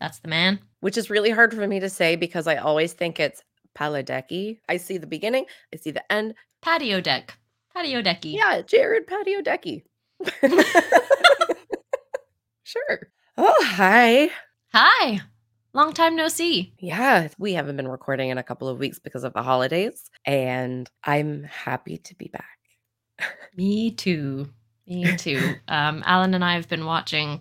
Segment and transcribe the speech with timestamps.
[0.00, 0.60] That's the man.
[0.80, 3.42] which is really hard for me to say because I always think it's
[3.78, 4.58] Paladecki.
[4.68, 6.34] I see the beginning, I see the end.
[6.62, 7.36] Patio deck.
[7.74, 8.34] Patio decky.
[8.34, 9.82] Yeah, Jared Patio decky.
[12.64, 13.10] sure.
[13.36, 14.30] Oh, hi.
[14.72, 15.20] Hi.
[15.72, 16.74] Long time no see.
[16.80, 20.90] Yeah, we haven't been recording in a couple of weeks because of the holidays, and
[21.04, 22.58] I'm happy to be back.
[23.56, 24.48] Me too.
[24.86, 25.54] Me too.
[25.68, 27.40] um, Alan and I have been watching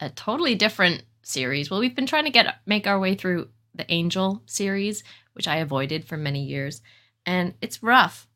[0.00, 1.70] a totally different series.
[1.70, 5.04] Well, we've been trying to get make our way through the Angel series,
[5.34, 6.82] which I avoided for many years,
[7.26, 8.26] and it's rough.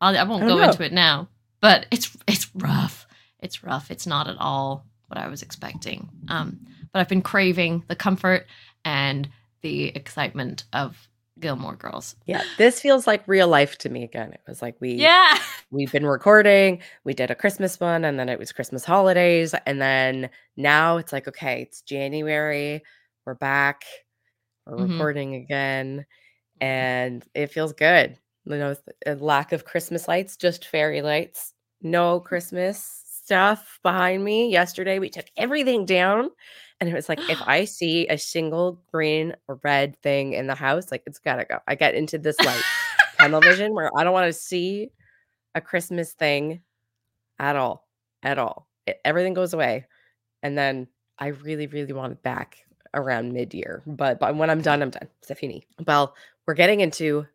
[0.00, 0.64] I'll, I won't Oh, go no.
[0.64, 1.28] into it now,
[1.60, 3.06] but it's it's rough.
[3.40, 3.90] It's rough.
[3.90, 6.08] It's not at all what I was expecting.
[6.28, 6.60] Um,
[6.92, 8.46] but I've been craving the comfort
[8.84, 9.28] and
[9.62, 12.16] the excitement of Gilmore Girls.
[12.26, 14.32] Yeah, this feels like real life to me again.
[14.32, 15.38] It was like we Yeah.
[15.70, 19.80] we've been recording, we did a Christmas one, and then it was Christmas holidays, and
[19.80, 22.82] then now it's like okay, it's January,
[23.26, 23.84] we're back,
[24.66, 24.90] we're Mhm.
[24.90, 26.06] recording again,
[26.60, 28.18] and it feels good.
[28.46, 34.50] You know, a lack of Christmas lights, just fairy lights, no Christmas stuff behind me.
[34.50, 36.30] Yesterday we took everything down.
[36.80, 40.54] And it was like, if I see a single green or red thing in the
[40.56, 41.58] house, like it's gotta go.
[41.68, 42.68] I get into this like
[43.18, 44.90] tunnel vision where I don't want to see
[45.56, 46.60] a Christmas thing
[47.40, 47.88] at all,
[48.22, 48.68] at all.
[48.86, 49.86] It, everything goes away,
[50.42, 50.86] and then
[51.18, 52.58] I really, really want it back
[52.94, 53.82] around mid-year.
[53.86, 55.08] But but when I'm done, I'm done.
[55.22, 55.64] Fini.
[55.84, 56.14] Well,
[56.46, 57.26] we're getting into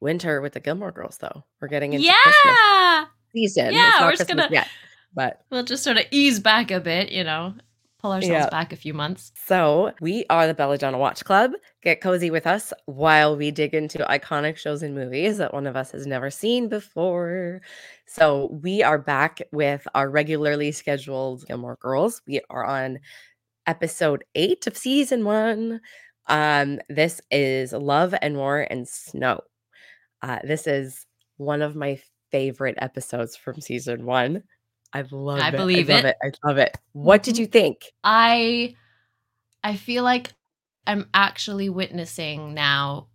[0.00, 1.44] winter with the Gilmore Girls, though.
[1.60, 3.04] We're getting into Christmas yeah.
[3.32, 3.72] season.
[3.72, 4.68] Yeah, we're just gonna- yet,
[5.14, 7.54] but We'll just sort of ease back a bit, you know,
[8.02, 8.50] pull ourselves Yeah.
[8.50, 9.32] back a few months.
[9.46, 11.52] So we are the Belladonna Watch Club.
[11.82, 15.76] Get cozy with us while we dig into iconic shows and movies that one of
[15.76, 17.62] us has never seen before.
[18.06, 22.22] So we are back with our regularly scheduled Gilmore Girls.
[22.26, 22.98] We are on
[23.66, 25.80] episode eight of season one.
[26.26, 29.40] Um, this is Love and War and Snow.
[30.22, 34.42] Uh, this is one of my favorite episodes from season one.
[34.92, 35.56] I love I it.
[35.56, 36.06] believe I love it.
[36.06, 36.16] it.
[36.22, 36.76] I love it.
[36.92, 37.38] What did Mhm.
[37.38, 37.92] you think?
[38.04, 38.76] I
[39.64, 40.32] I feel like
[40.86, 43.08] I'm actually witnessing now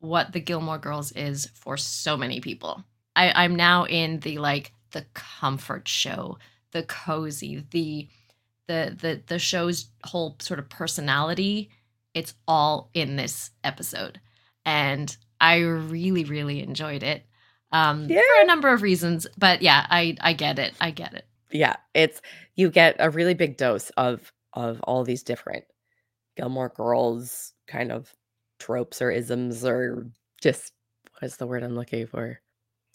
[0.00, 2.84] what the Gilmore Girls is for so many people.
[3.16, 6.38] I, I'm now in the like the comfort show,
[6.72, 8.08] the cozy, the
[8.68, 11.70] the the the show's whole sort of personality.
[12.14, 14.20] It's all in this episode.
[14.66, 17.26] And I really, really enjoyed it.
[17.72, 19.26] Um for a number of reasons.
[19.38, 20.74] But yeah, I I get it.
[20.80, 21.26] I get it.
[21.50, 22.20] Yeah, it's
[22.56, 25.64] you get a really big dose of of all these different
[26.36, 28.14] Gilmore Girls kind of
[28.58, 30.06] tropes or isms or
[30.40, 30.72] just
[31.20, 32.40] what's the word I'm looking for?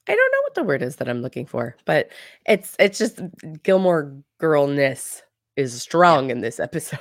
[0.08, 2.09] I don't know what the word is that I'm looking for, but
[2.46, 3.20] it's it's just
[3.64, 5.22] Gilmore girlness
[5.56, 7.00] is strong in this episode.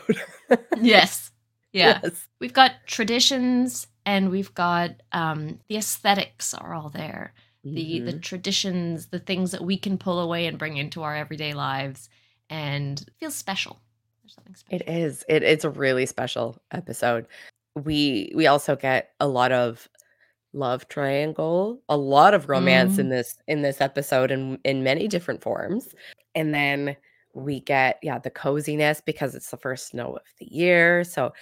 [0.80, 1.30] Yes.
[1.72, 2.00] Yeah.
[2.02, 2.28] Yes.
[2.40, 7.34] we've got traditions and we've got um the aesthetics are all there
[7.74, 8.22] the the Mhm.
[8.22, 12.08] traditions the things that we can pull away and bring into our everyday lives
[12.50, 13.80] and feels special
[14.22, 15.24] there's something special It is.
[15.28, 17.26] It, it's a really special episode.
[17.74, 19.88] We we also get a lot of
[20.52, 25.42] love triangle, a lot of romance in this in this episode in in many different
[25.42, 25.94] forms.
[26.34, 26.96] And then
[27.34, 31.04] we get yeah, the coziness because it's the first snow of the year.
[31.04, 31.32] So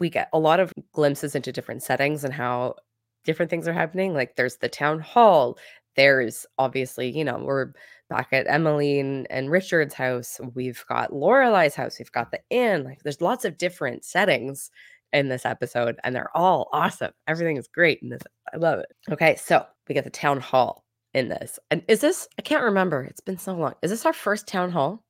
[0.00, 2.76] we get a lot of glimpses into different settings and how
[3.24, 4.14] different things are happening.
[4.14, 5.58] Like there's the town hall.
[5.96, 7.72] There's obviously, you know, we're
[8.08, 10.40] back at Emily and, and Richard's house.
[10.54, 11.98] We've got Lorelai's house.
[11.98, 12.84] We've got the inn.
[12.84, 14.70] Like there's lots of different settings
[15.12, 17.12] in this episode, and they're all awesome.
[17.28, 18.22] Everything is great in this.
[18.52, 18.86] I love it.
[19.10, 21.58] Okay, so we get the town hall in this.
[21.70, 23.02] And is this I can't remember.
[23.02, 23.74] It's been so long.
[23.82, 25.04] Is this our first town hall?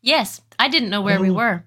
[0.00, 1.64] yes i didn't know where we Oh, were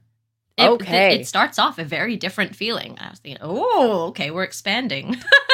[0.58, 1.20] it, okay.
[1.22, 5.16] it starts off a very different feeling i was thinking oh okay we're expanding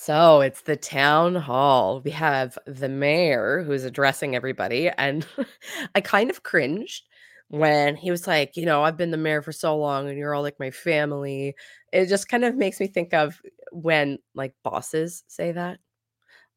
[0.00, 2.00] So it's the town hall.
[2.04, 4.88] We have the mayor who's addressing everybody.
[4.96, 5.26] And
[5.94, 7.02] I kind of cringed
[7.48, 10.34] when he was like, you know, I've been the mayor for so long and you're
[10.34, 11.54] all like my family.
[11.92, 13.40] It just kind of makes me think of
[13.72, 15.78] when like bosses say that.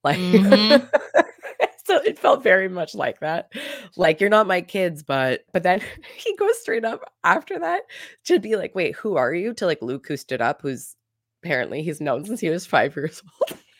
[0.04, 0.90] Like, Mhm.
[1.86, 3.52] so it felt very much like that.
[3.96, 5.82] Like, you're not my kids, but, but then
[6.18, 7.84] he goes straight up after that
[8.26, 9.54] to be like, wait, who are you?
[9.56, 10.96] To like Luke, who stood up, who's
[11.44, 13.60] apparently he's known since he was five years old.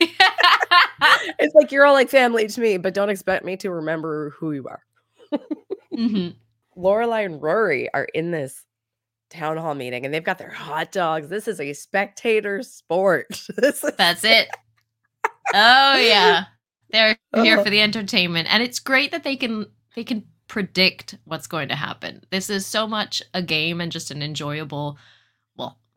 [1.38, 4.52] it's like you're all like family to me, but don't expect me to remember who
[4.52, 4.82] you are.
[5.94, 6.34] Mhm.
[6.76, 8.64] Lorelai and Rory are in this
[9.30, 11.28] town hall meeting and they've got their hot dogs.
[11.28, 13.26] This is a spectator sport.
[13.56, 14.48] That's it.
[15.54, 16.44] Oh yeah.
[16.90, 17.64] They're here Uh-huh.
[17.64, 18.48] for the entertainment.
[18.52, 22.22] And it's great that they can they can predict what's going to happen.
[22.30, 24.98] This is so much a game and just an enjoyable,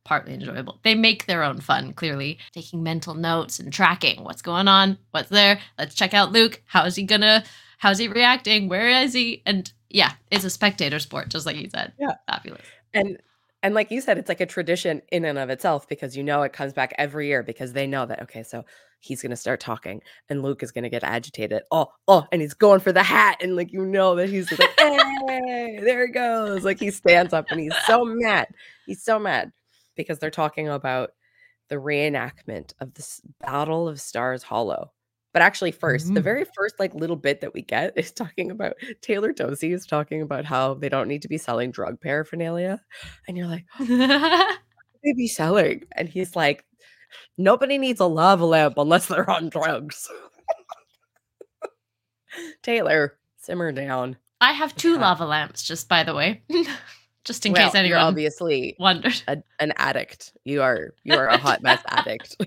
[0.06, 0.80] partly enjoyable.
[0.84, 2.38] They make their own fun, clearly.
[2.54, 5.60] Taking mental notes and tracking what's going on, what's there.
[5.78, 6.62] Let's check out Luke.
[6.68, 7.44] How is he gonna
[7.80, 8.70] how's he reacting?
[8.70, 9.42] Where is he?
[9.46, 11.92] And yeah, it's a spectator sport, just like you said.
[12.00, 12.16] Yeah.
[12.28, 12.66] Fabulous.
[12.94, 13.18] And
[13.64, 16.44] and like you said, it's like a tradition in and of itself because you know
[16.44, 18.64] it comes back every year because they know that okay, so
[19.00, 21.64] he's gonna start talking and Luke is gonna get agitated.
[21.72, 24.70] Oh, oh, and he's going for the hat, and like you know that he's like,
[24.80, 26.64] hey, there he goes.
[26.64, 28.48] Like he stands up and he's so mad.
[28.86, 29.52] He's so mad
[29.96, 31.12] because they're talking about
[31.70, 33.08] the reenactment of the
[33.42, 34.92] Battle of Stars Hollow.
[35.34, 36.24] But actually, 1st the Mm.
[36.24, 40.22] very first like little bit that we get is talking about Taylor Dosey is talking
[40.22, 42.82] about how they don't need to be selling drug paraphernalia,
[43.28, 45.84] and you're like, they be selling?
[45.92, 46.64] And he's like,
[47.38, 50.08] nobody needs a lava lamp unless they're on drugs.
[52.64, 54.18] Taylor, simmer down.
[54.42, 55.00] I have two Yeah.
[55.02, 56.44] lava lamps, just by the way.
[57.26, 59.22] just in well, case anyone obviously wondered.
[59.28, 60.32] a, an addict.
[60.46, 62.36] You are you are a hot mess addict.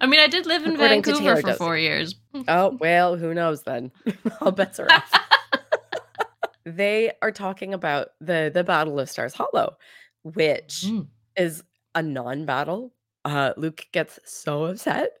[0.00, 2.14] I mean, I did live in According Vancouver for four years.
[2.48, 3.90] oh well, who knows then?
[4.40, 5.12] All bets are off.
[6.64, 9.76] they are talking about the the Battle of Stars Hollow,
[10.22, 11.06] which Mm.
[11.36, 11.62] is
[11.94, 12.92] a non-battle.
[13.24, 15.12] Uh, Luke gets so upset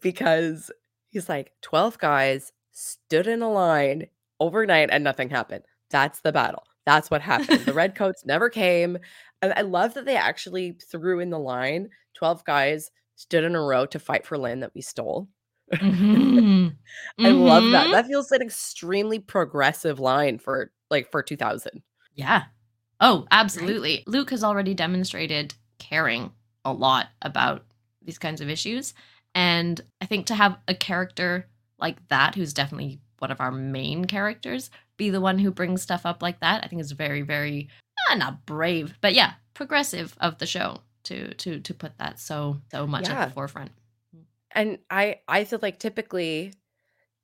[0.00, 0.70] because
[1.10, 4.06] he's like, 12 guys stood in a line
[4.38, 5.64] overnight and nothing happened.
[5.90, 6.62] That's the battle.
[6.86, 7.60] That's what happened.
[7.66, 8.98] The redcoats never came.
[9.42, 13.60] And I love that they actually threw in the line 12 guys stood in a
[13.60, 15.28] row to fight for land that we stole.
[15.72, 16.76] Mhm.
[17.20, 17.88] I love that.
[17.88, 17.92] Mhm.
[17.92, 21.82] That feels like an extremely progressive line for like for 2000.
[22.14, 22.44] Yeah.
[23.00, 24.04] Oh, absolutely.
[24.06, 26.32] Luke has already demonstrated caring
[26.64, 27.64] a lot about
[28.02, 28.92] these kinds of issues.
[29.34, 31.48] And I think to have a character
[31.78, 34.70] like that, who's definitely one of our main characters,
[35.00, 37.70] be the one who brings stuff up like that, I think it's very, very
[38.10, 42.60] uh, not brave, but yeah, progressive of the show to to to put that so
[42.70, 43.72] so much at the forefront.
[44.52, 46.52] And I I feel like typically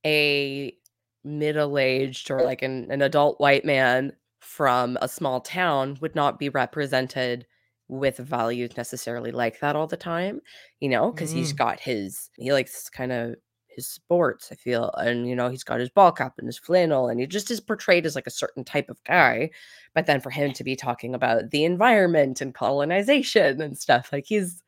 [0.06, 0.75] a
[1.23, 6.49] middle-aged or like an, an adult white man from a small town would not be
[6.49, 7.44] represented
[7.88, 10.40] with values necessarily like that all the time,
[10.81, 13.34] you know, because he's got his he likes kind of
[13.76, 17.08] his sports, I feel, and you know, he's got his ball cap and his flannel,
[17.08, 19.50] and he just is portrayed as like a certain type of guy.
[19.94, 24.25] But then for him to be talking about the environment and colonization and stuff, like
[24.26, 24.62] he's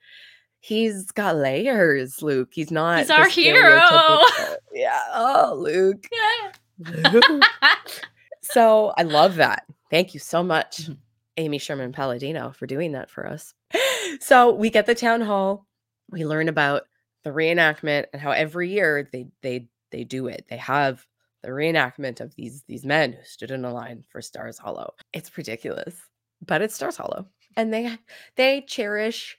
[0.61, 2.49] He's got layers, Luke.
[2.53, 3.81] He's not He's our hero.
[4.73, 5.01] Yeah.
[5.13, 6.07] Oh, Luke.
[7.13, 7.43] Luke.
[8.43, 9.65] so I love that.
[9.91, 10.97] Thank you so much, Mhm.
[11.37, 13.55] Amy Sherman Palladino, for doing that for us.
[14.21, 15.67] So we get the town hall.
[16.11, 16.85] We learn about
[17.25, 20.47] the reenactment and how every year they they they do it.
[20.49, 21.06] They have
[21.43, 24.94] the reenactment of these these men who stood in a line for Stars Hollow.
[25.12, 25.94] It's ridiculous,
[26.44, 27.26] but it's Stars Hollow,
[27.56, 27.97] and they
[28.37, 29.37] they cherish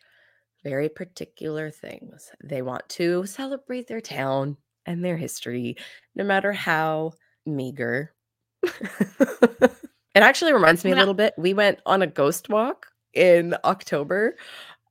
[0.63, 2.31] very particular things.
[2.43, 5.77] They want to celebrate their town and their history,
[6.15, 7.13] no matter how
[7.45, 8.13] meager.
[8.63, 9.71] it
[10.15, 11.33] actually reminds me a little bit.
[11.37, 14.35] We went on a ghost walk in October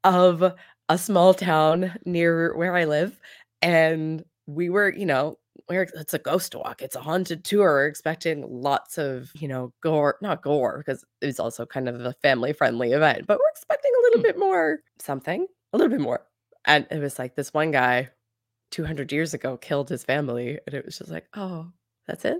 [0.04, 0.54] of
[0.88, 3.18] a small town near where I live.
[3.62, 5.38] And we were, you know,
[5.68, 6.80] we're, it's a ghost walk.
[6.80, 7.64] It's a haunted tour.
[7.74, 12.00] We're expecting lots of, you know, gore, not gore, because it was also kind of
[12.00, 14.22] a family friendly event, but we're expecting a little Hmm.
[14.22, 16.24] bit more something, a little bit more.
[16.64, 18.08] And it was like this one guy
[18.70, 20.58] 200 years ago killed his family.
[20.66, 21.70] And it was just like, oh,
[22.06, 22.38] that's it?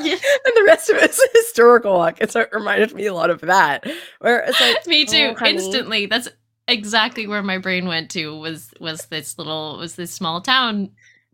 [0.00, 0.12] Yeah.
[0.44, 2.18] and the rest of it's a historical walk.
[2.20, 3.86] And so it reminded me a lot of that.
[4.20, 5.34] Where it's like, Me too.
[5.40, 5.46] "Oh.
[5.46, 6.06] Instantly.
[6.06, 6.28] That's
[6.68, 10.90] exactly where my brain went to was was this little was this small town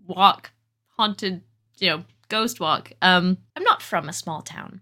[0.07, 0.51] walk,
[0.97, 1.43] haunted,
[1.79, 2.93] you know, ghost walk.
[3.03, 4.81] Um I'm not from a small town,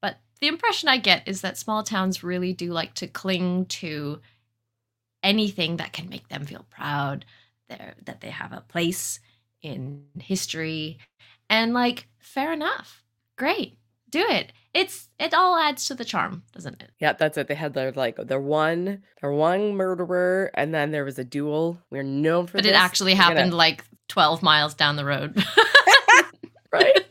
[0.00, 4.20] but the impression I get is that small towns really do like to cling to
[5.22, 7.24] anything that can make them feel proud,
[7.68, 9.20] there that they have a place
[9.62, 10.98] in history
[11.50, 13.04] and like fair enough.
[13.36, 13.79] Great.
[14.10, 14.52] Do it.
[14.74, 16.90] It's it all adds to the charm, doesn't it?
[17.00, 17.48] Yeah, that's it.
[17.48, 21.80] They had their like their one their one murderer, and then there was a duel.
[21.90, 22.72] We're known for But this.
[22.72, 25.36] it actually We're gonna- happened like 12 miles down the road.
[26.72, 27.04] right?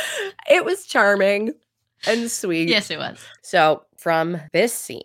[0.50, 1.52] it was charming
[2.06, 2.68] and sweet.
[2.68, 3.18] yes, it was.
[3.42, 5.02] So from this scene,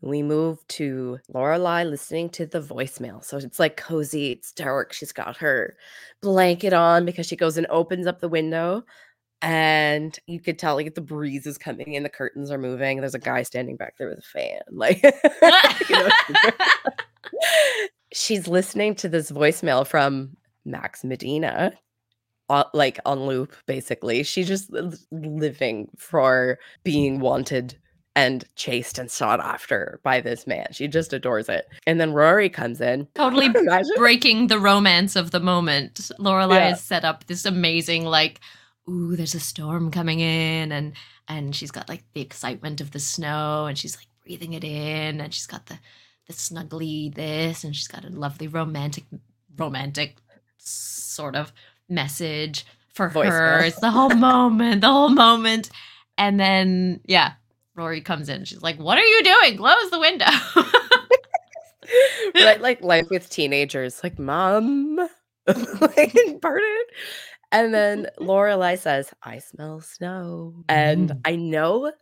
[0.00, 3.24] we move to Lorelai listening to the voicemail.
[3.24, 4.92] So it's like cozy, it's dark.
[4.92, 5.76] She's got her
[6.20, 8.84] blanket on because she goes and opens up the window.
[9.42, 13.00] And you could tell like the breeze is coming in, the curtains are moving.
[13.00, 14.60] There's a guy standing back there with a fan.
[14.70, 15.02] Like
[18.12, 21.72] she's listening to this voicemail from Max Medina.
[22.50, 24.22] uh, like on loop basically.
[24.22, 24.70] She's just
[25.10, 27.76] living for being wanted
[28.14, 30.66] and chased and sought after by this man.
[30.72, 31.66] She just adores it.
[31.86, 33.08] And then Rory comes in.
[33.14, 33.48] Totally
[33.96, 36.10] breaking the romance of the moment.
[36.18, 36.68] Lorelai yeah.
[36.70, 38.40] has set up this amazing like
[38.88, 40.92] ooh, there's a storm coming in and
[41.28, 45.20] and she's got like the excitement of the snow and she's like breathing it in
[45.20, 45.78] and she's got the
[46.26, 49.04] the snuggly this and she's got a lovely romantic
[49.56, 50.16] romantic
[50.58, 51.52] sort of
[51.88, 53.60] message for Voice her.
[53.60, 55.70] It's the whole moment, the whole moment.
[56.18, 57.32] And then yeah,
[57.74, 58.44] Rory comes in.
[58.44, 59.56] She's like, "What are you doing?
[59.56, 60.26] Close the window."
[62.34, 64.96] right, like life with teenagers, like mom,
[65.46, 66.84] like pardon.
[67.52, 71.20] And then Lorelai says, "I smell snow," and mm.
[71.24, 71.92] I know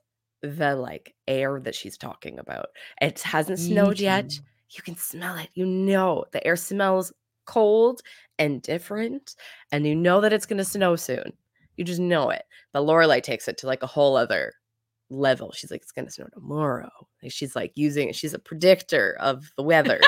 [0.42, 2.68] the like air that she's talking about.
[3.00, 4.32] It hasn't snowed yet.
[4.70, 5.48] You can smell it.
[5.54, 7.12] You know the air smells
[7.46, 8.00] cold
[8.38, 9.34] and different,
[9.72, 11.32] and you know that it's going to snow soon.
[11.76, 12.44] You just know it.
[12.72, 14.52] But Lorelai takes it to like a whole other
[15.10, 15.52] level.
[15.52, 16.90] She's like, it's gonna snow tomorrow.
[17.22, 20.00] Like she's like using she's a predictor of the weather,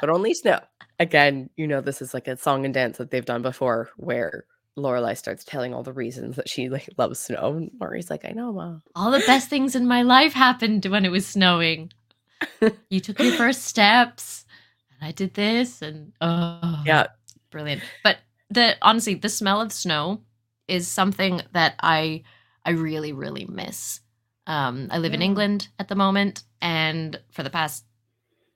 [0.00, 0.60] but only snow.
[0.98, 4.46] Again, you know, this is like a song and dance that they've done before where
[4.76, 7.54] Lorelai starts telling all the reasons that she like loves snow.
[7.56, 8.82] And Rory's like, I know, mom.
[8.94, 11.92] All the best things in my life happened when it was snowing.
[12.90, 14.44] you took your first steps,
[14.90, 17.06] and I did this, and oh yeah,
[17.50, 17.82] brilliant.
[18.04, 18.18] But
[18.50, 20.20] the honestly, the smell of snow
[20.68, 22.24] is something that I
[22.66, 24.00] I really, really miss.
[24.46, 25.16] Um, I live yeah.
[25.16, 27.84] in England at the moment, and for the past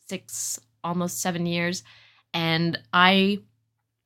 [0.09, 1.83] six, almost seven years,
[2.35, 3.41] and I,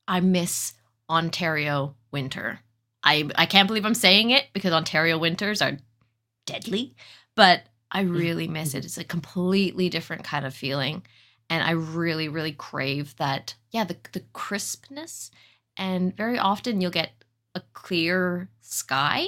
[0.06, 0.75] I miss
[1.09, 2.61] Ontario winter.
[3.02, 5.76] I I can't believe I'm saying it because Ontario winters are
[6.47, 6.94] deadly,
[7.35, 8.85] but I really miss it.
[8.85, 11.02] It's a completely different kind of feeling,
[11.50, 13.54] and I really, really crave that.
[13.71, 15.30] Yeah, the the crispness,
[15.76, 17.11] and very often you'll get
[17.54, 19.26] a clear sky,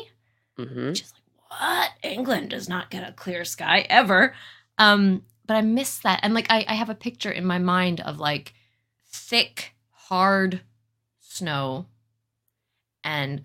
[0.59, 0.87] mm-hmm.
[0.87, 1.91] which is like what?
[2.03, 4.35] England does not get a clear sky ever.
[4.79, 6.21] Um, but I miss that.
[6.23, 8.55] And like I, I have a picture in my mind of like
[9.07, 10.61] thick, hard
[11.21, 11.87] snow
[13.07, 13.45] and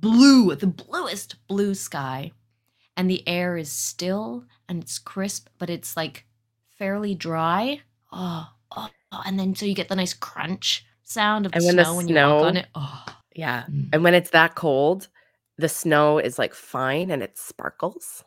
[0.00, 2.32] blue, the bluest blue sky.
[2.96, 6.24] And the air is still and it's crisp, but it's like
[6.78, 7.82] fairly dry.
[8.12, 9.22] Oh, oh, oh.
[9.26, 11.96] and then so you get the nice crunch sound of the and when snow the
[11.96, 12.66] when snow, you walk on it.
[12.74, 13.04] Oh.
[13.34, 13.64] Yeah.
[13.70, 13.88] Mm.
[13.92, 15.08] And when it's that cold,
[15.58, 18.24] the snow is like fine and it sparkles.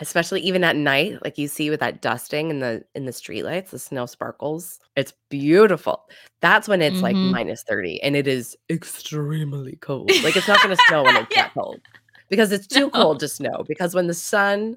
[0.00, 3.70] Especially even at night, like you see with that dusting in the in the streetlights,
[3.70, 4.80] the snow sparkles.
[4.96, 6.02] It's beautiful.
[6.40, 7.56] That's when it's like Mhm.
[7.68, 10.10] 30 and it is extremely cold.
[10.24, 11.44] Like it's not gonna snow when it's Yeah.
[11.44, 11.80] that cold
[12.28, 12.90] because it's too No.
[12.90, 13.64] cold to snow.
[13.68, 14.76] Because when the sun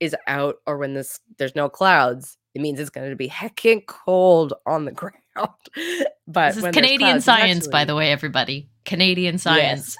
[0.00, 4.54] is out or when this there's no clouds, it means it's gonna be heckin' cold
[4.66, 5.16] on the ground.
[6.26, 8.70] But This is Canadian science, by the way, everybody.
[8.86, 9.94] Canadian science.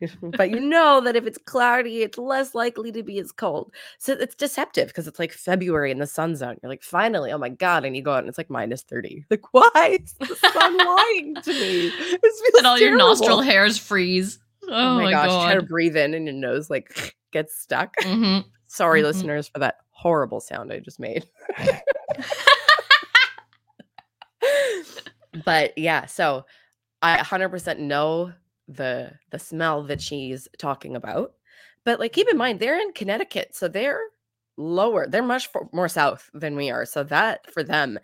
[0.00, 0.16] Yes.
[0.22, 3.72] but you know that if it's cloudy, it's less likely to be as cold.
[3.98, 6.58] So it's deceptive because it's like February in the sun's out.
[6.60, 7.84] You're like, finally, oh my God.
[7.84, 9.26] And you go out and it's like minus 30.
[9.30, 11.92] Like, why is the sun lying to me?
[12.56, 12.80] and all terrible.
[12.80, 14.40] your nostril hairs freeze.
[14.64, 15.28] Oh, oh my, my, gosh.
[15.28, 15.44] God.
[15.44, 17.94] Try to breathe in and your nose like gets stuck.
[17.98, 18.48] Mm-hmm.
[18.66, 19.06] Sorry, mm-hmm.
[19.06, 21.24] listeners, for that horrible sound I just made.
[25.44, 26.44] But yeah, so
[27.02, 28.32] I 100% know
[28.68, 31.32] the the smell that she's talking about.
[31.84, 34.02] But like keep in mind they're in Connecticut, so they're
[34.56, 35.06] lower.
[35.06, 36.84] They're much more south than we are.
[36.84, 37.98] So that for them,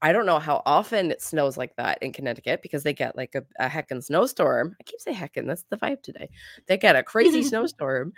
[0.00, 3.34] I don't know how often it snows like that in Connecticut because they get like
[3.34, 4.76] a, a heckin' snowstorm.
[4.80, 6.30] I keep saying heckin', that's the vibe today.
[6.68, 8.12] They get a crazy snowstorm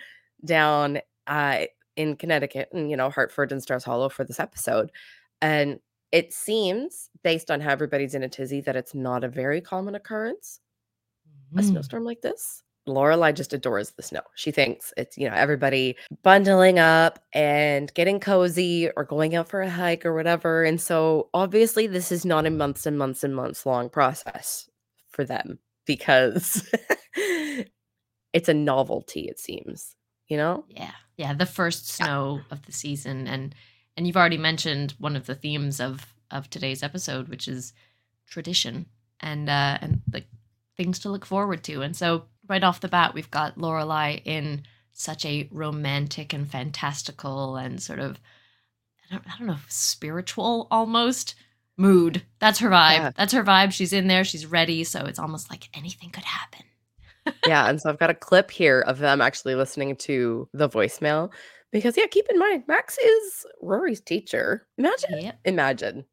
[0.44, 1.64] down uh,
[1.96, 4.92] in Connecticut and, you know, Hartford and Stars Hollow for this episode.
[5.40, 5.80] And
[6.12, 9.94] it seems, based on how everybody's in a tizzy, that it's not a very common
[9.94, 10.60] occurrence
[11.56, 11.64] a mm.
[11.64, 12.62] snowstorm like this.
[12.88, 14.22] Lorelai just adores the snow.
[14.34, 19.60] She thinks it's, you know, everybody bundling up and getting cozy or going out for
[19.60, 20.64] a hike or whatever.
[20.64, 24.68] And so obviously this is not a months and months and months long process
[25.10, 26.68] for them because
[28.32, 29.94] it's a novelty, it seems,
[30.26, 30.64] you know?
[30.68, 30.92] Yeah.
[31.16, 31.34] Yeah.
[31.34, 32.54] The first snow yeah.
[32.54, 33.26] of the season.
[33.26, 33.54] And
[34.00, 37.74] and you've already mentioned one of the themes of of today's episode, which is
[38.26, 38.86] tradition
[39.20, 40.24] and uh and like
[40.74, 41.82] things to look forward to.
[41.82, 44.62] And so right off the bat, we've got Lorelai in
[44.94, 48.18] such a romantic and fantastical and sort of
[49.04, 51.34] I don't, I don't know spiritual almost
[51.76, 52.22] mood.
[52.38, 52.92] That's her vibe.
[52.92, 53.10] Yeah.
[53.14, 53.70] That's her vibe.
[53.72, 54.24] She's in there.
[54.24, 54.82] She's ready.
[54.82, 56.64] So it's almost like anything could happen.
[57.46, 61.30] yeah, and so I've got a clip here of them actually listening to the voicemail
[61.72, 64.66] because yeah, keep in mind Max is Rory's teacher.
[64.78, 65.40] Imagine, yep.
[65.44, 66.04] imagine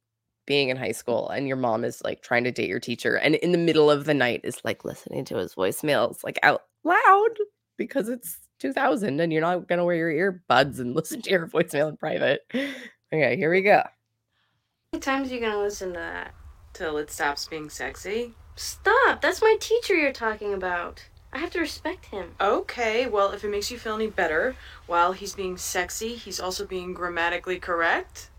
[0.45, 0.95] being in high mm.
[0.95, 3.91] school and your mom is like trying to date your teacher and in the middle
[3.91, 7.29] of the night is like listening to his voicemails like out loud
[7.77, 11.47] because it's 2000 and you're not going to wear your earbuds and listen to your
[11.47, 12.41] voicemail in private.
[12.53, 13.77] Okay, here we go.
[13.77, 16.33] How many times are you gonna listen to that?
[16.73, 18.33] Till it stops being sexy?
[18.55, 19.21] Stop!
[19.21, 21.03] That's my teacher you're talking about.
[21.38, 22.32] I have to respect him.
[22.41, 24.56] Okay, well, if it makes you feel any better,
[24.88, 28.32] while he's being sexy, he's also being grammatically correct.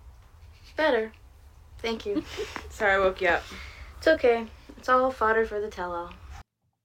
[0.75, 1.13] Better.
[1.79, 2.25] Thank you.
[2.71, 3.45] Sorry I woke you up.
[3.99, 4.49] it's okay.
[4.77, 6.11] It's all fodder for the tell-all.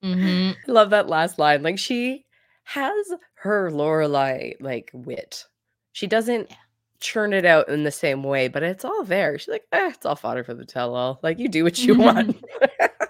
[0.04, 0.52] Mm-hmm.
[0.70, 1.64] I love that last line.
[1.64, 2.26] Like she
[2.66, 5.46] has her Lorelai like wit.
[5.94, 6.56] She doesn't Yeah.
[7.00, 9.40] churn it out in the same way, but it's all there.
[9.40, 11.20] She's like, eh, it's all fodder for the tell-all.
[11.24, 12.38] Like you do what you want.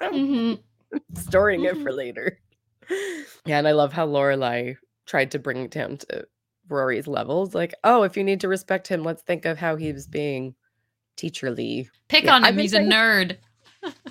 [0.01, 0.53] hmm
[1.15, 2.39] Storing it for later.
[3.45, 6.25] Yeah, and I love how Lorelai tried to bring it down to
[6.69, 7.53] Rory's levels.
[7.53, 10.55] Like, oh, if you need to respect him, let's think of how he was being
[11.17, 11.89] teacherly.
[12.07, 12.57] Pick Yeah, on him.
[12.57, 13.37] He's a nerd.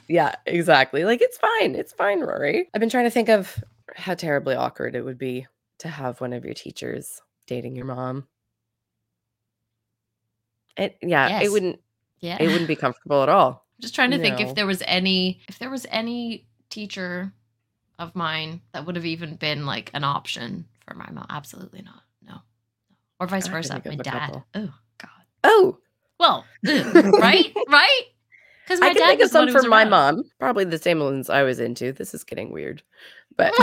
[0.07, 1.05] Yeah, exactly.
[1.07, 1.75] Like it's fine.
[1.75, 2.69] It's fine, Rory.
[2.75, 3.57] I've been trying to think of
[3.97, 5.47] how terribly awkward it would be
[5.79, 8.29] to have one of your teachers dating your mom.
[10.77, 11.45] It yeah, Yes.
[11.47, 11.81] it wouldn't
[12.21, 12.37] Yeah.
[12.41, 13.51] it wouldn't be comfortable at all.
[13.79, 17.33] I'm just trying to think if there was any if there was any teacher
[18.03, 21.27] of mine that would have even been like an option for my mom.
[21.31, 22.03] Absolutely not.
[22.27, 22.35] No.
[23.21, 23.83] Or vice can versa.
[23.85, 24.43] My dad.
[24.55, 25.11] Oh God.
[25.45, 25.79] Oh,
[26.21, 27.53] Well, ugh, right?
[27.69, 28.03] Right?
[28.65, 29.91] Because my I can dad think of was the one some for my around.
[29.91, 30.23] mom.
[30.39, 31.93] Probably the same ones I was into.
[31.93, 32.83] This is getting weird.
[33.37, 33.53] But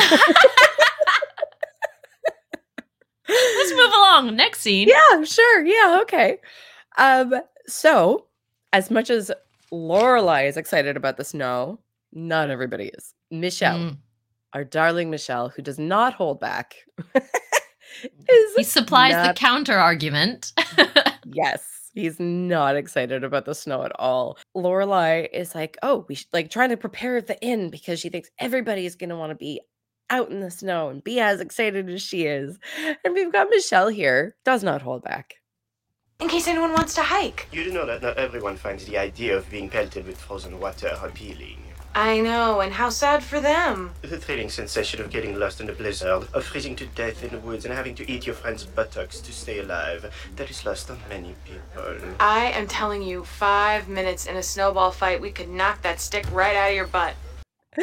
[3.27, 4.35] Let's move along.
[4.35, 4.87] Next scene.
[4.89, 5.63] yeah, sure.
[5.65, 6.37] Yeah, okay.
[6.97, 7.35] Um,
[7.67, 8.25] so
[8.73, 9.31] as much as
[9.71, 11.79] Lorelai is excited about the snow,
[12.11, 13.13] not everybody is.
[13.29, 13.97] Michelle, Mm.
[14.53, 16.75] Our darling Michelle, who does not hold back,
[17.15, 17.21] mm.
[18.29, 20.53] is He supplies the counter argument.
[21.25, 24.37] yes, he's not excited about the snow at all.
[24.55, 28.29] Lorelai is like, oh, we should like trying to prepare the inn because she thinks
[28.39, 29.61] everybody is gonna want to be
[30.09, 32.57] out in the snow and be as excited as she is.
[33.03, 35.35] And we've got Michelle here, does not hold back.
[36.19, 37.47] In case anyone wants to hike.
[37.51, 40.97] You do know that not everyone finds the idea of being pelted with frozen water
[41.01, 41.68] appealing.
[41.95, 43.91] I know, and how sad for them.
[44.01, 47.39] The thrilling sensation of getting lost in a blizzard, of freezing to death in the
[47.39, 50.99] woods and having to eat your friend's buttocks to stay alive, that is lost on
[51.09, 52.15] many people.
[52.19, 56.25] I am telling you, five minutes in a snowball fight, we could knock that stick
[56.31, 57.15] right out of your butt.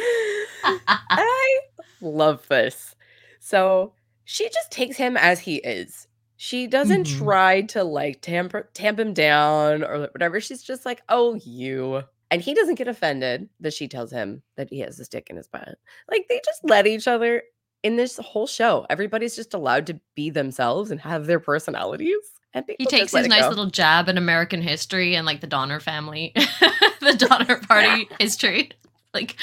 [0.65, 1.59] I
[2.01, 2.95] love this.
[3.41, 3.93] So
[4.25, 6.07] she just takes him as he is.
[6.37, 7.19] She doesn't Mhm.
[7.19, 10.41] try to like tamp tamp him down or whatever.
[10.41, 14.69] She's just like, "Oh, you." And he doesn't get offended that she tells him that
[14.71, 15.79] he has a stick in his butt.
[16.11, 17.43] Like they just let each other
[17.83, 18.85] in this whole show.
[18.91, 22.17] Everybody's just allowed to be themselves and have their personalities.
[22.53, 23.49] And he takes his nice go.
[23.51, 26.33] little jab at American history and like the Donner family,
[27.01, 28.71] the Donner Party history.
[29.13, 29.37] Like,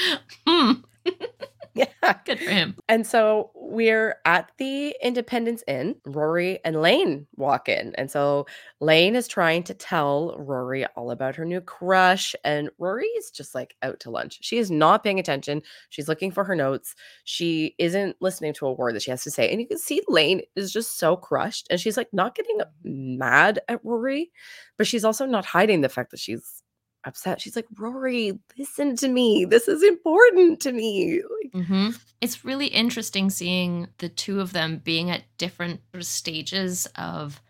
[0.46, 0.74] hmm,
[2.04, 2.14] Yeah.
[2.26, 2.76] good for him.
[2.88, 5.96] And so we're at the Independence Inn.
[6.06, 7.96] Rory and Lane walk in.
[7.96, 8.46] And so
[8.80, 12.36] Lane is trying to tell Rory all about her new crush.
[12.44, 14.38] And Rory is just like out to lunch.
[14.42, 15.64] She is not paying attention.
[15.90, 16.94] She's looking for her notes.
[17.24, 19.50] She isn't listening to a word that she has to say.
[19.50, 21.68] And you can see Lane is just so crushed.
[21.72, 23.18] And she's like not getting mm-hmm.
[23.18, 24.32] mad at Rory,
[24.78, 26.63] but she's also not hiding the fact that she's
[27.06, 27.42] upset.
[27.42, 29.46] She's like, Rory, listen to me.
[29.46, 31.22] This is important to me.
[31.22, 31.90] Like, hmm
[32.22, 37.42] It's really interesting seeing the two of them being at different stages of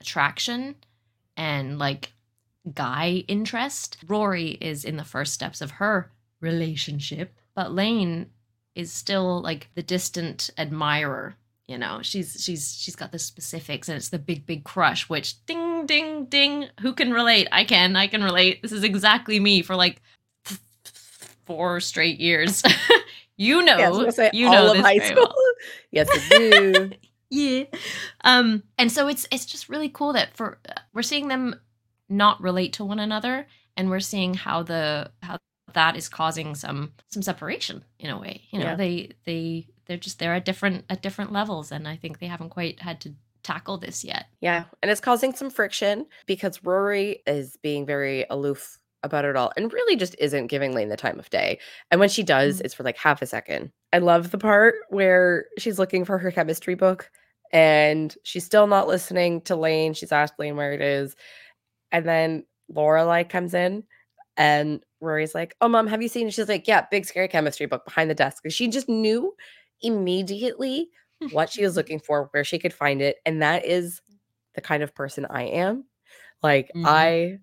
[0.00, 0.76] attraction
[1.36, 2.12] and like
[2.74, 3.98] guy interest.
[4.06, 8.30] Rory is in the first steps of her relationship, but Lane
[8.74, 11.34] is still like the distant admirer.
[11.66, 15.08] You know, she's she's she's got the specifics and it's the big big crush.
[15.08, 17.48] Which ding ding ding, who can relate?
[17.52, 18.62] I can, I can relate.
[18.62, 20.00] This is exactly me for like
[21.46, 22.62] four straight years.
[23.36, 25.24] you know, Yeah, I was say you all know of this high school.
[25.24, 25.34] well.
[25.90, 26.90] yes, I do.
[27.34, 27.64] Yeah.
[28.24, 31.54] Um and so it's it's just really cool that for uh, we're seeing them
[32.10, 35.38] not relate to one another and we're seeing how the how
[35.72, 38.42] that is causing some some separation in a way.
[38.50, 38.74] You know, Yeah.
[38.76, 42.50] they they they're just they're at different at different levels and I think they haven't
[42.50, 44.26] quite had to tackle this yet.
[44.40, 49.50] yeah, and it's causing some friction because Rory is being very aloof about it all
[49.56, 51.58] and really just isn't giving Lane the time of day.
[51.90, 52.64] And when she does, Mm.
[52.64, 53.72] it's for like half a second.
[53.92, 57.10] I love the part where she's looking for her chemistry book
[57.52, 59.92] and she's still not listening to Lane.
[59.94, 61.16] She's asked Lane where it is.
[61.90, 63.82] And then Lorelai comes in
[64.36, 66.28] and Rory's like, Oh, mom, have you seen?
[66.28, 68.44] it?" She's like, Yeah, big scary chemistry book behind the desk.
[68.50, 69.34] She just knew
[69.82, 70.90] immediately
[71.30, 73.16] what she was looking for, where she could find it.
[73.24, 74.00] And that is
[74.54, 75.84] the kind of person I am.
[76.42, 76.84] Like Mhm.
[76.86, 77.38] I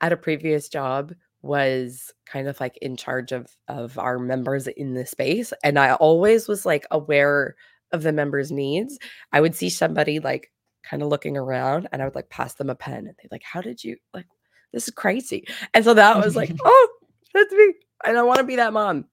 [0.00, 1.12] at a previous job
[1.42, 5.94] was kind of like in charge of of our members in the space and I
[5.94, 7.54] always was like aware
[7.92, 8.98] of the members' needs.
[9.32, 12.70] I would see somebody like kind of looking around and I would like pass them
[12.70, 14.26] a pen and they'd like, How did you like
[14.72, 15.44] this is crazy?
[15.74, 16.88] And so that was like, Oh,
[17.34, 17.74] that's me.
[18.04, 19.06] And I want to be that mom.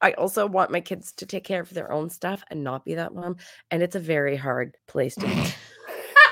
[0.00, 2.94] I also want my kids to take care of their own stuff and not be
[2.94, 3.36] that mom.
[3.70, 5.44] And it's a very hard place to be.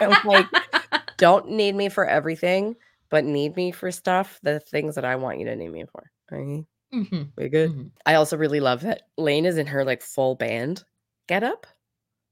[0.00, 0.46] I'm like,
[1.18, 2.76] don't need me for everything,
[3.10, 6.10] but need me for stuff, the things that I want you to need me for.
[6.30, 6.64] Right?
[6.94, 7.70] Mhm, We good?
[7.70, 7.90] mhm.
[8.04, 10.84] I also really love that Lane is in her like full band
[11.26, 11.66] get up,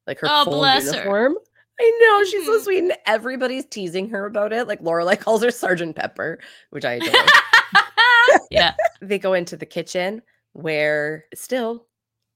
[0.06, 0.98] like her Oh, full bless her.
[0.98, 1.36] uniform.
[1.80, 2.62] I know she's so Mhm.
[2.62, 4.68] sweet, and everybody's teasing her about it.
[4.68, 6.38] Like Lorelai calls her Sergeant Pepper,
[6.70, 7.12] which I adore.
[8.50, 8.74] yeah.
[9.00, 10.22] they go into the kitchen
[10.54, 11.86] where still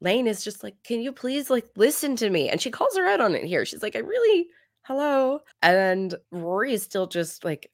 [0.00, 2.48] Lane is just like, Can you please like listen to me?
[2.50, 3.64] And she calls her out on it here.
[3.64, 4.46] She's like, I really,
[4.83, 5.40] hello.
[5.62, 7.70] And Rory is still just like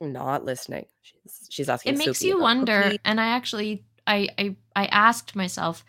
[0.00, 0.86] not listening.
[1.02, 1.94] She's she's asking.
[1.94, 5.84] it makes Sophie you wonder and i actually I, I i asked myself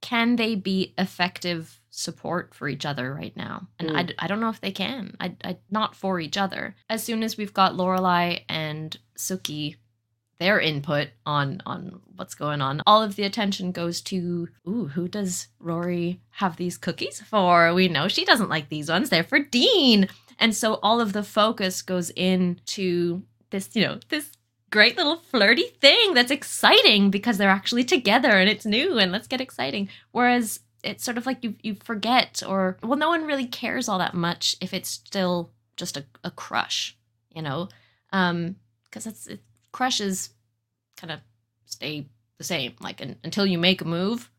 [0.00, 4.14] can they be effective support for each other right now and I, mm.
[4.18, 7.36] I don't know if they can I, I not for each other as soon as
[7.36, 9.76] we've got lorelai and Sookie
[10.42, 12.82] their input on on what's going on.
[12.84, 17.72] All of the attention goes to ooh who does rory have these cookies for?
[17.72, 19.08] We know she doesn't like these ones.
[19.08, 20.08] They're for dean.
[20.40, 24.32] And so all of the focus goes into this you know this
[24.70, 29.28] great little flirty thing that's exciting because they're actually together and it's new and let's
[29.28, 29.88] get exciting.
[30.10, 33.98] Whereas it's sort of like you you forget or well, no one really cares all
[34.00, 36.96] that much if it's still just a, a crush,
[37.30, 37.68] you know,
[38.12, 39.40] um, because it's it,
[39.72, 40.30] crushes
[40.96, 41.20] kind of
[41.66, 42.06] stay
[42.38, 42.74] the same.
[42.80, 44.30] Like un, until you make a move,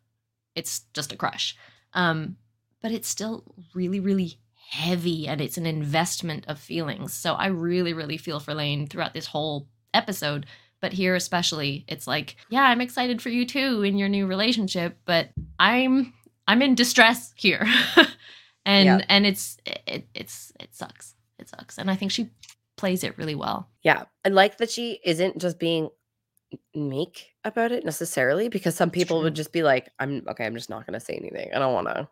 [0.56, 1.56] it's just a crush.
[1.94, 2.38] Um,
[2.82, 3.44] but it's still
[3.74, 4.38] really really
[4.70, 7.14] heavy and it's an investment of feelings.
[7.14, 10.46] So I really really feel for Lane throughout this whole episode
[10.82, 14.98] but here especially it's like yeah i'm excited for you too in your new relationship
[15.06, 16.12] but i'm
[16.48, 17.64] i'm in distress here
[18.66, 19.02] and Yeah.
[19.08, 22.32] and it's it, it's it sucks it sucks and i think she
[22.84, 24.04] plays it really well Yeah.
[24.26, 25.90] I like that she isn't just being
[26.76, 30.70] meek about it necessarily because some people would just be like, I'm okay, I'm just
[30.70, 31.50] not going to say anything.
[31.56, 32.10] I don't want to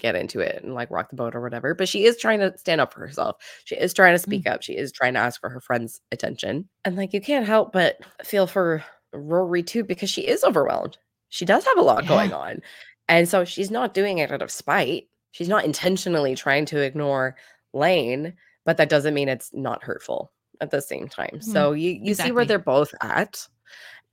[0.00, 1.74] get into it and like rock the boat or whatever.
[1.74, 3.36] But she is trying to stand up for herself.
[3.64, 4.22] She is trying to mm.
[4.22, 4.60] speak up.
[4.62, 6.68] She is trying to ask for her friends' attention.
[6.84, 10.98] And like, you can't help but feel for Rory too because she is overwhelmed.
[11.30, 12.60] She does have a lot going on.
[13.08, 15.08] And so she's not doing it out of spite.
[15.30, 17.34] She's not intentionally trying to ignore
[17.72, 21.30] Lane, but that doesn't mean it's not hurtful at the same time.
[21.34, 21.44] Mhm.
[21.44, 23.46] So you you see where they're both at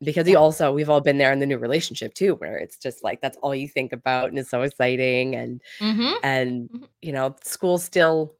[0.01, 3.03] because you also we've all been there in the new relationship too where it's just
[3.03, 6.13] like that's all you think about and it's so exciting and mm-hmm.
[6.23, 6.87] and Mhm.
[7.01, 8.35] you know school still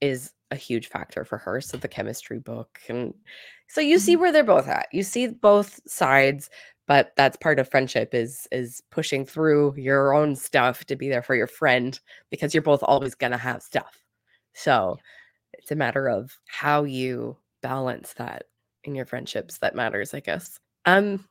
[0.00, 3.12] is a huge factor for her so the chemistry book and
[3.68, 4.20] so you see Mhm.
[4.20, 6.48] where they're both at you see both sides
[6.86, 11.22] but that's part of friendship is is pushing through your own stuff to be there
[11.22, 14.02] for your friend because you're both always going to have stuff
[14.54, 14.96] so
[15.54, 18.44] it's a matter of how you balance that
[18.84, 20.58] in your friendships that matters i guess.
[20.84, 21.24] Um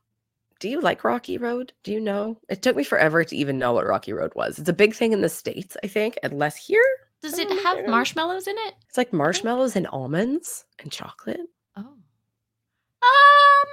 [0.61, 1.73] do you like rocky road?
[1.83, 2.37] Do you know?
[2.47, 4.57] It took me forever to even know what rocky road was.
[4.57, 6.83] It's a big thing in the states i think and less here?
[7.21, 7.89] Does it have God.
[7.89, 8.73] marshmallows in it?
[8.87, 11.39] It's like marshmallows and almonds and chocolate.
[11.75, 11.81] Oh.
[11.81, 13.67] Um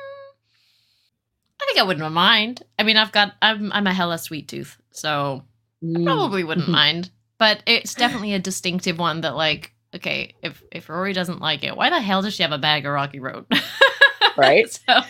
[1.61, 2.63] i think i wouldn't mind.
[2.79, 5.43] I mean i've got i'm i'm a hella sweet tooth so
[5.85, 6.05] Mm.
[6.05, 11.13] probably wouldn't mind but it's definitely a distinctive one that like okay if if rory
[11.13, 13.45] doesn't like it why the hell does she have a bag of rocky road?
[14.37, 14.67] Right?
[14.71, 15.01] so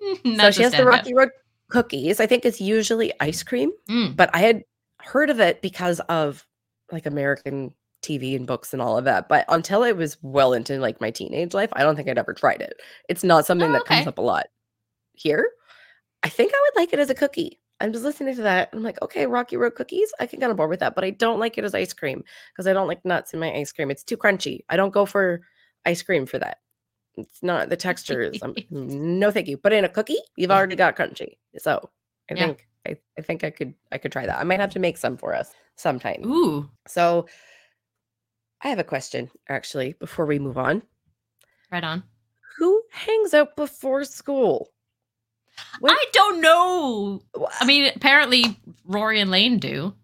[0.36, 1.28] so she has the rocky road
[1.68, 2.20] cookies.
[2.20, 4.64] I think it's usually ice cream mm, but i had
[5.00, 6.46] heard of it because of
[6.90, 10.78] like american tv and books and all of that but until i was well into
[10.78, 12.74] like my teenage life i don't think i'd ever tried it.
[13.08, 14.46] It's not something Oh, that comes up a lot
[15.12, 15.50] here.
[16.22, 18.82] I think i would like it as a cookie i'm just listening to that i'm
[18.82, 20.12] like okay rocky road cookies?
[20.20, 22.22] I can get on board with that but i don't like it as ice cream
[22.52, 25.06] because i don't like nuts in my ice cream it's too crunchy i don't go
[25.06, 25.40] for
[25.84, 26.58] ice cream for that
[27.16, 30.76] it's not the texture is um, no thank you but in a cookie you've already
[30.84, 31.90] got crunchy so
[32.30, 32.46] i Yeah.
[32.46, 34.96] think I, I think i could i could try that i might have to make
[34.96, 36.22] some for us sometime.
[36.24, 36.68] Ooh.
[36.86, 37.26] So
[38.62, 40.82] i have a question actually before we move on.
[41.70, 42.02] Right on.
[42.58, 44.68] Who hangs out before school
[45.80, 47.22] What- i don't know.
[47.60, 49.94] I mean apparently rory and lane do.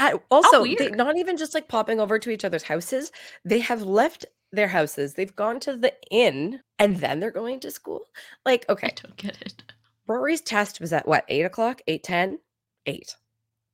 [0.00, 3.10] I, also oh, they, not even just like popping over to each other's houses.
[3.44, 5.14] They have left their houses.
[5.14, 8.02] They've gone to the inn and then they're going to school.
[8.46, 9.62] Like okay, i don't get it.
[10.06, 12.38] Rory's test was at what, eight o'clock, eight ten,
[12.86, 13.14] eight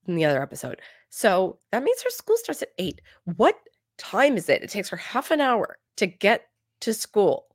[0.07, 0.81] in the other episode.
[1.11, 3.01] So that means her school starts at eight.
[3.37, 3.57] What
[3.99, 4.63] time is it?
[4.63, 6.49] It takes her half an hour to get
[6.81, 7.47] to school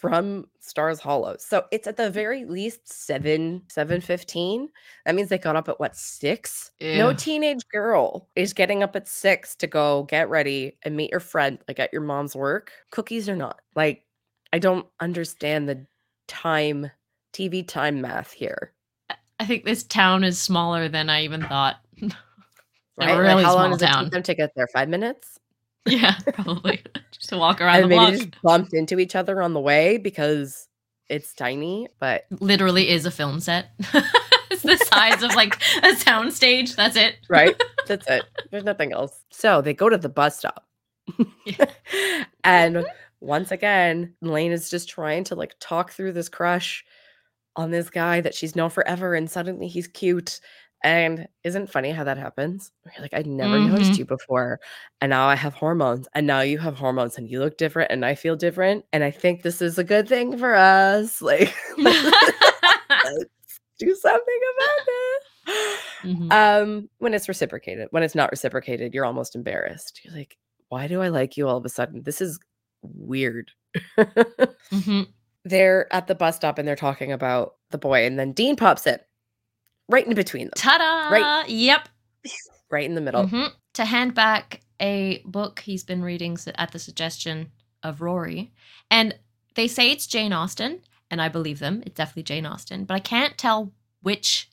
[0.00, 1.36] from Stars Hollow.
[1.38, 2.12] So it's at the mm.
[2.12, 4.68] very least 7 7:15.
[5.04, 6.70] That means they got up at what 6?
[6.80, 11.20] No teenage girl is getting up at 6 to go get ready and meet your
[11.20, 12.72] friend like at your mom's work.
[12.90, 13.60] Cookies or not.
[13.74, 14.04] Like
[14.52, 15.86] I don't understand the
[16.28, 16.90] time
[17.32, 18.72] TV time math here.
[19.38, 21.76] I think this town is smaller than I even thought.
[22.98, 23.10] Right?
[23.10, 24.04] Like, really how long does it town.
[24.04, 24.66] take them to get there?
[24.68, 25.38] 5 minutes?
[25.90, 28.10] yeah, probably just to walk around and the maybe block.
[28.10, 30.68] they just bumped into each other on the way because
[31.08, 33.70] it's tiny, but Literally is a film set.
[34.50, 36.74] it's the size of like a sound stage.
[36.74, 37.16] That's it.
[37.28, 37.60] right?
[37.86, 38.24] That's it.
[38.50, 39.22] There's nothing else.
[39.30, 40.64] So they go to the bus stop.
[41.44, 41.66] Yeah.
[42.42, 42.84] and
[43.20, 46.84] once again, Lane is just trying to like talk through this crush
[47.54, 50.40] on this guy that she's known forever, and suddenly he's cute.
[50.86, 52.70] And isn't funny how that happens?
[52.84, 54.60] You're like, I never noticed you before.
[55.00, 56.06] And now I have hormones.
[56.14, 58.84] And now you have hormones and you look different and I feel different.
[58.92, 61.20] And I think this is a good thing for us.
[61.26, 61.52] Like,
[63.78, 65.22] do something about it.
[66.04, 66.32] Mhm.
[66.32, 70.02] Um, when it's reciprocated, when it's not reciprocated, you're almost embarrassed.
[70.04, 70.36] You're like,
[70.68, 72.04] why do I like you all of a sudden?
[72.04, 72.38] This is
[72.82, 73.50] weird.
[73.98, 75.08] Mhm.
[75.44, 78.86] they're at the bus stop and they're talking about the boy, and then Dean pops
[78.86, 79.00] in
[79.88, 81.12] right in between them, Ta-da!
[81.12, 81.48] Right.
[81.48, 81.88] Yep.
[82.70, 83.26] right in the middle.
[83.28, 83.52] Mhm.
[83.74, 88.52] To hand back a book he's been reading at the suggestion of Rory.
[88.90, 89.16] And
[89.54, 91.82] they say it's Jane Austen, and I believe them.
[91.86, 93.72] It's definitely Jane Austen, but I can't tell
[94.02, 94.50] which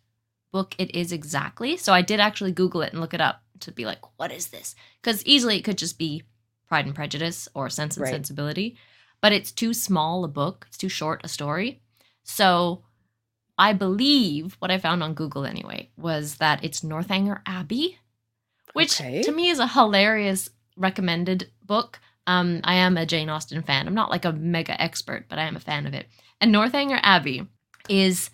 [0.52, 1.76] book it is exactly.
[1.78, 4.48] So I did actually Google it and look it up to be like, what is
[4.48, 4.76] this?
[5.02, 6.24] Because easily it could just be
[6.67, 8.12] Pride and Prejudice or Sense and Right.
[8.12, 8.78] Sensibility,
[9.22, 11.82] but it's too small a book, it's too short a story.
[12.24, 12.84] So
[13.58, 18.00] I believe what I found on Google anyway was that it's Northanger Abbey,
[18.74, 19.22] which Okay.
[19.24, 22.00] to me is a hilarious recommended book.
[22.26, 23.88] Um, I am a Jane Austen fan.
[23.88, 26.08] I'm not like a mega expert, but I am a fan of it.
[26.42, 27.48] And Northanger Abbey
[27.89, 28.30] is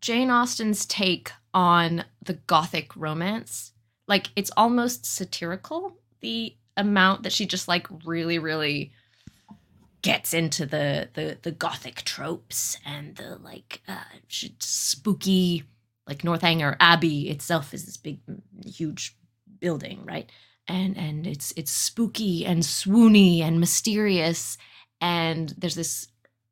[0.00, 3.72] Jane Austen's take on the gothic romance.
[4.08, 8.92] Like it's almost satirical, the amount that she just like really, really
[10.02, 14.04] gets into the the the gothic tropes and the like uh
[14.58, 15.64] spooky
[16.06, 18.20] like Northanger Abbey itself is this big
[18.64, 19.16] huge
[19.60, 20.30] building right?
[20.66, 24.58] And and it's it's spooky and swoony and mysterious.
[25.00, 26.08] And there's this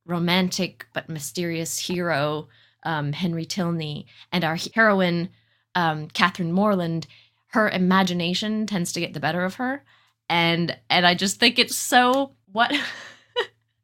[0.07, 2.49] romantic but mysterious hero
[2.85, 4.07] um Henry Tilney.
[4.33, 5.31] And our heroine
[5.75, 7.07] um Catherine Morland
[7.49, 9.85] her imagination tends to get the better of her.
[10.29, 12.73] And and I just think it's so what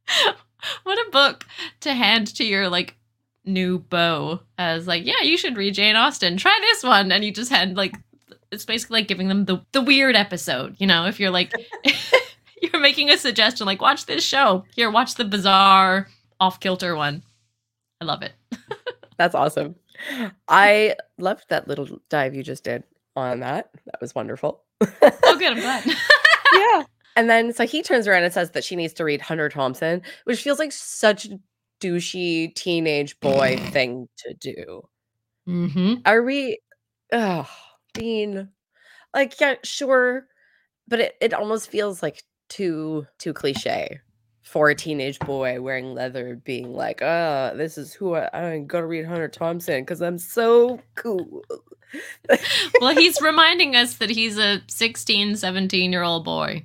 [0.84, 1.46] what a book
[1.80, 2.96] to hand to your like
[3.44, 7.32] new beau as like yeah you should read Jane Austen try this one and you
[7.32, 7.94] just hand like
[8.50, 11.52] it's basically like giving them the the weird episode you know if you're like
[12.62, 16.08] you're making a suggestion like watch this show here watch the bizarre
[16.40, 17.22] off kilter one
[18.00, 18.32] I love it
[19.16, 19.76] That's awesome.
[20.48, 22.84] I loved that little dive you just did
[23.16, 23.70] on that.
[23.86, 24.62] That was wonderful.
[24.80, 25.84] oh good I'm glad
[26.52, 26.82] yeah.
[27.16, 30.02] And then so he turns around and says that she needs to read Hunter Thompson,
[30.24, 31.38] which feels like such a
[31.80, 34.82] douchey teenage boy thing to do.
[35.48, 36.58] mm-hmm Are we
[37.12, 37.48] oh
[37.94, 38.48] Dean?
[39.14, 40.26] Like, yeah, sure.
[40.88, 44.00] But it, it almost feels like too too cliche
[44.42, 48.86] for a teenage boy wearing leather being like, uh, this is who I, I'm gonna
[48.86, 51.42] read Hunter Thompson because I'm so cool.
[52.80, 56.64] well he's reminding us that he's a 16 17 year old boy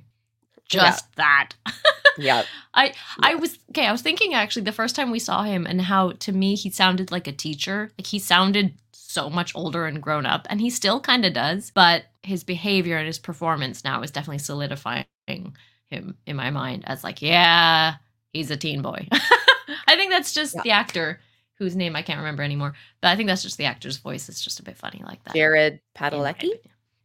[0.70, 1.50] just that
[2.18, 2.44] yeah.
[2.74, 3.86] I I was okay.
[3.86, 6.70] I was thinking actually the first time we saw him and how to me he
[6.70, 7.92] sounded like a teacher.
[7.98, 11.72] Like he sounded so much older and grown up, and he still kind of does.
[11.74, 15.06] But his behavior and his performance now is definitely solidifying
[15.90, 17.94] him in my mind as like, yeah,
[18.32, 19.08] he's a teen boy.
[19.12, 20.62] I think that's just Yeah.
[20.62, 21.20] the actor
[21.58, 22.74] whose name I can't remember anymore.
[23.00, 24.28] But I think that's just the actor's voice.
[24.28, 25.34] It's just a bit funny like that.
[25.34, 26.50] Jared Padalecki.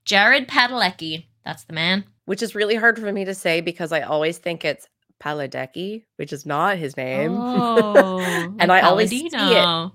[0.05, 1.25] Jared Padalecki.
[1.45, 2.03] That's the man.
[2.25, 4.87] which is really hard for me to say because I always think it's
[5.23, 7.33] Paladecki, which is not his name.
[7.35, 8.19] Oh,
[8.59, 9.91] And like I always see it.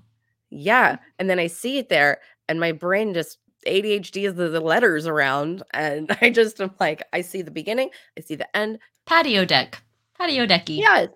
[0.49, 0.97] Yeah.
[1.19, 3.37] And then I see it there, and my brain just
[3.67, 5.61] ADHD is the, the letters around.
[5.73, 8.79] And I just am like, I see the beginning, I see the end.
[9.05, 9.83] Patio deck.
[10.17, 10.77] Patio decky.
[10.79, 11.07] Yeah,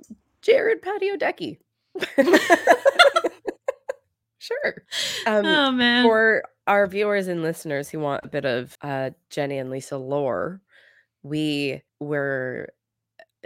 [0.41, 1.57] Jared Patio Decky.
[4.45, 4.84] sure.
[5.27, 6.03] Um, oh man.
[6.03, 10.62] for our viewers and listeners who want a bit of uh, Jenny and Lisa lore,
[11.23, 12.69] we were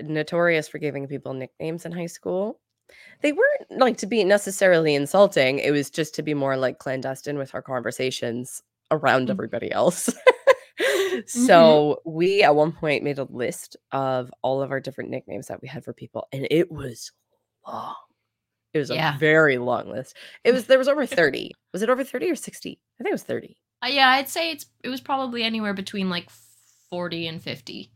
[0.02, 2.60] notorious for giving people nicknames in high school.
[3.22, 5.60] They weren't like to be necessarily insulting.
[5.60, 9.32] It was just to be more like clandestine with our conversations around Mm.
[9.32, 10.10] everybody else.
[11.28, 15.62] so we at one point made a list of all of our different nicknames that
[15.62, 17.12] we had for people, and it was
[17.68, 17.96] long.
[18.74, 19.16] It was Yeah.
[19.16, 20.16] a very long list.
[20.44, 21.52] It was there was over 30.
[21.74, 22.70] Was it over 30 or 60?
[23.00, 23.58] I think it was 30.
[23.84, 26.30] Uh, yeah, I'd say it's it was probably anywhere between like
[26.90, 27.92] 40 and 50.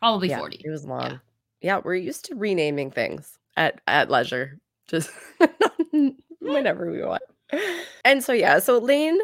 [0.00, 0.60] Probably yeah, 40.
[0.64, 1.10] It was long.
[1.10, 1.18] Yeah.
[1.60, 1.80] Yeah.
[1.84, 4.58] we're used to renaming things at at leisure.
[4.88, 5.10] Just
[6.40, 7.22] whenever we want.
[8.04, 9.18] And so yeah, so Lane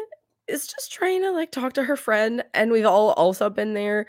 [0.47, 4.05] is just trying to like talk to her friend and we've all also been there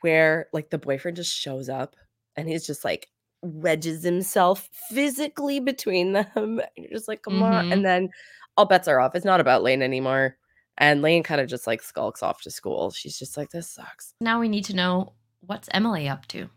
[0.00, 1.94] where like the boyfriend just shows up
[2.36, 3.08] and he's just like
[3.44, 6.26] wedges himself physically between them.
[6.34, 7.66] And you're just like, come on.
[7.66, 7.72] Mhm.
[7.72, 8.08] And then
[8.56, 9.14] all bets are off.
[9.14, 10.36] It's not about Lane anymore.
[10.78, 12.90] And Lane kind of just like skulks off to school.
[12.90, 14.14] She's just like, this sucks.
[14.20, 16.48] Now we need to know what's Emily up to.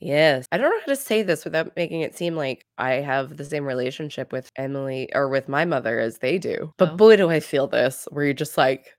[0.00, 0.46] Yes.
[0.50, 3.44] I don't know how to say this without making it seem like I have the
[3.44, 6.72] same relationship with Emily or with my mother as they do.
[6.78, 6.96] But Oh.
[6.96, 8.96] boy, do I feel this where you're just like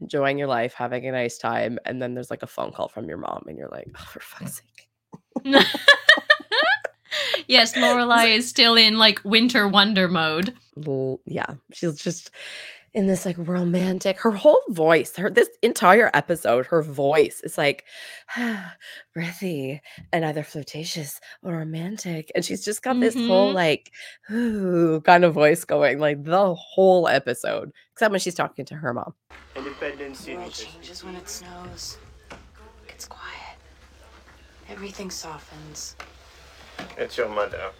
[0.00, 1.78] enjoying your life, having a nice time.
[1.84, 4.20] And then there's like a phone call from your mom and you're like, oh, for
[4.20, 4.88] fuck's sake.
[7.48, 10.54] yes, Lorelai is still in like winter wonder mode.
[10.86, 11.54] L- Yeah.
[11.72, 12.30] She's just
[12.92, 17.84] in this like romantic, her whole voice, her this entire episode, her voice is like
[19.14, 19.80] breathy
[20.12, 22.32] and either flirtatious or romantic.
[22.34, 23.54] And she's just got this whole Mhm.
[23.54, 23.92] like
[24.30, 28.92] ooh kind of voice going like the whole episode, except when she's talking to her
[28.92, 29.14] mom.
[29.54, 31.96] Independence The world changes when it snows.
[32.88, 33.56] It's quiet.
[34.68, 35.96] Everything softens.
[36.98, 37.70] It's your mother.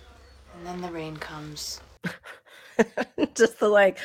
[0.56, 1.80] And then the rain comes.
[3.34, 3.98] just the like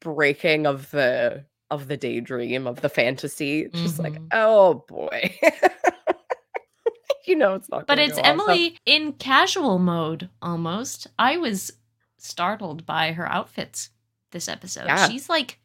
[0.00, 3.68] breaking of the of the daydream of the fantasy.
[3.72, 4.28] Just like, Mhm.
[4.32, 5.34] oh boy.
[7.26, 8.38] you know it's not But it's go well.
[8.38, 11.06] So- Emily in casual mode almost.
[11.18, 11.72] I was
[12.18, 13.90] startled by her outfits
[14.30, 14.86] this episode.
[14.86, 15.08] Yeah.
[15.08, 15.58] She's like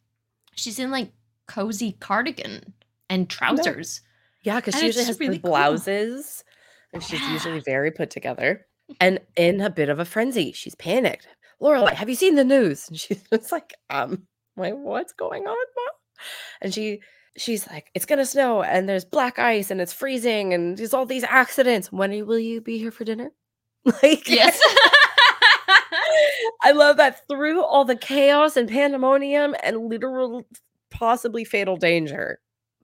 [0.56, 1.12] she's in like
[1.48, 2.74] cozy cardigan
[3.10, 4.02] and trousers.
[4.44, 5.52] Yeah, because she it's usually has really the cool.
[5.52, 6.44] blouses,
[6.94, 7.34] and she's Yeah.
[7.34, 8.66] usually very put together
[9.00, 10.52] and in a bit of a frenzy.
[10.52, 11.28] She's panicked.
[11.62, 12.88] Lorelai, have you seen the news?
[12.90, 14.24] And she's just like, um,
[14.58, 15.94] like what's going on, mom?
[16.62, 17.02] And she
[17.38, 21.06] she's like, it's gonna snow, and there's black ice, and it's freezing, and there's all
[21.06, 21.92] these accidents.
[21.92, 23.32] When will you be here for dinner?
[24.04, 24.60] Like, Yes.
[26.64, 30.46] I love that through all the chaos and pandemonium and literal,
[30.92, 32.40] possibly fatal danger.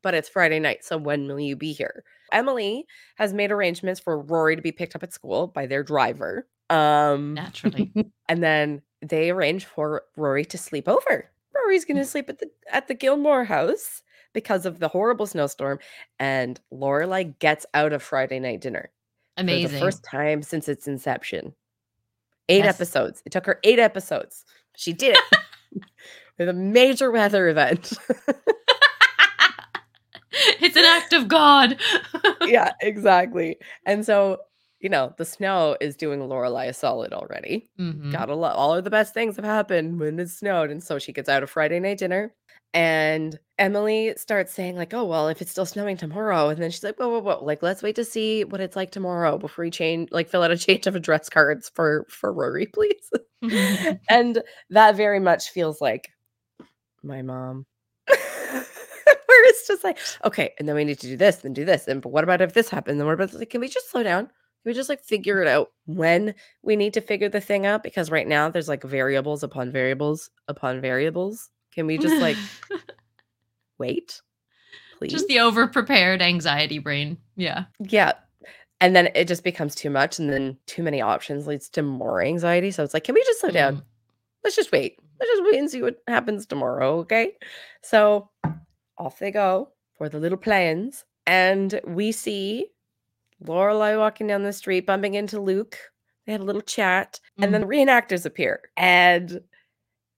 [0.05, 2.03] But it's Friday night, so when will you be here?
[2.31, 6.47] Emily has made arrangements for Rory to be picked up at school by their driver.
[6.69, 7.91] Um, Naturally.
[8.29, 11.31] and then they arrange for Rory to sleep over.
[11.55, 15.79] Rory's going to sleep at the at the Gilmore house because of the horrible snowstorm,
[16.19, 18.91] and Lorelai gets out of Friday night dinner
[19.37, 19.71] for Amazing.
[19.71, 21.55] the first time since its inception.
[22.47, 22.75] Eight Yes.
[22.75, 23.23] episodes.
[23.25, 24.45] It took her eight episodes.
[24.75, 25.81] She did it
[26.37, 27.93] with a major weather event.
[30.61, 31.77] it's an act of God.
[32.43, 33.57] yeah, exactly.
[33.85, 34.39] And so,
[34.79, 37.69] you know, the snow is doing Lorelai a solid already.
[37.79, 38.11] Mhm.
[38.11, 40.69] Gotta love all of the best things have happened when it snowed.
[40.71, 42.33] And so she gets out of Friday night dinner.
[42.73, 46.49] And Emily starts saying, like, oh, well, if it's still snowing tomorrow.
[46.49, 47.41] And then she's like, whoa, whoa, whoa.
[47.43, 50.51] Like, let's wait to see what it's like tomorrow before we change, like, fill out
[50.51, 53.09] a change of address cards for for Rory, please.
[54.09, 56.09] and that very much feels like
[57.01, 57.65] my mom.
[59.35, 61.87] Where it's just like, okay, and then we need to do this, then do this.
[61.87, 62.97] And but what about if this happens?
[62.97, 64.25] Then what about like, can we just slow down?
[64.25, 67.83] Can we just like figure it out when we need to figure the thing out?
[67.83, 71.49] Because right now there's like variables upon variables upon variables.
[71.73, 72.37] Can we just like
[73.77, 74.21] wait?
[74.97, 75.11] Please.
[75.11, 77.17] just the over prepared anxiety brain.
[77.35, 77.65] Yeah.
[77.79, 78.13] Yeah.
[78.81, 82.21] And then it just becomes too much, and then too many options leads to more
[82.21, 82.71] anxiety.
[82.71, 83.77] So it's like, can we just slow down?
[83.77, 83.83] Mm.
[84.43, 84.99] Let's just wait.
[85.19, 86.99] Let's just wait and see what happens tomorrow.
[86.99, 87.33] Okay.
[87.83, 88.29] So
[88.97, 91.05] off they go for the little plans.
[91.27, 92.67] And we see
[93.43, 95.77] Lorelai walking down the street, bumping into Luke.
[96.25, 98.61] They had a little chat, and then the reenactors appear.
[98.77, 99.41] And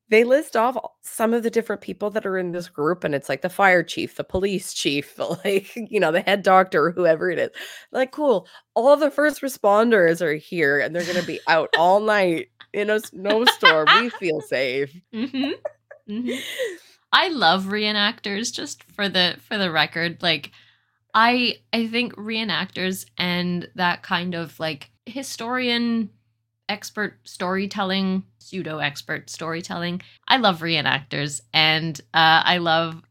[0.09, 3.27] they list off some of the different people that are in this group, and it's
[3.27, 7.29] like the fire chief, the police chief, the, like, you know, the head doctor, whoever
[7.29, 7.49] it is.
[7.91, 8.47] Like, cool.
[8.73, 12.89] All the first responders are here, and they're going to be out all night in
[12.89, 13.89] a snowstorm.
[13.93, 14.93] we feel safe.
[15.13, 15.51] hmm
[16.07, 16.29] hmm
[17.11, 20.21] I love reenactors just for the for the record.
[20.21, 20.51] Like
[21.13, 26.09] I I think reenactors and that kind of like historian
[26.69, 30.01] expert storytelling, pseudo expert storytelling.
[30.27, 33.01] I love reenactors and uh I love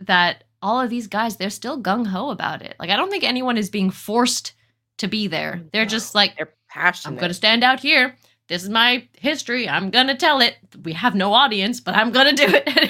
[0.00, 2.76] that all of these guys they're still gung ho about it.
[2.78, 4.52] Like I don't think anyone is being forced
[4.98, 5.62] to be there.
[5.72, 7.14] They're just like They're passionate.
[7.14, 8.16] I'm going to stand out here.
[8.48, 9.68] This is my history.
[9.68, 10.56] I'm going to tell it.
[10.82, 12.89] We have no audience, but I'm going to do it.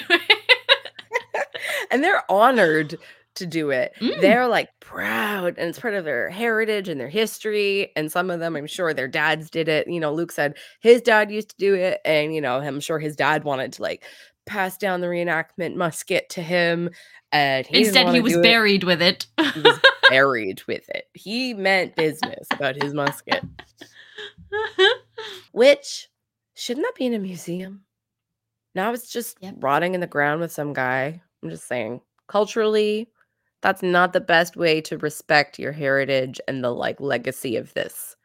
[1.91, 2.97] and they're honored
[3.35, 3.93] to do it.
[4.01, 4.19] Mm.
[4.19, 7.91] They're like proud and it's part of their heritage and their history.
[7.95, 9.87] And some of them, I'm sure their dads did it.
[9.87, 12.01] You know, Luke said his dad used to do it.
[12.03, 14.03] And, you know, I'm sure his dad wanted to like
[14.45, 16.89] pass down the reenactment musket to him.
[17.31, 18.43] And he Instead, he was do it.
[18.43, 19.25] buried with it.
[19.53, 19.79] He was
[20.09, 21.05] buried with it.
[21.13, 23.41] He meant business about his musket,
[25.53, 26.09] which
[26.55, 27.85] shouldn't that be in a museum?
[28.75, 29.55] Now it's just Yep.
[29.59, 31.21] rotting in the ground with some guy.
[31.41, 33.09] I'm just saying, culturally,
[33.61, 38.15] that's not the best way to respect your heritage and the like legacy of this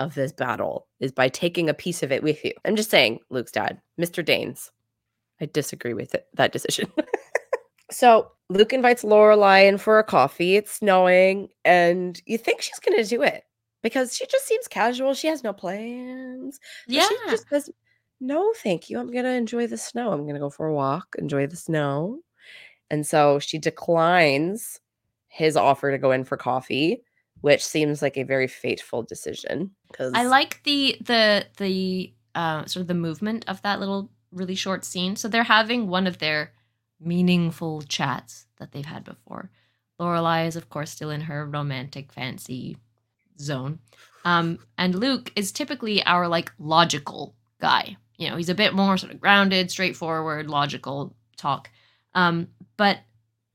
[0.00, 2.52] of this battle is by taking a piece of it with you.
[2.64, 4.24] I'm just saying, Luke's dad, Mr.
[4.24, 4.72] Danes.
[5.40, 6.90] I disagree with it, that decision.
[7.92, 10.56] so Luke invites Lorelai in for a coffee.
[10.56, 13.44] It's snowing, and you think she's gonna do it
[13.84, 15.14] because she just seems casual.
[15.14, 16.58] She has no plans.
[16.88, 17.06] Yeah.
[17.06, 17.70] She just says,
[18.18, 18.98] No, thank you.
[18.98, 20.10] I'm going to enjoy the snow.
[20.10, 22.18] I'm going to go for a walk, enjoy the snow.
[22.90, 24.80] And so she declines
[25.28, 27.02] his offer to go in for coffee,
[27.40, 29.72] which seems like a very fateful decision.
[29.88, 34.54] Because I like the the the uh, sort of the movement of that little really
[34.54, 35.16] short scene.
[35.16, 36.52] So they're having one of their
[37.00, 39.50] meaningful chats that they've had before.
[40.00, 42.76] Lorelai is of course still in her romantic fancy
[43.40, 43.78] zone,
[44.24, 47.96] um, and Luke is typically our like logical guy.
[48.16, 51.68] You know, he's a bit more sort of grounded, straightforward, logical talk.
[52.14, 53.00] Um, but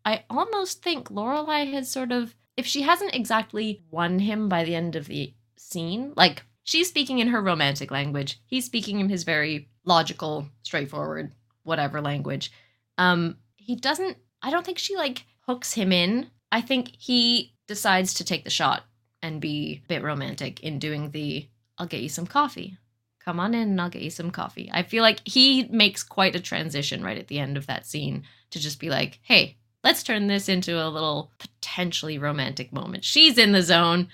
[0.05, 4.75] I almost think Lorelai has sort of, if she hasn't exactly won him by the
[4.75, 9.23] end of the scene, like she's speaking in her romantic language, he's speaking in his
[9.23, 12.51] very logical, straightforward, whatever language.
[12.97, 14.17] Um, he doesn't.
[14.41, 16.29] I don't think she like hooks him in.
[16.51, 18.83] I think he decides to take the shot
[19.21, 21.47] and be a bit romantic in doing the
[21.77, 22.77] "I'll get you some coffee."
[23.23, 24.69] Come on in and I'll get you some coffee.
[24.73, 28.23] I feel like he makes quite a transition right at the end of that scene
[28.51, 33.03] to just be like, hey, let's turn this into a little potentially romantic moment.
[33.05, 34.07] She's in the zone.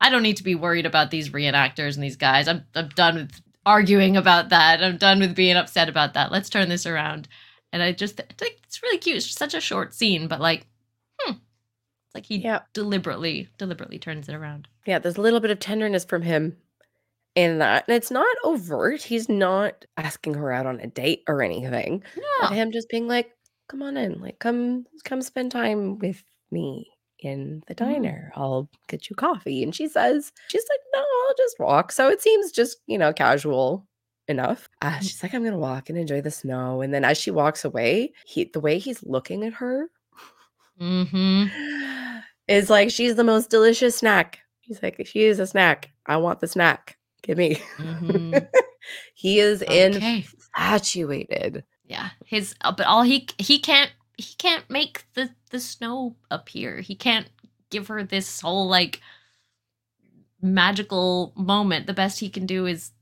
[0.00, 2.48] I don't need to be worried about these reenactors and these guys.
[2.48, 4.82] I'm, I'm done with arguing about that.
[4.82, 6.30] I'm done with being upset about that.
[6.32, 7.28] Let's turn this around.
[7.72, 9.16] And I just think it's really cute.
[9.16, 10.66] It's such a short scene, but like,
[11.20, 11.32] hmm.
[11.32, 12.60] It's like he Yeah.
[12.72, 14.68] deliberately, deliberately turns it around.
[14.86, 16.56] Yeah, there's a little bit of tenderness from him
[17.34, 17.84] in that.
[17.88, 19.02] And it's not overt.
[19.02, 22.02] He's not asking her out on a date or anything.
[22.40, 22.56] But No.
[22.56, 23.30] him just being like,
[23.68, 26.88] come on in, like come come spend time with me
[27.20, 27.78] in the Mm.
[27.78, 28.32] diner.
[28.36, 29.62] I'll get you coffee.
[29.62, 31.90] And she says, she's like, no, I'll just walk.
[31.92, 33.86] So it seems just, you know, casual
[34.28, 34.68] enough.
[34.82, 36.82] Uh, she's like, I'm gonna walk and enjoy the snow.
[36.82, 39.88] And then as she walks away, he the way he's looking at her
[40.80, 42.18] Mm-hmm.
[42.48, 44.40] is like she's the most delicious snack.
[44.60, 45.90] He's like, she is a snack.
[46.06, 46.98] I want the snack.
[47.22, 47.56] Give me.
[47.78, 48.38] Mm-hmm.
[49.14, 50.24] he is Okay.
[50.56, 51.64] infatuated.
[51.86, 52.10] Yeah.
[52.24, 56.80] His uh, but all he he can't he can't make the the snow appear.
[56.80, 57.28] He can't
[57.70, 59.00] give her this whole like
[60.42, 61.86] magical moment.
[61.86, 62.92] The best he can do is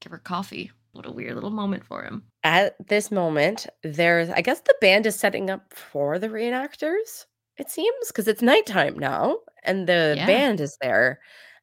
[0.00, 0.70] give her coffee.
[0.92, 2.24] What a weird little moment for him.
[2.42, 7.26] At this moment, there's, I guess the band is setting up for the reenactors,
[7.58, 10.26] it seems, because it's nighttime now and the Yeah.
[10.26, 11.20] band is there.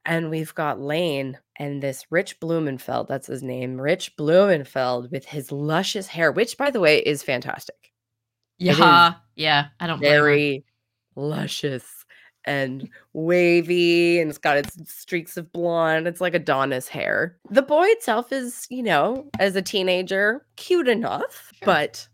[0.07, 5.51] And we've got Lane and this Rich Blumenfeld, that's his name, Rich Blumenfeld with his
[5.51, 7.91] luscious hair, which, by the way, is fantastic.
[8.57, 9.13] It is Yeah.
[9.35, 9.67] Yeah.
[9.79, 9.99] I don't.
[9.99, 10.63] Very
[11.15, 12.05] luscious
[12.45, 16.07] and wavy, and it's got its streaks of blonde.
[16.07, 17.37] It's like Adonis hair.
[17.49, 21.65] The boy itself is, you know, as a teenager, cute enough, Sure.
[21.65, 22.07] but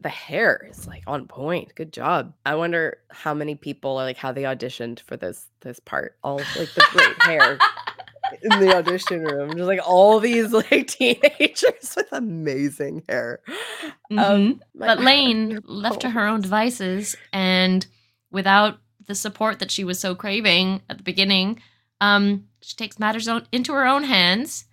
[0.00, 1.74] the hair is like on point.
[1.74, 2.32] Good job.
[2.46, 6.16] I wonder how many people are like how they auditioned for this this part.
[6.24, 7.58] All like the great hair
[8.42, 9.50] in the audition room.
[9.50, 13.40] Just like all these like teenagers with amazing hair.
[14.10, 14.18] Mhm.
[14.18, 17.86] Um, But Lane, left to her own devices and
[18.30, 21.60] without the support that she was so craving at the beginning,
[22.00, 24.64] um, she takes matters on, into her own hands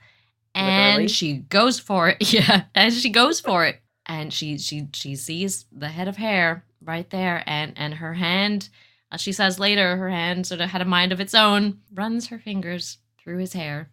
[0.55, 1.07] and Literally.
[1.07, 2.17] she goes for it.
[2.33, 3.81] Yeah, and she goes for it.
[4.07, 8.69] And she she she sees the head of hair right there and and her hand
[9.11, 12.27] as she says later her hand sort of had a mind of its own runs
[12.27, 13.89] her fingers through his hair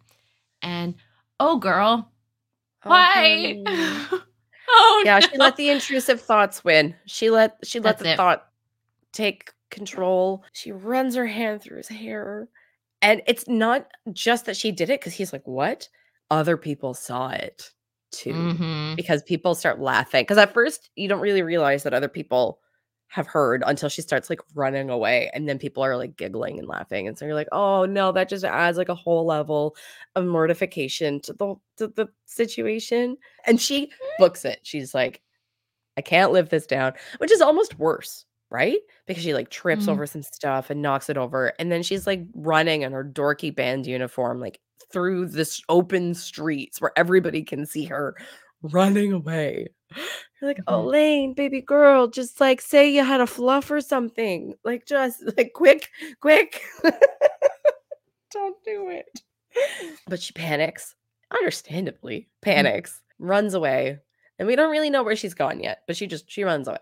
[0.61, 0.95] and
[1.39, 2.11] oh girl
[2.85, 3.11] Oh, why?
[3.13, 3.63] honey.
[4.69, 6.95] oh yeah she let the intrusive thoughts win.
[7.07, 8.17] She let she let That's the it.
[8.17, 8.45] thought
[9.11, 10.43] take control.
[10.53, 12.47] She runs her hand through his hair
[13.01, 15.89] and it's not just that she did it because he's like what?
[16.31, 17.71] Other people saw it
[18.17, 18.95] too Mhm.
[18.95, 22.59] because people start laughing because at first you don't really realize that other people
[23.09, 26.67] have heard until she starts like running away and then people are like giggling and
[26.67, 29.75] laughing and so you're like oh no that just adds like a whole level
[30.15, 35.21] of mortification to the to the situation and she books it she's like
[35.97, 38.77] i can't live this down which is almost worse right?
[39.07, 39.89] Because she like trips Mhm.
[39.93, 41.51] over some stuff and knocks it over.
[41.57, 44.59] And then she's like running in her dorky band uniform, like
[44.91, 48.15] through this open streets where everybody can see her
[48.61, 49.67] running away.
[50.41, 50.73] You're like, Mhm.
[50.73, 54.53] Elaine, baby girl, just like say you had a fluff or something.
[54.63, 55.89] Like, just like quick,
[56.21, 56.61] quick.
[58.31, 59.21] Don't do it.
[60.07, 60.95] But she panics,
[61.31, 63.99] understandably, panics, runs away.
[64.37, 66.79] And we don't really know where she's gone yet, but she just she runs away.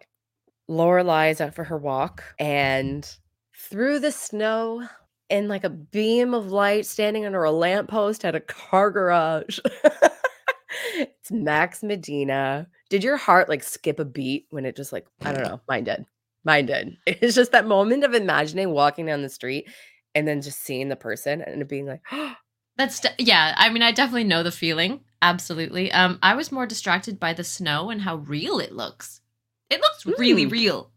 [0.68, 3.08] Lorelai's out for her walk, and
[3.56, 4.88] through the snow,
[5.34, 9.59] in like a beam of light, standing under a lamppost at a car garage.
[10.95, 12.67] it's Max Medina.
[12.89, 15.84] Did your heart like skip a beat when it just like I don't know, mine
[15.86, 16.05] did.
[16.45, 16.97] Mine did.
[17.07, 19.67] It's just that moment of imagining walking down the street
[20.13, 22.01] and then just seeing the person and it being like,
[22.77, 23.53] That's de- yeah.
[23.57, 25.01] I mean, I definitely know the feeling.
[25.21, 25.91] Absolutely.
[25.91, 29.21] Um, I was more distracted by the snow and how real it looks.
[29.69, 30.51] It looks really Mm.
[30.51, 30.91] real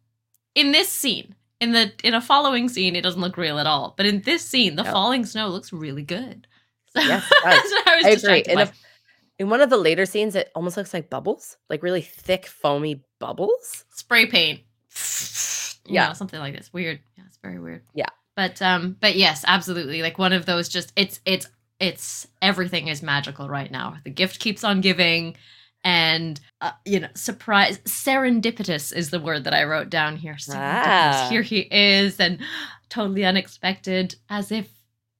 [0.54, 1.34] in this scene.
[1.60, 3.94] In the in a following scene, it doesn't look real at all.
[3.96, 6.46] But in this scene, the falling snow looks really good.
[6.94, 7.54] So Yes, it does.
[7.56, 8.52] that's what I was I agree.
[8.52, 8.72] In, a,
[9.38, 13.02] in one of the later scenes, it almost looks like bubbles, like really thick, foamy
[13.18, 13.84] bubbles.
[13.90, 14.60] spray paint.
[15.88, 16.08] You Yeah.
[16.08, 16.72] know, something like this.
[16.72, 16.98] Weird.
[17.16, 17.82] Yeah, it's very weird.
[17.94, 18.08] Yeah.
[18.34, 20.02] But um, but yes, absolutely.
[20.02, 21.48] Like one of those just it's it's
[21.78, 23.96] it's everything is magical right now.
[24.04, 25.36] The gift keeps on giving.
[25.86, 30.34] And uh, you know, surprise, serendipitous is the word that I wrote down here.
[30.34, 30.56] Serendipitous.
[30.56, 31.26] Ah.
[31.30, 32.40] Here he is, and
[32.88, 34.68] totally unexpected, as if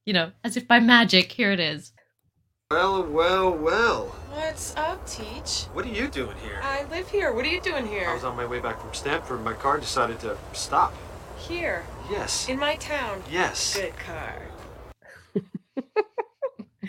[0.05, 1.31] you know, as if by magic.
[1.31, 1.93] Here it is.
[2.69, 4.07] Well, well, well.
[4.33, 5.67] What's up, Teach?
[5.71, 6.59] What are you doing here?
[6.61, 7.31] I live here.
[7.33, 8.09] What are you doing here?
[8.09, 9.41] I was on my way back from Stanford.
[9.45, 10.93] My car decided to stop.
[11.37, 12.49] Here, Yes.
[12.49, 13.23] in my town.
[13.31, 13.77] Yes.
[13.77, 14.41] Good car.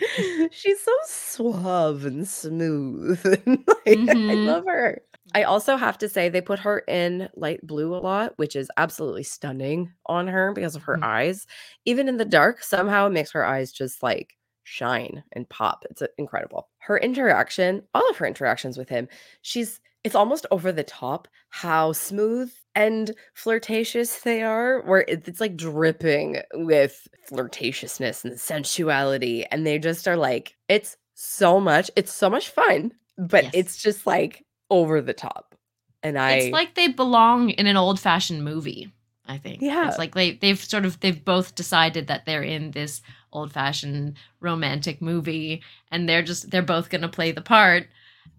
[0.51, 3.19] She's so suave and smooth.
[3.45, 4.39] and, like, I Mhm.
[4.43, 5.01] love her.
[5.35, 8.71] I also have to say they put her in light blue a lot, which is
[8.77, 11.05] absolutely stunning on her because of her Mm.
[11.05, 11.45] eyes.
[11.85, 15.85] Even in the dark, somehow it makes her eyes just like shine and pop.
[15.89, 16.69] It's uh, incredible.
[16.79, 19.07] Her interaction, all of her interactions with him,
[19.41, 25.57] she's it's almost over the top how smooth and flirtatious they are, where it's like
[25.57, 29.45] dripping with flirtatiousness and sensuality.
[29.51, 33.51] And they just are like, it's so much, it's so much fun, but Yes.
[33.53, 35.55] it's just like over the top.
[36.03, 38.91] And I, it's like they belong in an old fashioned movie
[39.27, 39.87] i think Yeah.
[39.89, 43.01] it's like they they've sort of they've both decided that they're in this
[43.33, 47.87] old fashioned romantic movie and they're just they're both going to play the part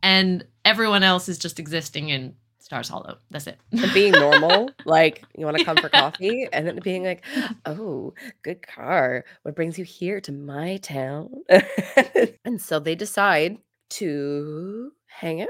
[0.03, 5.25] and everyone else is just existing in stars hollow that's it and being normal, like
[5.37, 7.25] you want to come for coffee, and then being like,
[7.67, 9.25] "Oh, good car.
[9.43, 11.31] What brings you here to my town?"
[12.45, 13.59] and so they decide
[13.91, 15.49] to hang out,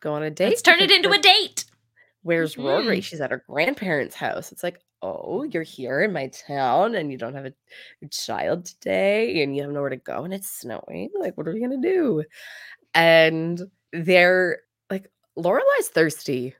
[0.00, 0.48] go on a date.
[0.48, 1.66] let's turn it into a date
[2.22, 2.98] Where's Rory?
[2.98, 3.04] Mhm.
[3.04, 4.50] She's at her grandparents' house.
[4.52, 7.52] It's like, oh, you're here in my town, and you don't have a
[8.10, 11.10] child today, and you have nowhere to go, and it's snowing.
[11.18, 12.24] Like, what are we gonna do?
[12.94, 13.62] And
[13.92, 14.58] they're
[14.90, 16.54] like, Lorelai's thirsty.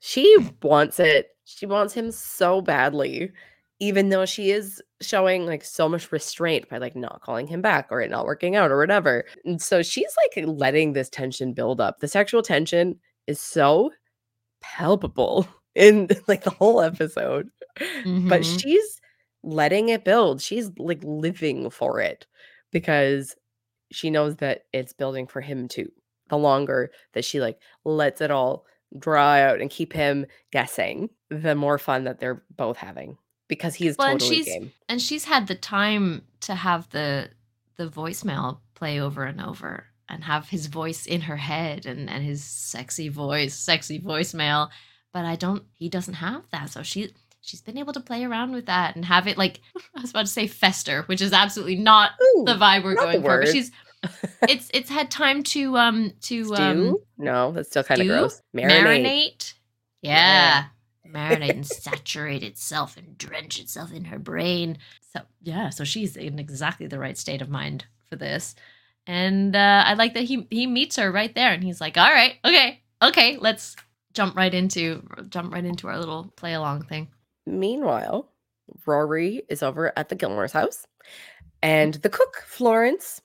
[0.00, 1.28] She wants it.
[1.44, 3.32] She wants him so badly,
[3.80, 7.88] even though she is showing like so much restraint by like not calling him back
[7.90, 9.24] or it not working out or whatever.
[9.44, 12.00] And so she's like letting this tension build up.
[12.00, 13.90] The sexual tension is so
[14.60, 18.60] palpable in like the whole episode, but Mhm.
[18.60, 19.00] she's
[19.42, 20.40] letting it build.
[20.40, 22.26] She's like living for it
[22.72, 23.34] because
[23.94, 25.90] she knows that it's building for him too.
[26.28, 28.64] The longer that she like lets it all
[28.98, 33.18] dry out and keep him guessing, the more fun that they're both having
[33.48, 34.72] because he's Well, and totally she's- game.
[34.88, 37.30] and she's had the time to have the
[37.76, 42.24] the voicemail play over and over and have his voice in her head and and
[42.24, 44.68] his sexy voice sexy voicemail
[45.12, 48.52] but i don't he doesn't have that so she she's been able to play around
[48.52, 49.60] with that and have it like
[49.96, 53.04] i was about to say fester which is absolutely not Ooh, the vibe we're not
[53.04, 53.70] going for but she's
[54.48, 58.42] it's it's had time to um to um no, that's still kind of gross.
[58.54, 58.82] Marinate.
[58.82, 59.54] marinate.
[60.02, 60.64] Yeah.
[61.08, 64.78] Marinate and saturate itself and drench itself in her brain.
[65.12, 68.54] So, yeah, so she's in exactly the right state of mind for this.
[69.06, 72.10] And uh, I like that he he meets her right there and he's like, "All
[72.10, 72.80] right, okay.
[73.02, 73.76] Okay, let's
[74.14, 77.08] jump right into jump right into our little play along thing."
[77.46, 78.30] Meanwhile,
[78.86, 80.86] Rory is over at the Gilmore's house,
[81.62, 83.20] and the cook, Florence,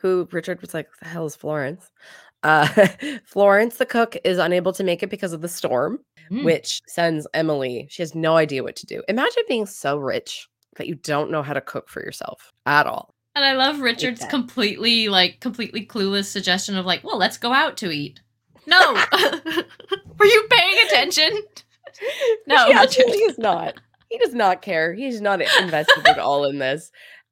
[0.00, 1.90] who Richard was like, the hell is Florence?"
[2.42, 2.66] Uh,
[3.24, 5.98] Florence, the cook, is unable to make it because of the storm,
[6.30, 6.44] Mm.
[6.44, 7.88] which sends Emily.
[7.90, 9.02] She has no idea what to do.
[9.08, 10.46] Imagine being so rich
[10.76, 13.12] that you don't know how to cook for yourself at all.
[13.34, 14.30] And I love Richard's that.
[14.30, 18.20] completely like completely clueless suggestion of like, "Well, let's go out to eat."
[18.66, 18.92] No.
[20.18, 21.30] Were you paying attention?
[22.46, 22.82] No, he Richard.
[22.82, 23.74] absolutely is not.
[24.08, 24.94] He does not care.
[24.94, 26.90] He's not invested at all in this.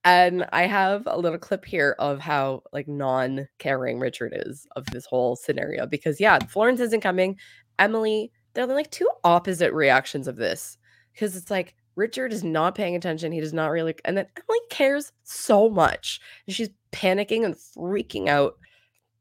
[0.08, 5.04] And I have a little clip here of how like non-caring Richard is of this
[5.04, 7.36] whole scenario because yeah, Florence isn't coming.
[7.78, 10.78] Emily, they're like two opposite reactions of this
[11.12, 13.32] because it's like Richard is not paying attention.
[13.32, 18.28] He does not really, and then Emily cares so much, and she's panicking and freaking
[18.28, 18.56] out.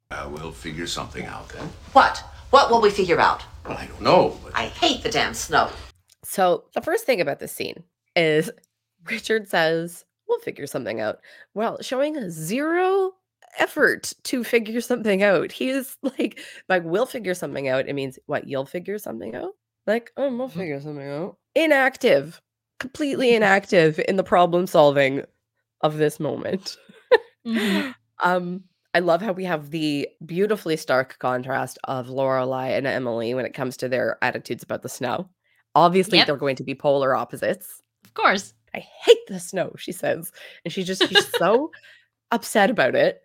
[0.09, 1.67] Uh, we'll figure something out then.
[1.91, 2.23] What?
[2.51, 3.43] What will we figure out?
[3.67, 4.39] Well, I don't know.
[4.41, 5.69] But I hate the damn snow.
[6.23, 7.83] So the first thing about this scene
[8.15, 8.49] is
[9.09, 11.19] Richard says, "We'll figure something out."
[11.53, 13.13] Well, showing zero
[13.59, 15.51] effort to figure something out.
[15.51, 17.87] He is like, like, we'll figure something out.
[17.87, 18.47] It means what?
[18.47, 19.53] You'll figure something out?
[19.87, 21.37] Like, oh, we'll figure something out.
[21.55, 22.41] Inactive,
[22.79, 25.23] completely inactive in the problem solving
[25.81, 26.77] of this moment.
[27.45, 27.93] Mhm.
[28.23, 28.63] Um,
[28.95, 33.53] I love how we have the beautifully stark contrast of Lorelai and Emily when it
[33.53, 35.29] comes to their attitudes about the snow.
[35.75, 36.25] Obviously, Yep.
[36.25, 37.83] they're going to be polar opposites.
[38.05, 38.55] Of course.
[38.73, 40.31] I hate the snow, she says.
[40.63, 41.71] And she just she's so
[42.31, 43.21] upset about it.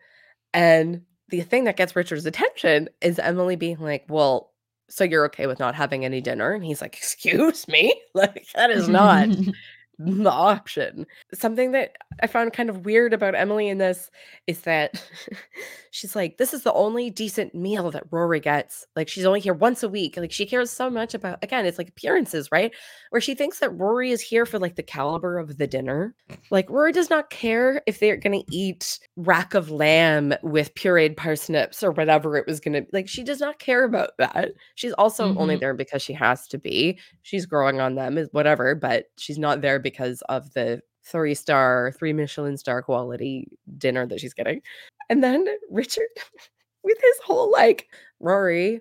[0.54, 4.52] And the thing that gets Richard's attention is Emily being like, Well,
[4.88, 6.52] so you're okay with not having any dinner?
[6.52, 7.94] And he's like, Excuse me?
[8.14, 9.26] Like, that is not
[9.98, 11.06] the option.
[11.34, 14.10] Something that I found kind of weird about Emily in this
[14.46, 15.02] is that
[15.90, 18.86] she's like, this is the only decent meal that Rory gets.
[18.96, 20.16] Like, she's only here once a week.
[20.16, 22.72] Like, she cares so much about, again, it's like appearances, right?
[23.10, 26.14] Where she thinks that Rory is here for like the caliber of the dinner.
[26.50, 31.16] Like, Rory does not care if they're going to eat rack of lamb with pureed
[31.16, 34.52] parsnips or whatever it was going to like, she does not care about that.
[34.74, 35.60] She's also only Mhm.
[35.60, 36.98] there because she has to be.
[37.22, 41.92] She's growing on them, is whatever, but she's not there because of the three star,
[41.98, 44.62] three Michelin star quality dinner that she's getting.
[45.08, 46.08] And then Richard,
[46.84, 47.88] with his whole like,
[48.20, 48.80] Rory,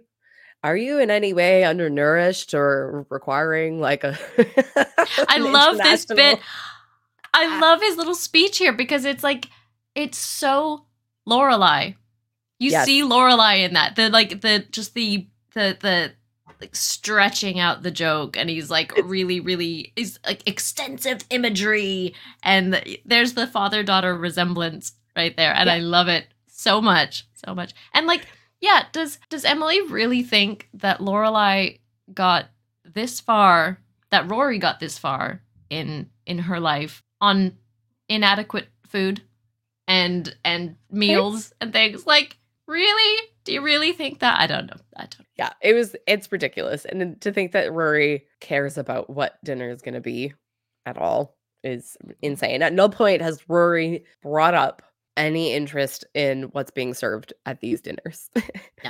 [0.63, 4.17] are you in any way undernourished or requiring like a?
[5.27, 6.39] I love this bit.
[7.33, 7.59] I ah.
[7.61, 9.47] love his little speech here because it's like
[9.95, 10.85] it's so
[11.27, 11.95] Lorelai.
[12.59, 12.85] You Yes.
[12.85, 13.95] see Lorelai in that.
[13.95, 16.13] The like the just the the the
[16.61, 22.81] like stretching out the joke and he's like really really is like extensive imagery and
[23.03, 27.73] there's the father daughter resemblance right there and I love it so much so much.
[27.93, 28.27] And like
[28.59, 31.79] yeah, does does Emily really think that Lorelai
[32.13, 32.45] got
[32.83, 33.79] this far
[34.11, 37.57] that Rory got this far in in her life on
[38.07, 39.21] inadequate food
[39.87, 42.05] and and meals and things?
[42.05, 42.37] Like
[42.67, 45.95] really do you really think that i don't know i don't Yeah, it was.
[46.07, 50.33] It's ridiculous, and to think that Rory cares about what dinner is going to be
[50.85, 52.61] at all is insane.
[52.61, 54.81] At no point has Rory brought up
[55.17, 58.29] any interest in what's being served at these dinners.
[58.83, 58.89] No.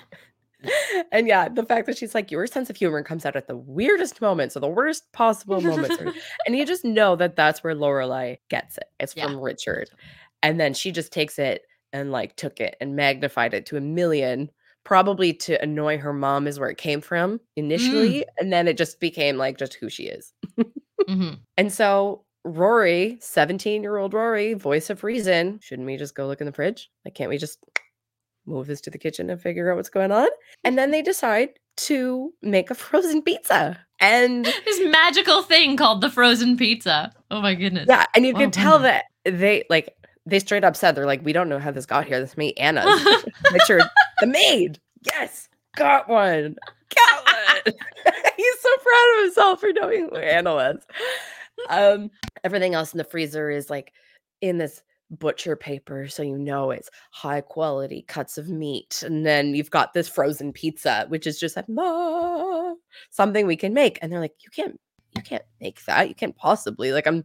[1.12, 3.58] and yeah, the fact that she's like, your sense of humor comes out at the
[3.58, 5.98] weirdest moments or the worst possible moments,
[6.46, 8.86] and you just know that that's where Lorelai gets it.
[9.00, 9.26] It's Yeah.
[9.28, 9.90] from Richard,
[10.44, 11.64] and then she just takes it
[11.94, 14.50] and like took it and magnified it to a million
[14.84, 19.00] probably to annoy her mom is where it came from initially and then it just
[19.00, 20.34] became like just who she is.
[21.08, 21.40] Mhm.
[21.58, 26.42] and so rory 17 year old rory voice of reason shouldn't we just go look
[26.42, 26.90] in the fridge?
[27.06, 27.60] Like can't we just
[28.48, 30.28] move this to the kitchen and figure out what's going on?
[30.64, 36.10] And then they decide to make a frozen pizza and this magical thing called the
[36.10, 37.12] frozen pizza.
[37.30, 37.86] Oh my goodness.
[37.88, 38.88] Yeah and you Oh, can tell wonder.
[38.88, 39.06] that
[39.40, 39.96] they like
[40.26, 42.52] they straight up said they're like we don't know how this got here this may
[42.54, 42.86] Anna
[43.52, 43.84] Richard,
[44.20, 44.80] the maid.
[45.02, 46.56] Yes, got one.
[46.96, 47.74] Got one.
[48.38, 50.86] He's so proud of himself for knowing who Anna was.
[51.70, 52.12] Um,
[52.44, 53.94] everything else in the freezer is like
[54.42, 59.04] in this butcher paper, so you know it's high quality cuts of meat.
[59.06, 62.74] And then you've got this frozen pizza, which is just like "Ma,
[63.10, 64.00] something we can make.
[64.02, 64.80] And they're like, you can't,
[65.16, 66.08] you can't make that.
[66.10, 66.92] You can't possibly.
[66.92, 67.24] Like, I'm.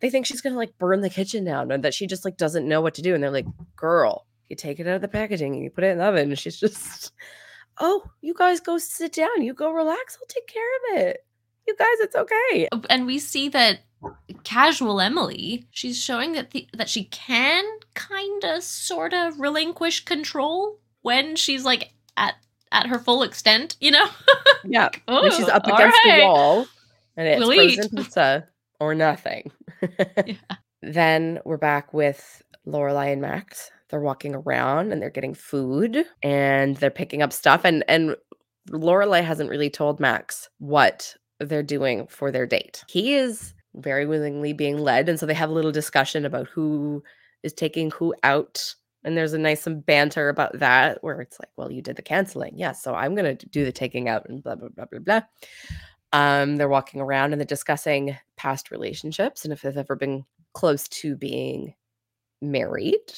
[0.00, 2.68] They think she's gonna like burn the kitchen down, and that she just like doesn't
[2.68, 3.14] know what to do.
[3.14, 5.88] And they're like, girl, you take it out of the packaging and you put it
[5.88, 6.28] in the oven.
[6.30, 7.12] And she's just,
[7.78, 9.42] oh, you guys go sit down.
[9.42, 10.16] You go relax.
[10.20, 11.24] I'll take care of it.
[11.66, 12.68] You guys, it's okay.
[12.72, 13.80] Oh, and we see that
[14.44, 17.64] casual Emily, she's showing that the, that she can
[17.94, 22.34] kind of sort of relinquish control when she's like at
[22.70, 24.06] at her full extent, you know?
[24.64, 24.88] Yeah.
[25.06, 26.18] when she's Oh, up against right.
[26.20, 26.66] the wall
[27.18, 28.48] and it's We'll frozen pizza
[28.80, 29.52] or nothing.
[30.82, 33.70] Then we're back with Lorelai and Max.
[33.90, 37.62] They're walking around and they're getting food and they're picking up stuff.
[37.64, 38.16] And and
[38.70, 42.84] Lorelai hasn't really told Max what they're doing for their date.
[42.88, 47.02] He is very willingly being led, and so they have a little discussion about who
[47.42, 48.74] is taking who out.
[49.04, 52.02] And there's a nice some banter about that where it's like, well, you did the
[52.02, 52.58] canceling.
[52.58, 55.20] Yes, so I'm gonna do the taking out and blah blah blah blah blah.
[56.12, 60.88] Um, they're walking around and they're discussing past relationships and if they've ever been close
[60.88, 61.74] to being
[62.40, 63.12] married.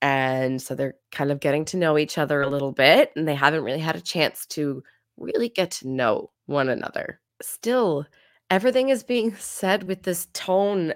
[0.00, 3.34] And so they're kind of getting to know each other a little bit, and they
[3.36, 4.82] haven't really had a chance to
[5.16, 7.20] really get to know one another.
[7.40, 8.06] Still,
[8.50, 10.94] everything is being said with this tone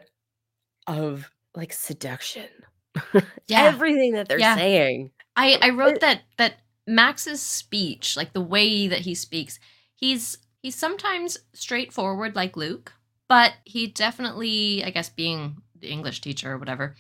[0.87, 2.49] of like seduction.
[3.49, 3.65] Yeah.
[3.65, 4.57] Everything that they're Yeah.
[4.57, 5.11] saying.
[5.37, 6.55] I I wrote It- that that
[6.89, 9.61] Max's speech, like the way that he speaks,
[9.95, 12.93] he's he's sometimes straightforward like Luke,
[13.29, 16.97] but he definitely, I guess, being the English teacher or whatever,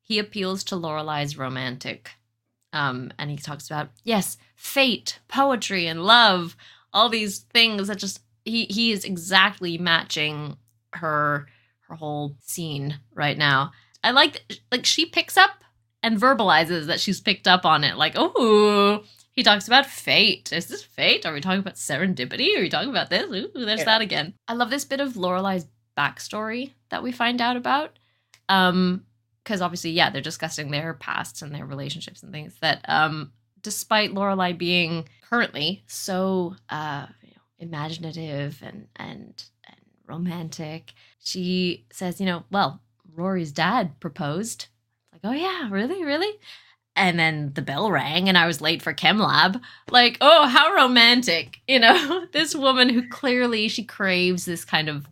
[0.00, 2.12] he appeals to Lorelai's romantic.
[2.72, 6.56] Um, and he talks about yes, fate, poetry, and love,
[6.94, 10.56] all these things that just he he is exactly matching
[10.94, 11.46] her
[11.88, 13.72] her whole scene right now.
[14.02, 15.62] I like like she picks up
[16.02, 17.98] and verbalizes that she's picked up on it.
[17.98, 20.52] Like, oh, he talks about fate.
[20.52, 21.24] Is this fate?
[21.26, 22.56] Are we talking about serendipity?
[22.56, 23.30] Are we talking about this?
[23.30, 23.84] Ooh, there's Yeah.
[23.84, 24.34] that again.
[24.48, 25.66] I love this bit of Lorelai's
[25.96, 27.98] backstory that we find out about.
[28.48, 29.04] Um,
[29.44, 34.12] because obviously, yeah, they're discussing their pasts and their relationships and things that um despite
[34.14, 39.76] Lorelai being currently so uh you know, imaginative and and and
[40.06, 42.80] romantic, she says, you know, well,
[43.14, 44.66] Rory's dad proposed.
[45.12, 46.32] Like, oh yeah, really, really?
[47.00, 49.60] And then the bell rang and I was late for chem lab.
[49.90, 51.60] Like, oh, how romantic.
[51.66, 55.08] You know, this woman who clearly she craves this kind of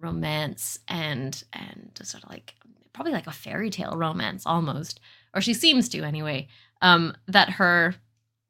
[0.00, 2.54] romance and and sort of like
[2.92, 4.98] probably like a fairy tale romance almost.
[5.34, 6.48] Or she seems to anyway.
[6.82, 7.94] Um, that her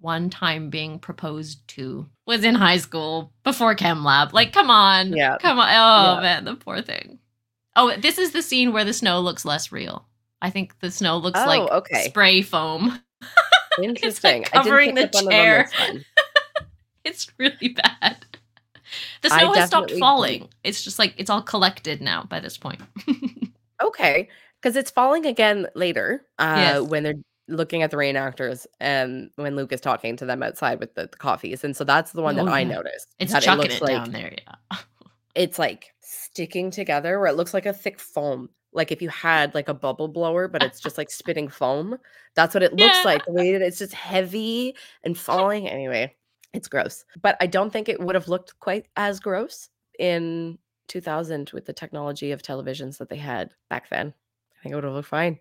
[0.01, 4.33] one time being proposed to was in high school before chem lab.
[4.33, 5.13] Like, come on.
[5.13, 5.37] Yeah.
[5.41, 5.69] Come on.
[5.69, 6.21] Oh Yeah.
[6.21, 7.19] man, the poor thing.
[7.77, 10.07] Oh, this is the scene where the snow looks less real.
[10.43, 12.05] I think the snow looks Oh, like okay.
[12.09, 13.01] spray foam.
[13.83, 14.45] Interesting.
[14.45, 15.67] covering I didn't the pick up on it on
[15.97, 16.03] chair.
[17.05, 18.25] It's really bad.
[19.23, 20.49] The I snow has stopped falling.
[20.65, 22.81] It's just like it's all collected now by this point.
[23.83, 24.29] Okay,
[24.61, 26.83] because it's falling again later uh, Yes.
[26.89, 27.15] when they're
[27.49, 31.17] looking at the reenactors and when Luke is talking to them outside with the, the
[31.19, 31.65] coffees.
[31.65, 33.09] And so that's the one that Oh, I noticed.
[33.19, 34.79] It's chucking looks it, like down there, yeah.
[35.35, 38.49] it's like sticking together where it looks like a thick foam.
[38.79, 41.99] Like if you had like a bubble blower, but it's just like spitting foam.
[42.35, 43.03] That's what it looks Yeah.
[43.05, 43.27] like.
[43.27, 44.75] The way that it's just heavy
[45.05, 45.69] and falling.
[45.69, 46.15] Anyway,
[46.55, 47.05] it's gross.
[47.21, 49.69] But I don't think it would have looked quite as gross
[49.99, 54.15] in 2000 with the technology of televisions that they had back then.
[54.59, 55.39] I think it would have looked fine.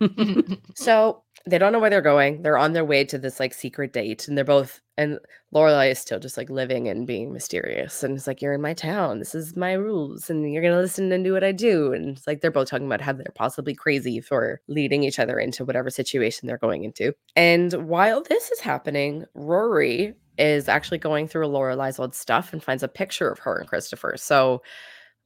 [0.74, 2.42] So they don't know where they're going.
[2.42, 5.18] They're on their way to this like secret date, and they're both and
[5.52, 8.02] Lorelai is still just like living and being mysterious.
[8.02, 9.18] And it's like, You're in my town.
[9.18, 11.92] This is my rules, and you're gonna listen and do what I do.
[11.92, 15.38] And it's like they're both talking about how they're possibly crazy for leading each other
[15.38, 17.12] into whatever situation they're going into.
[17.36, 22.82] And while this is happening, Rory is actually going through Lorelai's old stuff and finds
[22.82, 24.14] a picture of her and Christopher.
[24.16, 24.62] So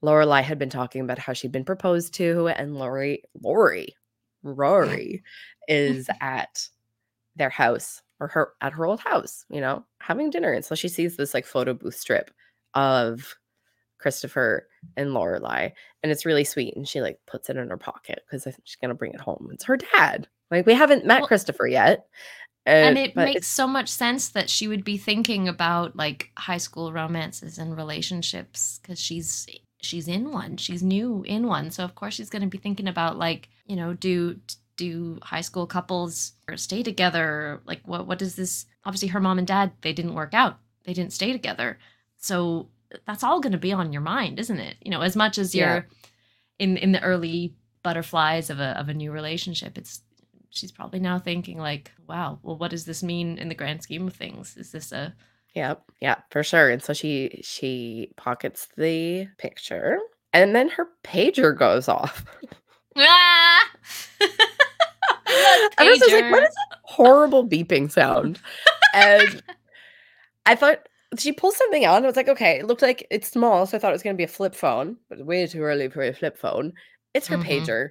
[0.03, 3.95] Lorelai had been talking about how she'd been proposed to, and Lori, Lori,
[4.43, 5.23] Rory
[5.69, 6.69] is at
[7.37, 10.53] their house or her at her old house, you know, having dinner.
[10.53, 12.31] And so she sees this like photo booth strip
[12.75, 13.35] of
[13.99, 15.73] Christopher and Lorelai,
[16.03, 16.77] and it's really sweet.
[16.77, 19.21] And she like puts it in her pocket because I think she's gonna bring it
[19.21, 19.49] home.
[19.53, 20.29] It's her dad.
[20.51, 22.07] Like we haven't met Well- Christopher yet.
[22.67, 26.59] and uh, it makes so much sense that she would be thinking about like high
[26.59, 29.47] school romances and relationships because she's
[29.81, 32.89] she's in one she's new in one so of course she's going to be thinking
[32.89, 34.41] about like you know do
[34.77, 37.61] do high school couples stay together?
[37.65, 40.59] Like what what does this obviously her mom and dad they didn't work out.
[40.85, 41.79] They didn't stay together.
[42.17, 42.69] So
[43.07, 44.77] that's all going to be on your mind isn't it?
[44.81, 45.87] You know as much as you're
[46.59, 47.55] in in the early
[47.85, 50.03] butterflies of a of a new relationship it's
[50.51, 54.09] she's probably now thinking like wow well what does this mean in the grand scheme
[54.09, 54.57] of things?
[54.57, 55.15] Is this a
[55.55, 56.71] Yep, yeah, for sure.
[56.71, 59.99] And so she she pockets the picture,
[60.33, 62.25] and then her pager goes off.
[62.99, 63.71] ah!
[64.21, 68.41] I was just like, what is that horrible beeping sound?
[68.95, 69.43] and
[70.47, 70.89] I thought
[71.19, 73.77] she pulled something out, and I was like, okay, it looked like it's small, so
[73.77, 76.03] I thought it was going to be a flip phone, but way too early for
[76.03, 76.73] a flip phone.
[77.15, 77.45] It's her Mhm.
[77.45, 77.91] pager.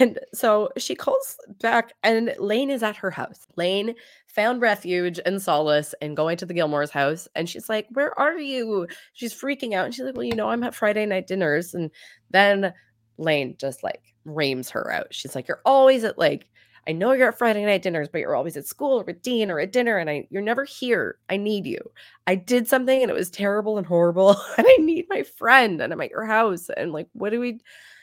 [0.00, 3.46] And so she calls back, and Lane is at her house.
[3.56, 3.94] Lane
[4.26, 7.28] found refuge and solace in going to the Gilmore's house.
[7.36, 8.88] And she's like, Where are you?
[9.12, 9.84] She's freaking out.
[9.84, 11.74] And she's like, Well, you know, I'm at Friday night dinners.
[11.74, 11.90] And
[12.30, 12.72] then
[13.18, 15.08] Lane just like reams her out.
[15.10, 16.48] She's like, You're always at like,
[16.86, 19.50] I know you're at Friday night dinners, but you're always at school or at Dean
[19.50, 21.18] or at dinner, and I you're never here.
[21.28, 21.78] I need you.
[22.26, 25.92] I did something and it was terrible and horrible, and I need my friend, and
[25.92, 26.68] I'm at your house.
[26.76, 27.60] And like, what do we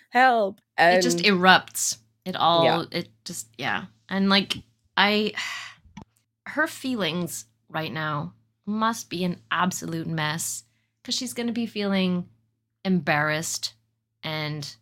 [0.09, 0.61] help?
[0.77, 4.57] And it just erupts it all it just yeah and like
[4.97, 5.31] i
[6.47, 8.33] her feelings right now
[8.65, 10.63] must be an absolute mess
[11.01, 12.27] because she's going to be feeling
[12.85, 13.73] embarrassed
[14.23, 14.75] and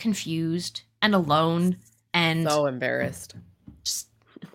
[0.00, 1.76] confused and alone
[2.12, 3.36] and So embarrassed.
[3.84, 4.08] just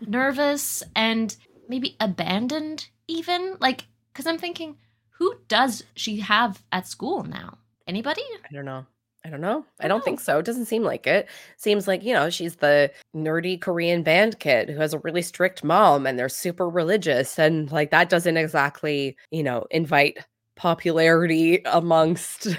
[0.06, 1.36] nervous and
[1.70, 4.76] maybe abandoned even like because i'm thinking
[5.12, 8.86] who does she have at school now anybody I don't know.
[9.24, 9.66] I don't know.
[9.80, 10.38] I don't think so.
[10.38, 11.28] It doesn't seem like it.
[11.58, 15.64] Seems like, you know, she's the nerdy Korean band kid who has a really strict
[15.64, 17.40] mom and they're super religious.
[17.40, 20.20] And like that doesn't exactly, you know, invite
[20.56, 22.50] popularity amongst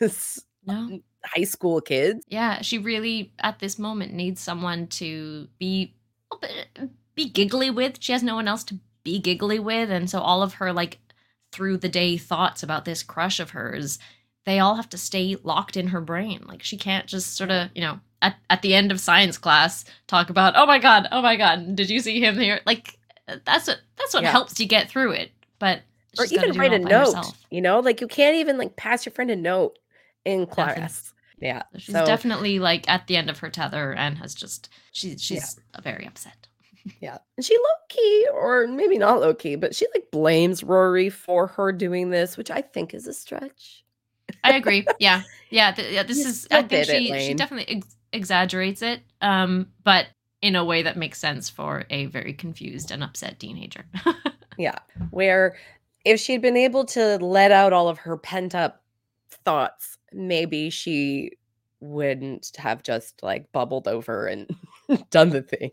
[0.66, 0.98] no
[1.34, 2.24] high school kids.
[2.28, 5.94] yeah she really at this moment needs someone to be
[7.14, 10.42] be giggly with she has no one else to be giggly with and so all
[10.42, 10.98] of her like
[11.52, 13.98] through the day thoughts about this crush of hers
[14.44, 17.68] they all have to stay locked in her brain like she can't just sort of
[17.74, 21.22] you know at, at the end of science class talk about oh my god oh
[21.22, 22.98] my god did you see him here like
[23.44, 24.30] that's what that's what Yeah.
[24.32, 25.82] helps you get through it but
[26.18, 27.06] Or even write a note.
[27.14, 27.38] herself.
[27.50, 29.78] You know, like you can't even like pass your friend a note
[30.24, 31.12] in class.
[31.38, 31.62] Yeah.
[31.76, 35.58] She's so- definitely like at the end of her tether and has just she she's
[35.82, 36.48] very upset.
[37.00, 37.18] Yeah.
[37.36, 41.48] And she low key, or maybe not low key, but she like blames Rory for
[41.48, 43.84] her doing this, which I think is a stretch.
[44.44, 44.86] I agree.
[45.00, 45.72] Yeah, yeah.
[45.72, 46.46] Th- yeah this You is.
[46.48, 50.06] I think it, she she definitely ex- exaggerates it, um, but
[50.42, 53.84] in a way that makes sense for a very confused and upset teenager.
[54.56, 54.78] Yeah.
[55.10, 55.56] Where
[56.04, 58.82] if she'd been able to let out all of her pent up
[59.44, 61.32] thoughts, maybe she
[61.80, 64.48] wouldn't have just like bubbled over and
[65.10, 65.70] done the thing.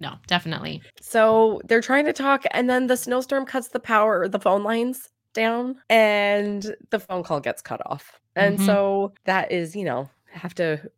[0.00, 0.82] no, definitely.
[1.00, 5.10] So they're trying to talk, and then the snowstorm cuts the power, the phone lines
[5.34, 8.18] down, and the phone call gets cut off.
[8.34, 8.64] And Mhm.
[8.66, 10.90] so that is, you know, have to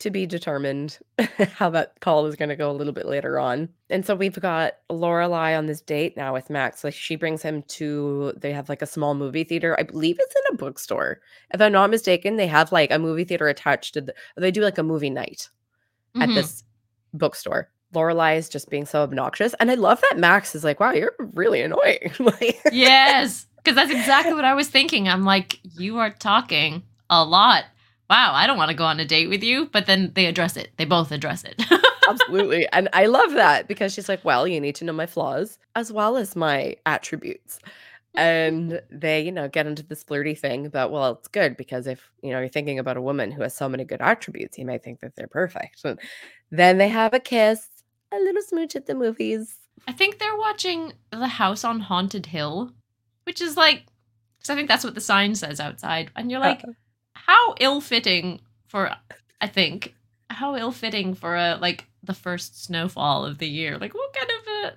[0.00, 0.98] to be determined
[1.54, 3.68] how that call is going to go a little bit later on.
[3.90, 6.82] And so we've got Lorelai on this date now with Max.
[6.84, 9.76] Like she brings him to they have like a small movie theater.
[9.78, 11.20] I believe it's in a bookstore.
[11.52, 14.62] If I'm not mistaken, they have like a movie theater attached to the they do
[14.62, 15.48] like a movie night
[16.20, 16.34] at Mhm.
[16.34, 16.64] this
[17.12, 17.70] bookstore.
[17.94, 19.54] Lorelai is just being so obnoxious.
[19.60, 22.12] And I love that Max is like, wow, you're really annoying.
[22.18, 25.08] like yes, because that's exactly what I was thinking.
[25.08, 27.64] I'm like, you are talking a lot.
[28.10, 29.66] Wow, I don't want to go on a date with you.
[29.72, 30.70] But then they address it.
[30.76, 31.62] They both address it.
[32.08, 32.68] Absolutely.
[32.72, 35.92] And I love that because she's like, well, you need to know my flaws as
[35.92, 37.58] well as my attributes.
[38.14, 42.10] And they, you know, get into this flirty thing about, well, it's good because if,
[42.22, 44.84] you know, you're thinking about a woman who has so many good attributes, you might
[44.84, 45.84] think that they're perfect.
[45.84, 45.98] And
[46.50, 47.68] then they have a kiss,
[48.12, 49.56] a little smooch at the movies.
[49.88, 52.70] I think they're watching The House on Haunted Hill,
[53.24, 53.86] which is like,
[54.38, 56.12] because I think that's what the sign says outside.
[56.14, 56.62] And you're like,
[57.26, 58.90] how ill fitting for,
[59.40, 59.94] I think,
[60.30, 63.78] how ill fitting for a, like, the first snowfall of the year.
[63.78, 64.72] Like, what kind of a,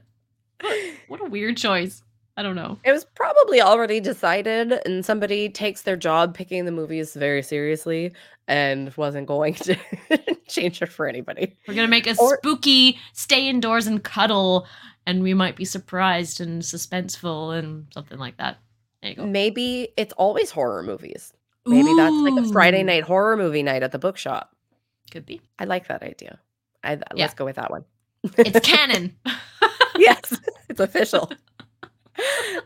[0.61, 2.03] what, what a weird choice.
[2.37, 2.77] I don't know.
[2.83, 8.13] It was probably already decided, and somebody takes their job picking the movies very seriously
[8.47, 9.75] and wasn't going to
[10.47, 11.57] change it for anybody.
[11.67, 14.67] We're going to make a Or- spooky stay indoors and cuddle,
[15.07, 18.59] and we might be surprised and suspenseful and something like that.
[19.01, 19.25] There you go.
[19.25, 21.33] Maybe it's always horror movies.
[21.67, 24.55] Maybe that's like a Friday night horror movie night at the bookshop.
[25.11, 25.41] Could be.
[25.59, 26.39] I like that idea.
[26.83, 27.25] I, Yeah.
[27.25, 27.85] Let's go with that one.
[28.37, 29.15] It's canon.
[29.97, 30.33] yes,
[30.69, 31.31] it's official.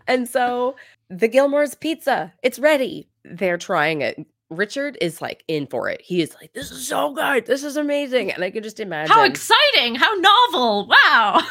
[0.07, 0.75] and so
[1.09, 3.07] the Gilmore's pizza, it's ready.
[3.23, 4.25] They're trying it.
[4.49, 6.01] Richard is like in for it.
[6.01, 7.45] He is like, this is so good.
[7.45, 8.31] This is amazing.
[8.31, 9.13] And I could just imagine.
[9.13, 9.95] How exciting!
[9.95, 10.87] How novel!
[10.87, 11.41] Wow.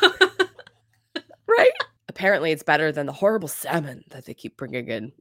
[1.47, 1.73] right?
[2.09, 5.13] Apparently, it's better than the horrible salmon that they keep bringing in.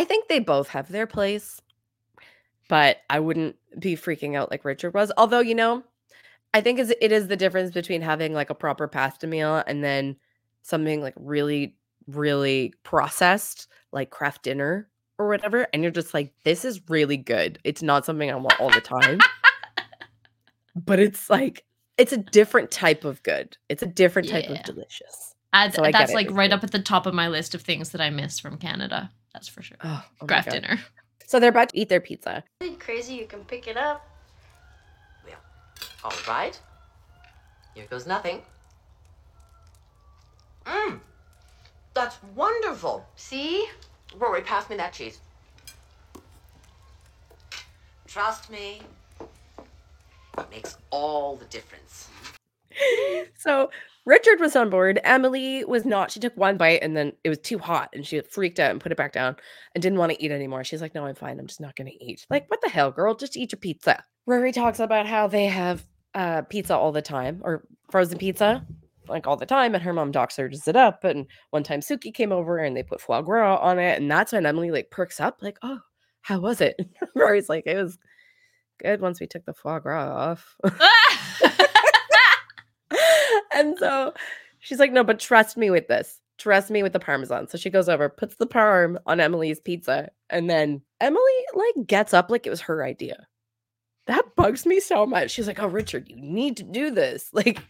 [0.00, 1.60] I think they both have their place,
[2.70, 5.12] but I wouldn't be freaking out like Richard was.
[5.18, 5.84] Although, you know,
[6.54, 9.84] I think is it is the difference between having like a proper pasta meal and
[9.84, 10.16] then
[10.62, 11.76] something like really,
[12.06, 14.88] really processed, like Kraft Dinner
[15.18, 15.66] or whatever.
[15.74, 17.58] And you're just like, this is really good.
[17.62, 19.18] It's not something I want all the time.
[20.74, 21.66] but it's like
[21.98, 23.58] it's a different type of good.
[23.68, 24.60] It's a different type Yeah.
[24.60, 25.29] of delicious.
[25.52, 27.62] And So I that's like it's right up at the top of my list of
[27.62, 29.10] things that I miss from Canada.
[29.32, 29.78] That's for sure.
[29.82, 30.78] Oh, oh my Kraft Dinner.
[31.26, 32.42] So they're about to eat their pizza.
[32.60, 34.06] Isn't it crazy you can pick it up?
[35.24, 35.36] Well,
[36.04, 36.58] all right.
[37.74, 38.42] Here goes nothing.
[40.66, 41.00] Mmm.
[41.94, 43.06] That's wonderful.
[43.16, 43.66] See?
[44.16, 45.20] Rory, pass me that cheese.
[48.06, 48.82] Trust me.
[50.38, 52.08] It makes all the difference.
[53.36, 53.70] So
[54.06, 54.98] Richard was on board.
[55.04, 56.10] Emily was not.
[56.10, 58.80] She took one bite and then it was too hot and she freaked out and
[58.80, 59.36] put it back down
[59.74, 60.64] and didn't want to eat anymore.
[60.64, 61.38] She's like, No, I'm fine.
[61.38, 62.26] I'm just not going to eat.
[62.30, 63.14] Like, what the hell, girl?
[63.14, 64.02] Just eat your pizza.
[64.26, 65.84] Rory talks about how they have
[66.14, 68.66] uh, pizza all the time or frozen pizza
[69.10, 71.04] like all the time, and her mom doc surges it up.
[71.04, 74.32] And one time Sookie came over and they put foie gras on it, and that's
[74.32, 75.80] when Emily like perks up, like, "Oh,
[76.22, 76.76] how was it?"
[77.14, 77.98] Rory's like, "It was
[78.82, 80.56] good once we took the foie gras off."
[83.54, 84.14] and so
[84.60, 86.20] she's like, "No, but trust me with this.
[86.38, 90.10] Trust me with the parmesan." So she goes over, puts the parm on Emily's pizza,
[90.28, 93.26] and then Emily like gets up like it was her idea.
[94.06, 95.30] That bugs me so much.
[95.30, 97.60] She's like, "Oh, Richard, you need to do this." Like,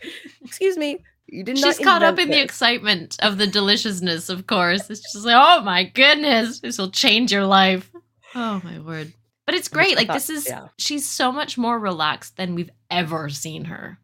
[0.43, 1.77] excuse me, you did not.
[1.77, 4.91] She's caught up in the excitement of the deliciousness, of course.
[4.91, 7.91] It's just like, oh my goodness, this will change your life.
[8.35, 9.13] Oh my word.
[9.47, 9.97] But it's great.
[9.97, 10.69] Like thought- this is yeah.
[10.79, 13.99] she's so much more relaxed than we've ever seen her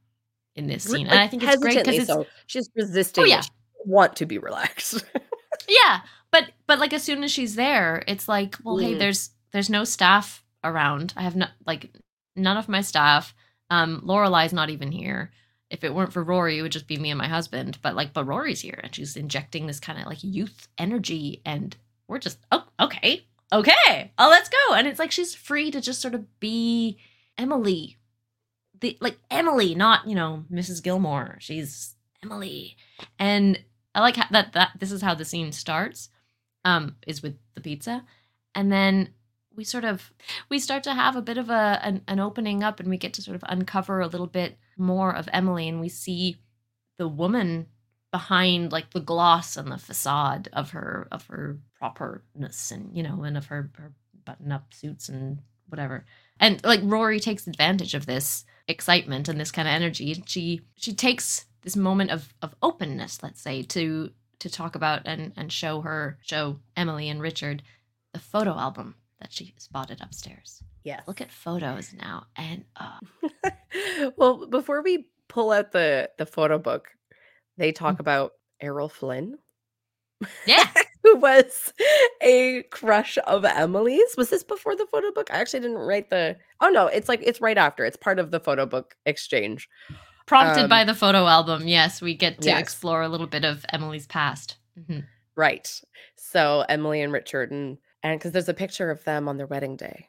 [0.57, 1.07] in this scene.
[1.07, 2.27] And like, I think it's great because so.
[2.47, 3.25] She's resisting.
[3.25, 3.43] Oh, yeah.
[3.43, 3.51] She
[3.85, 5.05] want to be relaxed.
[5.69, 6.01] yeah
[6.31, 8.99] but but like as soon as she's there it's like well hey Mm.
[8.99, 11.91] there's there's no staff around i have not like
[12.37, 13.35] none of my staff
[13.71, 15.31] um lorelai's not even here
[15.71, 18.13] if it weren't for rory it would just be me and my husband but like
[18.13, 21.77] but rory's here and she's injecting this kind of like youth energy and
[22.07, 26.01] we're just oh okay okay oh let's go and it's like she's free to just
[26.03, 26.99] sort of be
[27.39, 27.97] emily
[28.81, 31.37] the like emily not you know mrs gilmore.
[31.41, 32.77] She's emily.
[33.19, 33.59] And
[33.95, 36.11] I like how, that that this is how the scene starts,
[36.65, 38.05] um, is with the pizza,
[38.55, 39.11] and then
[39.55, 40.13] we sort of
[40.51, 43.15] we start to have a bit of a an, an opening up, and we get
[43.15, 46.37] to sort of uncover a little bit more of Emily, and we see
[46.99, 47.67] the woman
[48.13, 53.23] behind like the gloss and the facade of her of her properness, and you know,
[53.23, 53.93] and of her her
[54.25, 56.05] button up suits and whatever.
[56.41, 60.23] And like Rory takes advantage of this excitement and this kind of energy.
[60.27, 65.33] She she takes this moment of of openness, let's say, to to talk about and
[65.37, 67.63] and show her show Emily and Richard
[68.13, 70.63] the photo album that she spotted upstairs.
[70.85, 71.01] Yeah.
[71.07, 73.51] Look at photos now, and uh,
[74.17, 76.89] well, before we pull out the the photo book,
[77.57, 78.01] they talk Mm.
[78.01, 79.37] about Errol Flynn,
[80.47, 80.67] yeah,
[81.07, 81.73] who was
[82.21, 84.17] a crush of Emily's.
[84.17, 85.29] Was this before the photo book?
[85.33, 86.37] I actually didn't write the.
[86.61, 87.85] Oh no, it's like it's right after.
[87.85, 89.69] It's part of the photo book exchange.
[90.27, 91.69] prompted Um, by the photo album.
[91.69, 92.61] Yes, we get to yes.
[92.61, 94.57] explore a little bit of Emily's past.
[94.79, 95.05] Mhm.
[95.37, 95.81] Right.
[96.17, 99.77] So Emily and Richard and and because there's a picture of them on their wedding
[99.77, 100.09] day.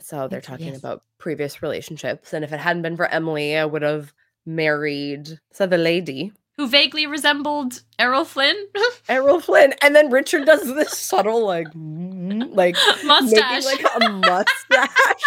[0.00, 0.78] So they're talking yes.
[0.78, 2.32] about previous relationships.
[2.32, 4.12] And if it hadn't been for Emily, I would have
[4.46, 6.32] married so the lady.
[6.60, 8.54] Who vaguely resembled Errol Flynn?
[9.08, 9.72] Errol Flynn.
[9.80, 13.64] And then Richard does this subtle like like Mustache.
[13.64, 14.44] making like a mustache.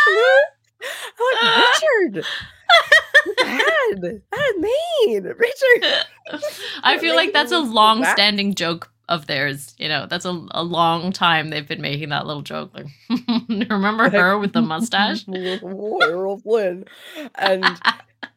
[1.19, 1.57] I'm like,
[2.13, 2.25] Richard,
[3.37, 4.21] bad.
[4.29, 5.23] Bad mean.
[5.23, 6.05] Richard.
[6.83, 7.73] I feel like that's a me feel bad.
[7.73, 9.73] long-standing joke of theirs.
[9.79, 12.75] You know, that's a, a long time they've been making that little joke.
[12.75, 12.85] Like,
[13.71, 15.25] remember her with the mustache?
[15.27, 16.85] Errol Flynn.
[17.39, 17.65] And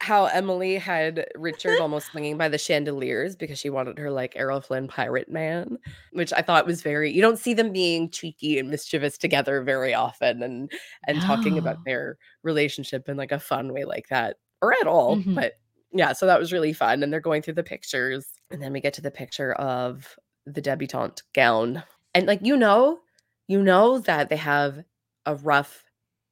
[0.00, 4.60] how Emily had Richard almost swinging by the chandeliers because she wanted her like Errol
[4.60, 5.78] Flynn pirate man,
[6.12, 7.10] which I thought was very.
[7.12, 10.70] You don't see them being cheeky and mischievous together very often, and
[11.06, 15.16] and talking about their relationship in like a fun way like that, or at all.
[15.16, 15.34] Mhm.
[15.34, 15.54] But
[15.92, 17.02] yeah, so that was really fun.
[17.02, 20.16] And they're going through the pictures, and then we get to the picture of
[20.46, 21.82] the debutante gown,
[22.14, 23.00] and like you know,
[23.48, 24.82] you know that they have
[25.26, 25.84] a rough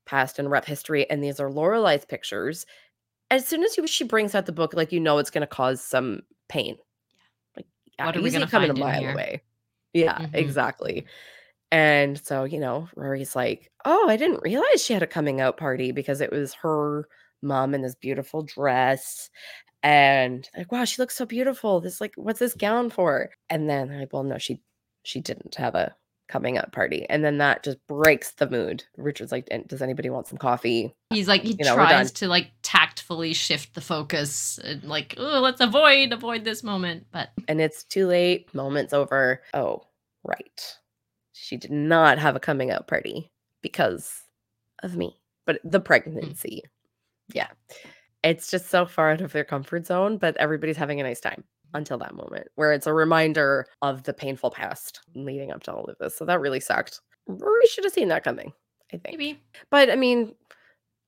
[0.06, 2.66] past and rough history, and these are Lorelai's pictures.
[3.30, 5.46] As soon as you, she brings out the book, like you know, it's going to
[5.46, 6.76] cause some pain.
[7.56, 7.66] Like,
[7.98, 9.10] yeah, What are we coming find a in mile here?
[9.10, 9.42] away?
[9.94, 10.32] Yeah, Mhm.
[10.34, 11.06] exactly.
[11.72, 15.56] And so, you know, Rory's like, "Oh, I didn't realize she had a coming out
[15.58, 17.08] party because it was her
[17.42, 19.30] mom in this beautiful dress."
[19.84, 21.80] And like, wow, she looks so beautiful.
[21.80, 23.30] This like, what's this gown for?
[23.50, 24.62] And then like, well, no, she
[25.04, 25.96] she didn't have a
[26.28, 27.06] coming up party.
[27.08, 28.84] And then that just breaks the mood.
[28.96, 30.94] Richard's like, does anybody want some coffee?
[31.10, 35.40] He's like he You know, tries to like tactfully shift the focus and like, oh,
[35.40, 37.06] let's avoid avoid this moment.
[37.12, 38.52] But And it's too late.
[38.54, 39.42] Moment's over.
[39.52, 39.82] Oh,
[40.24, 40.76] right.
[41.32, 43.30] She did not have a coming out party
[43.62, 44.22] because
[44.82, 45.16] of me,
[45.46, 45.84] but the hmm.
[45.84, 46.62] pregnancy.
[47.32, 47.48] Yeah.
[48.22, 51.44] It's just so far out of their comfort zone, but everybody's having a nice time
[51.74, 55.84] until that moment where it's a reminder of the painful past leading up to all
[55.84, 56.16] of this.
[56.16, 57.00] So that really sucked.
[57.26, 58.52] Rory should have seen that coming,
[58.92, 59.18] I think.
[59.18, 60.34] maybe But I mean,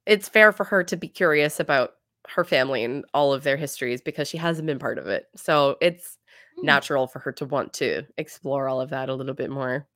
[0.07, 1.95] it's fair for her to be curious about
[2.29, 5.27] her family and all of their histories because she hasn't been part of it.
[5.37, 6.19] So it's
[6.57, 6.67] Hmm.
[6.67, 9.87] natural for her to want to explore all of that a little bit more.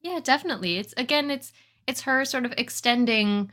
[0.00, 0.78] Yeah, definitely.
[0.78, 1.52] It's again, it's
[1.86, 3.50] it's her sort of extending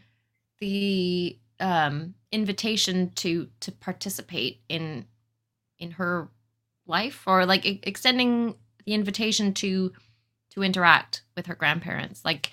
[0.59, 5.07] the um invitation to to participate in
[5.79, 6.29] in her
[6.87, 8.55] life or like e- extending
[8.85, 9.91] the invitation to
[10.51, 12.23] to interact with her grandparents.
[12.23, 12.51] Like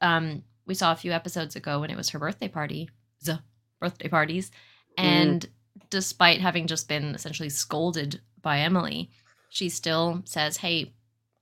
[0.00, 2.88] um we saw a few episodes ago when it was her birthday party,
[3.22, 3.40] the
[3.80, 4.50] birthday parties,
[4.96, 5.46] and
[5.90, 9.10] despite having just been essentially scolded by Emily,
[9.48, 10.94] she still says, "Hey,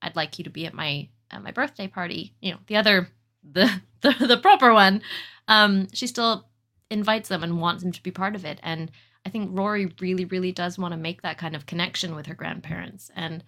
[0.02, 3.08] I'd like you to be at my at my birthday party." You know, the other
[3.42, 5.02] the the, the proper one.
[5.48, 6.46] Um, she still
[6.90, 8.58] invites them and wants them to be part of it.
[8.62, 8.90] And
[9.24, 12.34] I think Rory really, really does want to make that kind of connection with her
[12.34, 13.10] grandparents.
[13.14, 13.44] And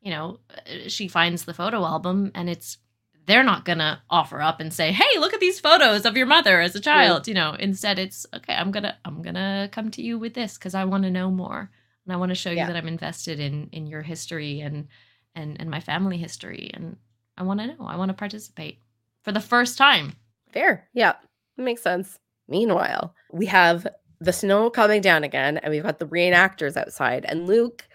[0.00, 2.78] you know, uh, she finds the photo album, and it's
[3.26, 6.60] they're not gonna offer up and say, "Hey, look at these photos of your mother
[6.60, 8.54] as a child." You know, instead it's okay.
[8.54, 11.70] I'm gonna I'm gonna come to you with this because I want to know more
[12.06, 14.86] and I want to show you that I'm invested in in your history and
[15.34, 16.96] and and my family history, and
[17.36, 17.86] I want to know.
[17.86, 18.78] I want to participate
[19.22, 20.14] for the first time.
[20.52, 20.88] Fair.
[20.94, 21.14] Yeah.
[21.56, 22.18] Makes sense.
[22.48, 23.86] Meanwhile, we have
[24.20, 27.24] the snow coming down again, and we've got the reenactors outside.
[27.26, 27.86] And Luke,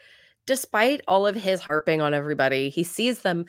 [0.46, 3.46] despite all of his harping on everybody, he sees them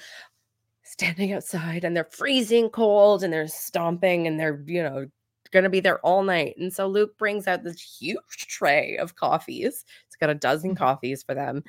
[0.83, 5.07] standing outside and they're freezing cold and they're stomping and they're, you know,
[5.53, 6.57] going to be there all night.
[6.59, 9.85] And so Luke brings out this huge tray of coffees.
[10.07, 10.79] It's got a dozen mm-hmm.
[10.79, 11.63] coffees for them.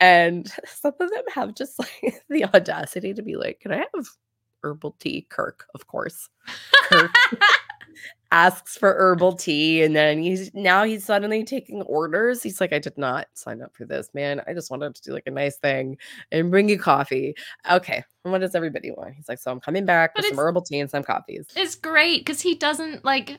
[0.00, 4.06] And some of them have just like the audacity to be like, Can I have
[4.62, 5.26] herbal tea?
[5.28, 6.28] Kirk, of course.
[6.84, 7.14] Kirk
[8.30, 12.42] asks for herbal tea and then he's now he's suddenly taking orders.
[12.42, 14.40] He's like, I did not sign up for this, man.
[14.46, 15.98] I just wanted to do like a nice thing
[16.30, 17.34] and bring you coffee.
[17.70, 18.02] Okay.
[18.22, 19.14] What does everybody want?
[19.14, 21.46] He's like, So I'm coming back But with some herbal tea and some coffees.
[21.56, 23.38] it's great because he doesn't like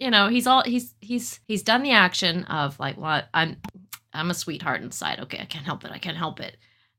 [0.00, 3.56] you know he's all he's he's he's done the action of like what i'm
[4.12, 6.56] i'm a sweetheart inside okay i can't help it i can't help it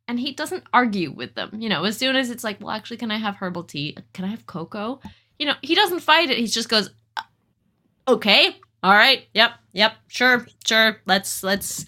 [0.08, 2.96] and he doesn't argue with them you know as soon as it's like well actually
[2.96, 5.02] can i have herbal tea can i have cocoa
[5.40, 7.22] you know he doesn't fight it he just goes "Uh,
[8.08, 11.86] okay all right yep yep sure sure let's let's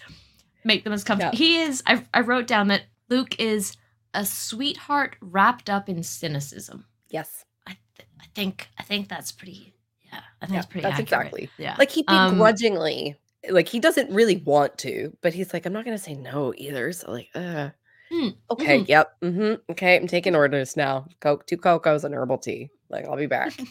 [0.64, 1.38] make them as comfortable Yeah.
[1.38, 3.76] he is I, I wrote down that luke is
[4.14, 7.44] a sweetheart wrapped up in cynicism Yes.
[7.66, 9.74] I, th- I think I think that's pretty.
[10.04, 10.82] Yeah, I think Yeah, that's pretty.
[10.82, 11.26] that's accurate.
[11.28, 11.50] exactly.
[11.58, 13.16] Yeah, Like he Um, begrudgingly,
[13.50, 16.92] like he doesn't really want to, but he's like, I'm not gonna say no either.
[16.92, 17.70] So like, uh
[18.12, 21.06] Mm, okay, yep, hmm okay, I'm taking orders now.
[21.20, 22.70] Coke, two cocos and herbal tea.
[22.90, 23.52] Like I'll be back.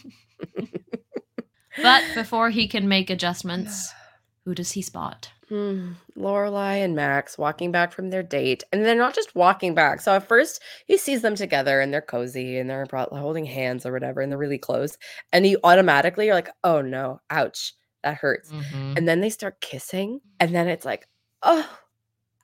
[1.80, 3.94] But before he can make adjustments,
[4.46, 5.32] who does he spot?
[5.50, 10.02] Hmm, Lorelai and Max walking back from their date, and they're not just walking back.
[10.02, 13.92] So at first he sees them together and they're cozy and they're holding hands or
[13.94, 14.98] whatever, and they're really close.
[15.32, 18.52] And you automatically are like, oh no, ouch, that hurts.
[18.52, 18.98] Mhm.
[18.98, 21.08] And then they start kissing, and then it's like,
[21.44, 21.70] oh,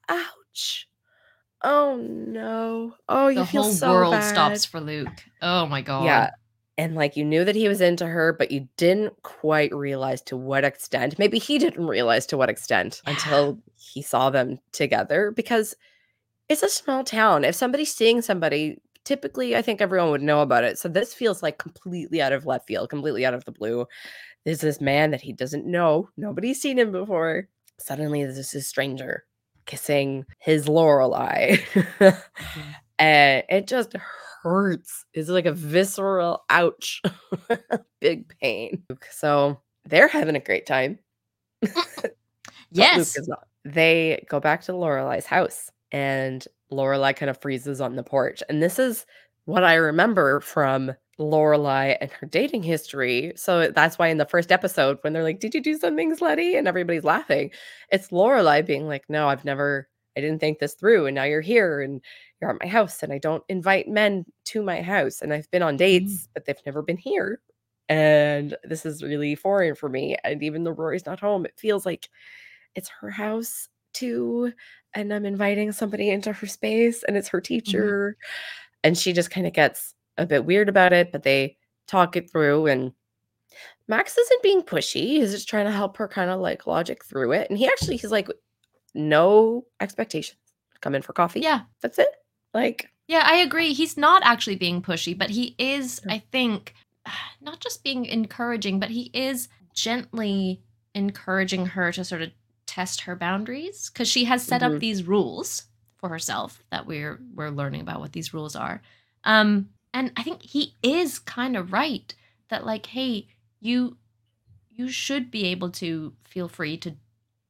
[0.07, 0.87] ouch,
[1.63, 4.29] oh no, oh you The feel whole so world bad.
[4.29, 5.23] stops for Luke.
[5.41, 6.05] Oh my god.
[6.05, 6.29] Yeah.
[6.77, 10.37] And like you knew that he was into her, but you didn't quite realize to
[10.37, 11.19] what extent.
[11.19, 13.13] Maybe he didn't realize to what extent Yeah.
[13.13, 15.75] until he saw them together because
[16.49, 17.43] it's a small town.
[17.43, 20.79] If somebody's seeing somebody, typically I think everyone would know about it.
[20.79, 23.85] So this feels like completely out of left field, completely out of the blue.
[24.43, 26.09] There's this man that he doesn't know.
[26.17, 27.47] Nobody's seen him before.
[27.79, 29.25] Suddenly there's this stranger
[29.65, 31.59] kissing his Lorelai.
[31.73, 32.19] Mm-hmm.
[32.99, 33.95] and it just
[34.43, 35.05] hurts.
[35.13, 37.01] It's like a visceral ouch,
[38.01, 38.83] big pain.
[39.11, 40.99] So they're having a great time.
[42.71, 42.97] Yes.
[42.97, 43.47] Luke is not.
[43.65, 48.43] They go back to Lorelai's house, and Lorelai kind of freezes on the porch.
[48.49, 49.05] And this is
[49.45, 53.33] what I remember from Lorelai and her dating history.
[53.35, 56.57] So that's why in the first episode, when they're like, "Did you do something slutty?"
[56.57, 57.51] and everybody's laughing,
[57.91, 59.87] it's Lorelai being like, "No, I've never.
[60.17, 62.01] I didn't think this through, and now you're here, and
[62.43, 65.63] you're at my house, and I don't invite men to my house, and I've been
[65.63, 65.77] on mm-hmm.
[65.77, 67.39] dates, but they've never been here."
[67.89, 70.17] And this is really foreign for me.
[70.23, 72.09] And even though Rory's not home, it feels like
[72.75, 74.53] it's her house too.
[74.93, 77.55] And I'm inviting somebody into her space and it's her mm-hmm.
[77.55, 78.17] teacher.
[78.83, 81.57] And she just kind of gets a bit weird about it, but they
[81.87, 82.67] talk it through.
[82.67, 82.93] And
[83.87, 85.01] Max isn't being pushy.
[85.01, 87.49] He's just trying to help her kind of like logic through it.
[87.49, 88.29] And he actually, he's like,
[88.93, 90.39] no expectations.
[90.81, 91.39] Come in for coffee.
[91.39, 91.61] yeah.
[91.81, 92.09] That's it.
[92.53, 93.73] Like, Yeah, I agree.
[93.73, 96.73] He's not actually being pushy, but he is, I think,
[97.41, 100.61] not just being encouraging, but he is gently
[100.95, 102.31] encouraging her to sort of
[102.65, 104.75] test her boundaries because she has set Mhm.
[104.75, 105.63] up these rules
[105.97, 108.81] for herself that we're we're learning about what these rules are.
[109.23, 112.13] Um and I think he is kind of right
[112.49, 113.27] that like hey,
[113.59, 113.97] you
[114.71, 116.95] you should be able to feel free to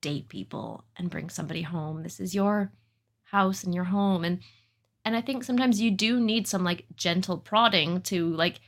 [0.01, 2.03] date people and bring somebody home.
[2.03, 2.71] This is your
[3.25, 4.39] house and your home and
[5.05, 8.59] and I think sometimes you do need some like gentle prodding to like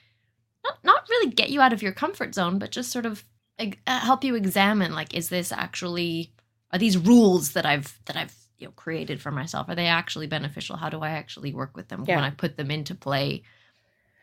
[0.63, 3.23] not not really get you out of your comfort zone, but just sort of
[3.59, 6.33] like, uh, help you examine like is this actually
[6.71, 10.27] are these rules that I've that I've you know created for myself are they actually
[10.27, 10.75] beneficial?
[10.77, 12.15] How do I actually work with them Yeah.
[12.15, 13.43] when I put them into play?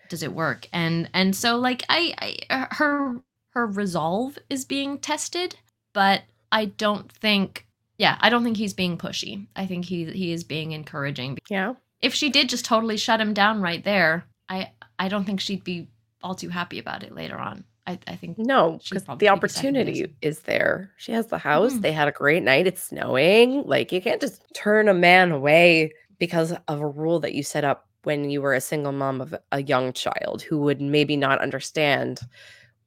[0.09, 0.68] Does it work?
[0.72, 2.14] And and so like I,
[2.51, 5.56] I her her resolve is being tested,
[5.93, 7.66] but I don't think
[7.98, 9.47] yeah, I don't think he's being pushy.
[9.56, 11.39] I think he he is being encouraging.
[11.48, 11.74] Yeah.
[12.02, 15.64] If she did just totally shut him down right there, I I don't think she'd
[15.64, 15.88] be
[16.22, 17.64] all too happy about it later on.
[17.86, 20.92] I, I think No, because the be the second opportunity is there.
[20.98, 21.74] She has the house.
[21.74, 21.82] Mhm.
[21.82, 22.66] They had a great night.
[22.66, 23.62] It's snowing.
[23.64, 27.64] Like you can't just turn a man away because of a rule that you set
[27.64, 31.40] up when you were a single mom of a young child who would maybe not
[31.40, 32.20] understand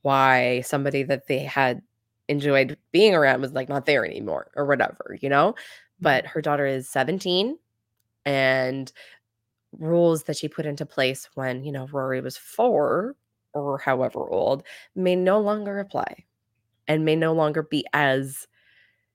[0.02, 1.82] why somebody that they had
[2.28, 5.56] enjoyed being around was like not there anymore or whatever, you know?
[6.00, 7.58] But her daughter is 17
[8.26, 8.92] and
[9.80, 13.16] rules that she put into place when, you know, Rory was 4
[13.54, 14.64] or however old
[14.96, 16.26] may no longer apply
[16.88, 18.48] and may no longer be as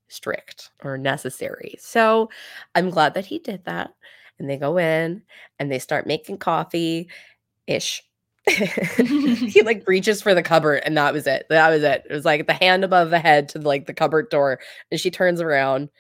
[0.09, 1.77] strict or necessary.
[1.79, 2.31] So
[2.75, 3.91] I'm glad that he did that.
[4.39, 5.23] And they go in
[5.59, 7.09] and they start making coffee
[7.67, 8.03] ish.
[8.49, 11.47] he like reaches for the cupboard and that was it.
[11.51, 12.05] That was it.
[12.09, 14.61] It was like the hand above the head to like the cupboard door.
[14.91, 15.91] And she turns around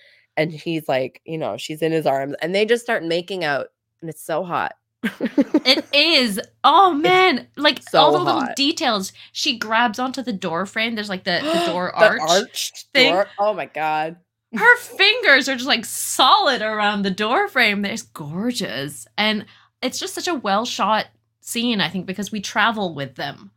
[0.40, 3.68] and he's like, you know, she's in his arms and they just start making out
[4.00, 4.72] and it's so hot.
[5.02, 6.40] It is.
[6.64, 8.56] Oh man, like so all the little hot.
[8.56, 9.12] details.
[9.32, 10.94] She grabs onto the door frame.
[10.94, 12.20] There's like the, the door The arch.
[12.28, 13.12] arched thing.
[13.12, 13.26] door.
[13.38, 14.16] Oh my god.
[14.54, 17.84] Her fingers are just like solid around the door frame.
[17.84, 19.06] It's gorgeous.
[19.18, 19.44] And
[19.82, 21.06] it's just such a well shot
[21.40, 23.50] scene, I think, because we travel with them.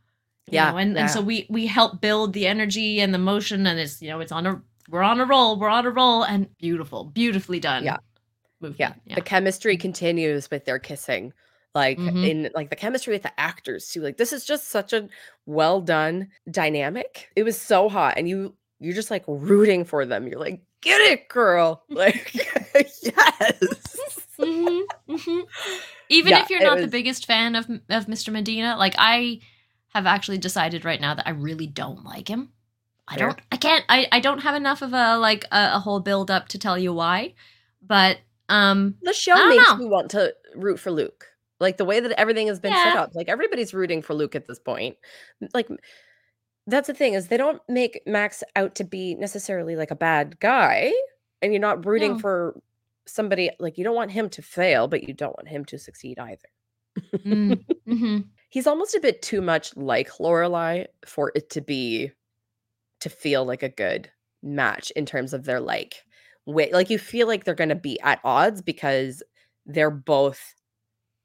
[0.50, 3.80] Yeah, know, and, and so we we help build the energy and the motion and
[3.80, 6.48] it's you know, it's on a we're on a roll, we're on a roll, and
[6.58, 7.84] beautiful, beautifully done.
[7.84, 7.96] Yeah.
[8.60, 8.76] Movie.
[8.78, 11.32] Yeah, the chemistry continues with their kissing.
[11.74, 12.24] Like Mhm.
[12.28, 14.00] in like the chemistry with the actors too.
[14.00, 15.08] Like this is just such a
[15.44, 17.28] well done dynamic.
[17.36, 20.26] It was so hot and you you're just like rooting for them.
[20.28, 22.32] You're like, "Get it, girl." Like
[22.74, 23.58] yes.
[24.38, 25.42] Mhm, mhm.
[26.08, 28.32] Even Yeah, if you're not the biggest fan of of Mr.
[28.32, 29.40] Medina, like I
[29.94, 32.52] have actually decided right now that I really don't like him.
[33.08, 33.38] I don't.
[33.52, 33.84] I can't.
[33.88, 34.06] I.
[34.12, 36.92] I don't have enough of a like a, a whole build up to tell you
[36.92, 37.34] why,
[37.82, 38.18] but
[38.48, 39.76] um, The show makes know.
[39.76, 41.26] me want to root for Luke.
[41.60, 43.14] Like the way that everything has been set up.
[43.14, 44.96] Like everybody's rooting for Luke at this point.
[45.54, 45.68] Like
[46.66, 50.40] that's the thing is they don't make Max out to be necessarily like a bad
[50.40, 50.92] guy
[51.42, 52.18] and you're not rooting No.
[52.18, 52.60] for
[53.06, 56.18] somebody like you don't want him to fail but you don't want him to succeed
[56.18, 56.48] either.
[57.18, 58.24] mm, mhm.
[58.48, 62.10] He's almost a bit too much like Lorelai for it to be
[63.04, 64.10] to feel like a good
[64.42, 66.04] match in terms of their like
[66.46, 66.72] wit.
[66.72, 69.22] Like you feel like they're going to be at odds because
[69.66, 70.54] they're both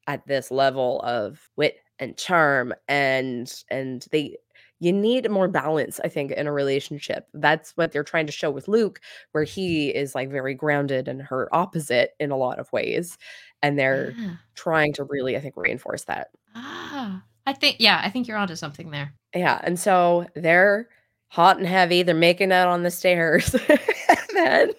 [0.06, 4.36] at this level of wit and charm and and they
[4.80, 8.50] you need more balance i think in a relationship that's what they're trying to show
[8.50, 9.00] with luke
[9.32, 13.18] where he is like very grounded and her opposite in a lot of ways
[13.62, 14.36] and they're Yeah.
[14.54, 18.54] trying to really i think reinforce that Ah, I think yeah, I think you're onto
[18.56, 19.14] something there.
[19.34, 20.88] yeah and so they're
[21.30, 22.02] hot and heavy.
[22.02, 23.56] They're making out on the stairs.
[24.10, 24.70] And then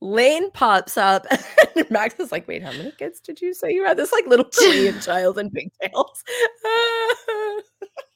[0.00, 1.26] lane pops up
[1.76, 3.96] and max is like wait how many kids did you say you had?
[3.96, 6.24] This like little korean child in pigtails.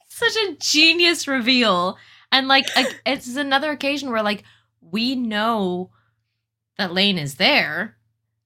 [0.09, 1.97] Such a genius reveal,
[2.33, 4.43] and like a, it's another occasion where like
[4.81, 5.91] we know
[6.77, 7.97] that Lane is there,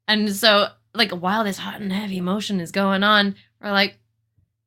[0.07, 3.99] and so like while this hot and heavy motion is going on, we're like,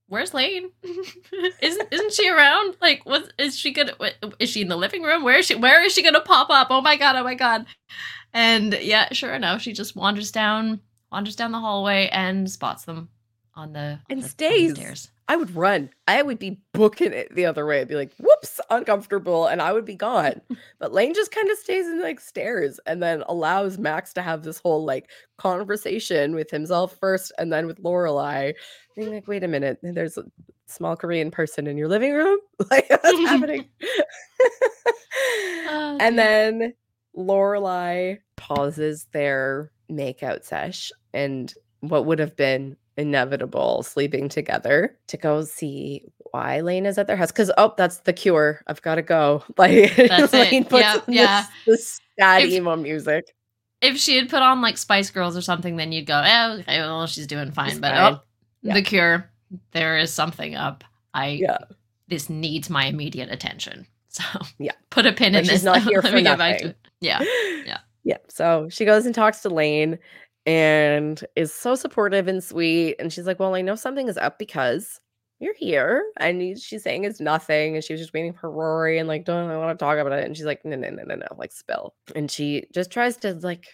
[0.07, 0.69] "Where's Lane?
[1.61, 2.77] isn't isn't she around?
[2.81, 3.93] Like, what is she gonna?
[4.39, 5.23] Is she in the living room?
[5.23, 5.55] Where is she?
[5.55, 6.67] Where is she gonna pop up?
[6.69, 7.15] Oh my god!
[7.15, 7.65] Oh my god!"
[8.33, 13.09] And yeah, sure enough, she just wanders down, wanders down the hallway and spots them
[13.55, 15.09] on the and the- on the stays stairs.
[15.27, 15.89] I would run.
[16.07, 17.81] I would be booking it the other way.
[17.81, 20.41] I'd be like whoops uncomfortable and i would be gone.
[20.79, 24.43] But lane just kind of stays and like stares and then allows max to have
[24.43, 28.53] this whole like conversation with himself first and then with lorelai
[28.95, 29.79] being like wait a minute.
[29.81, 30.25] There's a
[30.67, 32.39] small korean person in your living room?
[32.69, 33.65] Like what's happening?
[35.67, 36.73] Oh, and then
[37.17, 45.43] lorelai pauses their makeout sesh and what would have been inevitable sleeping together to go
[45.43, 47.31] see why Lane is at their house.
[47.31, 48.61] Because oh, that's the cure.
[48.67, 49.43] I've got to go.
[49.57, 50.51] Like That's it.
[50.51, 51.45] Lane puts Yeah, on yeah.
[51.65, 53.25] this, this sad If- emo music.
[53.81, 56.79] if she had put on like Spice Girls or something, then you'd go, "Oh, okay,
[56.79, 58.13] well, she's doing fine." She's but fine.
[58.13, 58.21] oh,
[58.61, 58.73] Yeah.
[58.73, 59.29] the Cure,
[59.71, 60.83] there is something up.
[61.13, 61.57] I Yeah.
[62.07, 63.87] this needs my immediate attention.
[64.15, 64.23] So
[64.59, 64.71] Yeah.
[64.91, 65.63] put a pin Like, in she's this.
[65.63, 66.75] not here Let for me get back nothing.
[67.01, 67.19] Yeah,
[67.65, 67.79] yeah.
[68.05, 68.17] Yeah.
[68.29, 69.99] So she goes and talks to Lane
[70.45, 72.95] and is so supportive and sweet.
[72.99, 74.99] And she's like, Well, I know something is up because
[75.39, 76.03] you're here.
[76.17, 77.75] And she's saying it's nothing.
[77.75, 80.13] And she was just waiting for Rory and like, don't I want to talk about
[80.13, 80.25] it.
[80.25, 81.93] And she's like, No, no, no, no, no, like spill.
[82.15, 83.67] And she just tries to like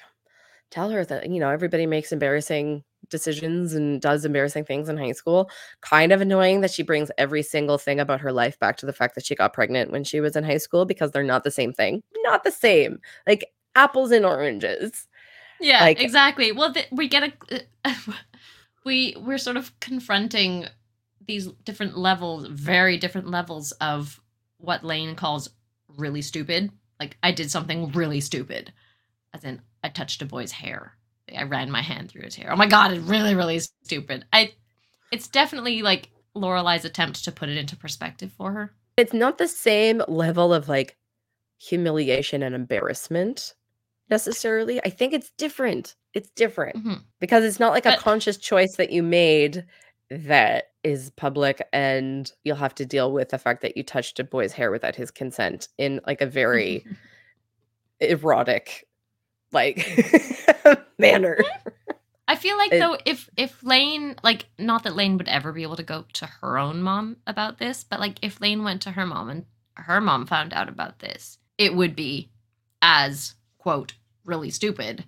[0.72, 5.12] tell her that, you know, everybody makes embarrassing decisions and does embarrassing things in high
[5.12, 5.50] school.
[5.82, 8.94] Kind of annoying that she brings every single thing about her life back to the
[8.94, 11.52] fact that she got pregnant when she was in high school because they're not the
[11.52, 12.02] same thing.
[12.24, 13.00] Not the same.
[13.28, 13.46] Like
[13.76, 15.08] apples and oranges.
[15.62, 16.52] Yeah, Like- exactly.
[16.52, 17.62] Well, th- we get a
[18.86, 20.66] we we're sort of confronting
[21.28, 24.20] these different levels, very different levels of
[24.58, 25.50] what Lane calls
[25.98, 26.72] really stupid.
[27.00, 28.74] Like I did something really stupid,
[29.34, 30.94] as in I touched a boy's hair.
[31.36, 32.52] I ran my hand through his hair.
[32.52, 34.26] Oh my god, it's really really stupid.
[34.34, 34.54] I
[35.12, 38.74] it's definitely like Lorelai's attempt to put it into perspective for her.
[38.98, 40.98] It's not the same level of like
[41.58, 43.54] humiliation and embarrassment
[44.12, 44.80] necessarily.
[44.86, 45.96] I think it's different.
[46.14, 47.02] It's different Mhm.
[47.20, 49.66] because it's not like a But- conscious choice that you made
[50.10, 54.24] that is public and you'll have to deal with the fact that you touched a
[54.26, 56.86] boy's hair without his consent in like a very
[58.00, 58.88] erotic
[59.52, 59.86] like
[60.98, 61.38] manner.
[62.28, 65.64] I feel like It- though if if Lane like not that Lane would ever be
[65.64, 68.92] able to go to her own mom about this, but like if Lane went to
[68.92, 72.30] her mom and her mom found out about this, it would be
[72.82, 73.94] as quote
[74.26, 75.04] really stupid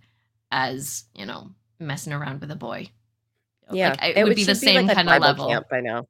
[0.52, 1.50] as, you know,
[1.80, 2.90] messing around with a boy.
[3.72, 5.48] Yeah, Like, it and would be the same like kind of level.
[5.48, 6.08] camp by now.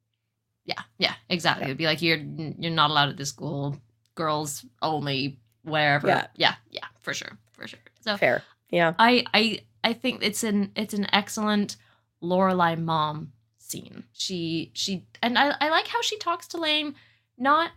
[0.64, 1.66] Yeah, yeah, exactly.
[1.66, 3.76] It'd be like you're you're not allowed at this school,
[4.14, 6.08] girls only, wherever.
[6.08, 6.26] Yeah.
[6.36, 7.80] yeah, yeah, for sure, for sure.
[8.00, 8.42] So Fair.
[8.70, 8.94] Yeah.
[8.98, 11.76] I I I think it's an it's an excellent
[12.22, 14.04] Lorelai mom scene.
[14.12, 16.94] She she and I I like how she talks to Lane
[17.36, 17.72] not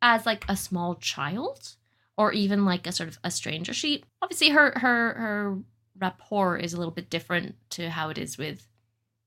[0.00, 1.76] as like a small child
[2.16, 3.72] or even like a sort of a stranger.
[3.74, 5.58] She obviously her her her
[5.98, 8.66] rapport is a little bit different to how it is with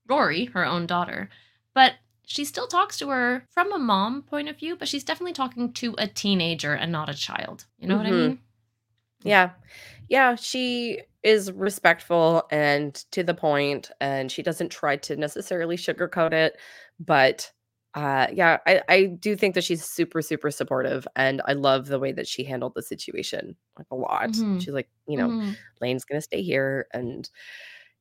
[0.08, 1.28] Rory, her own daughter,
[1.74, 1.94] but
[2.26, 5.72] she still talks to her from a mom point of view, but she's definitely talking
[5.74, 7.66] to a teenager and not a child.
[7.78, 8.12] You know what I Mhm.
[8.12, 8.40] mean?
[9.24, 9.50] Yeah.
[10.08, 16.32] Yeah, she is respectful and to the point and she doesn't try to necessarily sugarcoat
[16.32, 16.56] it,
[17.00, 17.52] but
[17.96, 21.98] uh yeah, I I do think that she's super super supportive and I love the
[21.98, 24.30] way that she handled the situation like a lot.
[24.30, 24.60] Mhm.
[24.60, 25.56] She's like, you know, Mhm.
[25.80, 27.28] Lane's going to stay here and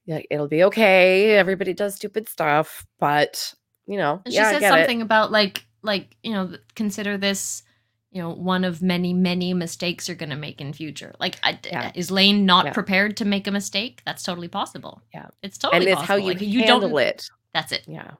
[0.06, 1.32] yeah, it'll be okay.
[1.36, 3.54] Everybody does stupid stuff, but
[3.88, 4.78] you know, And yeah, she I says get it.
[4.82, 7.64] something about like like you know consider this
[8.12, 11.14] you know one of many many mistakes you're going to make in future.
[11.20, 11.92] Like I, Yeah.
[11.96, 12.74] is Lane not Yeah.
[12.74, 14.02] prepared to make a mistake?
[14.06, 15.02] That's totally possible.
[15.14, 15.28] Yeah.
[15.42, 16.08] it's totally and it's possible.
[16.08, 17.00] how you like, you handle don't.
[17.02, 17.30] it.
[17.54, 17.84] That's it.
[17.88, 18.12] Yeah.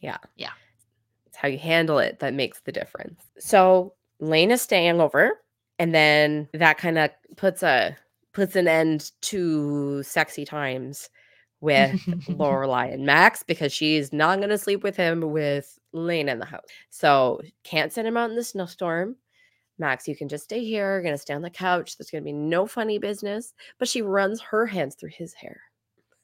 [0.00, 0.18] Yeah.
[0.36, 0.50] Yeah.
[1.42, 3.20] How you handle it that makes the difference.
[3.40, 5.40] So Lane is staying over,
[5.80, 7.96] and then that kind of puts a
[8.32, 11.10] puts an end to sexy times
[11.60, 11.90] with
[12.28, 16.62] Lorelai and Max because she's not gonna sleep with him with Lane in the house.
[16.90, 19.16] So can't send him out in the snowstorm.
[19.80, 20.92] Max, you can just stay here.
[20.92, 21.98] You're gonna stay on the couch.
[21.98, 23.52] There's gonna be no funny business.
[23.80, 25.60] But she runs her hands through his hair.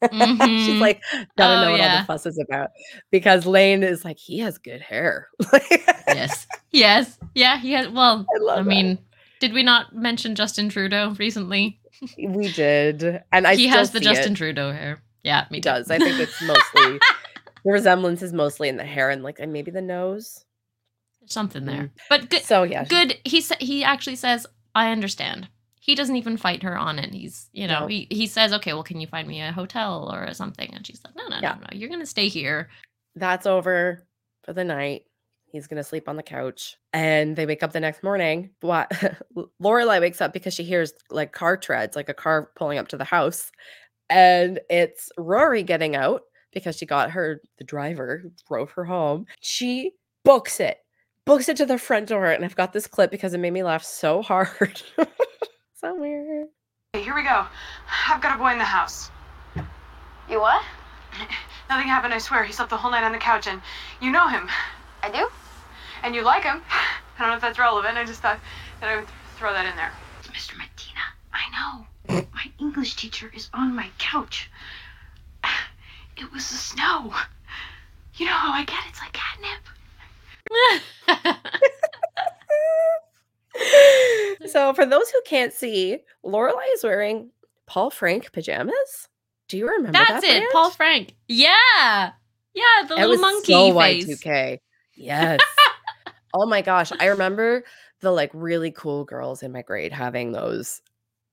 [0.03, 0.81] She's Mhm.
[0.81, 1.03] like,
[1.37, 2.71] gotta Oh, know what all the fuss is about.
[3.11, 5.29] Because Lane is like, he has good hair.
[6.09, 7.59] yes, yes, yeah.
[7.59, 7.89] He has.
[7.89, 8.99] Well, I I mean,
[9.41, 11.81] did we not mention Justin Trudeau recently?
[12.19, 13.23] we did.
[13.33, 14.37] And I he has the Justin it.
[14.37, 15.03] Trudeau hair.
[15.25, 15.71] Yeah, me He too.
[15.71, 15.91] does.
[15.91, 16.99] I think it's mostly
[17.65, 20.45] the resemblance is mostly in the hair and like and maybe the nose.
[21.27, 21.83] something there.
[21.83, 21.91] Mm.
[22.09, 22.43] But good.
[22.43, 22.85] So yeah.
[22.85, 25.49] good he sa- he actually says i understand
[25.89, 27.87] he doesn't even fight her on it he's you know No.
[27.87, 31.01] he, he says okay well can you find me a hotel or something and she's
[31.05, 31.55] like no no Yeah.
[31.55, 32.69] no no you're gonna stay here
[33.17, 34.07] That's over
[34.45, 35.03] for the night.
[35.51, 36.77] He's gonna sleep on the couch.
[36.93, 38.51] And they wake up the next morning.
[38.61, 38.91] What?
[39.63, 42.99] Lorelai wakes up because she hears like car treads, like a car pulling up to
[42.99, 43.51] the house.
[44.11, 49.25] And it's Rory getting out because she got her the driver drove her home.
[49.41, 49.93] She
[50.23, 50.79] books it,
[51.25, 52.27] books it to the front door.
[52.27, 54.83] And I've got this clip because it made me laugh so hard.
[55.81, 56.49] so weird.
[56.93, 57.47] Okay, here we go.
[58.09, 59.13] I've got a boy in the house.
[60.29, 60.63] You what?
[61.71, 62.43] Nothing happened, I swear.
[62.43, 63.63] He slept the whole night on the couch, and
[64.01, 64.49] you know him.
[65.05, 65.29] I do?
[66.03, 66.63] And you like him.
[66.71, 67.97] I don't know if that's relevant.
[67.97, 68.41] I just thought
[68.81, 69.93] that I would throw that in there.
[70.25, 70.57] Mr.
[70.57, 71.87] Medina, I know.
[72.35, 74.51] My English teacher is on my couch.
[76.17, 77.15] It was the snow.
[78.17, 78.89] You know how I get it.
[78.89, 79.63] It's like catnip.
[84.47, 87.31] so for those who can't see, Lorelai is wearing
[87.67, 89.09] Paul Frank pajamas.
[89.49, 90.47] Do you remember that's that it brand?
[90.53, 92.11] paul frank yeah
[92.55, 94.59] yeah the It little monkey so face Y2K.
[94.95, 95.41] Yes.
[96.35, 97.65] oh my gosh, I remember
[98.01, 100.83] the like really cool girls in my grade having those.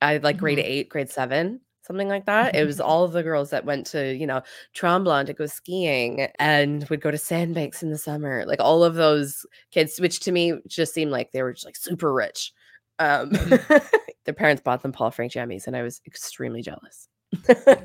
[0.01, 0.63] I like grade Mhm.
[0.65, 2.55] eight, grade seven, something like that.
[2.55, 4.41] It was all of the girls that went to you know
[4.75, 8.43] Tremblant to go skiing and would go to sandbanks in the summer.
[8.45, 11.75] Like all of those kids, which to me just seemed like they were just like
[11.75, 12.51] super rich.
[12.99, 13.97] Um, Mm-hmm.
[14.25, 17.07] their parents bought them Paul Frank jammies, and I was extremely jealous.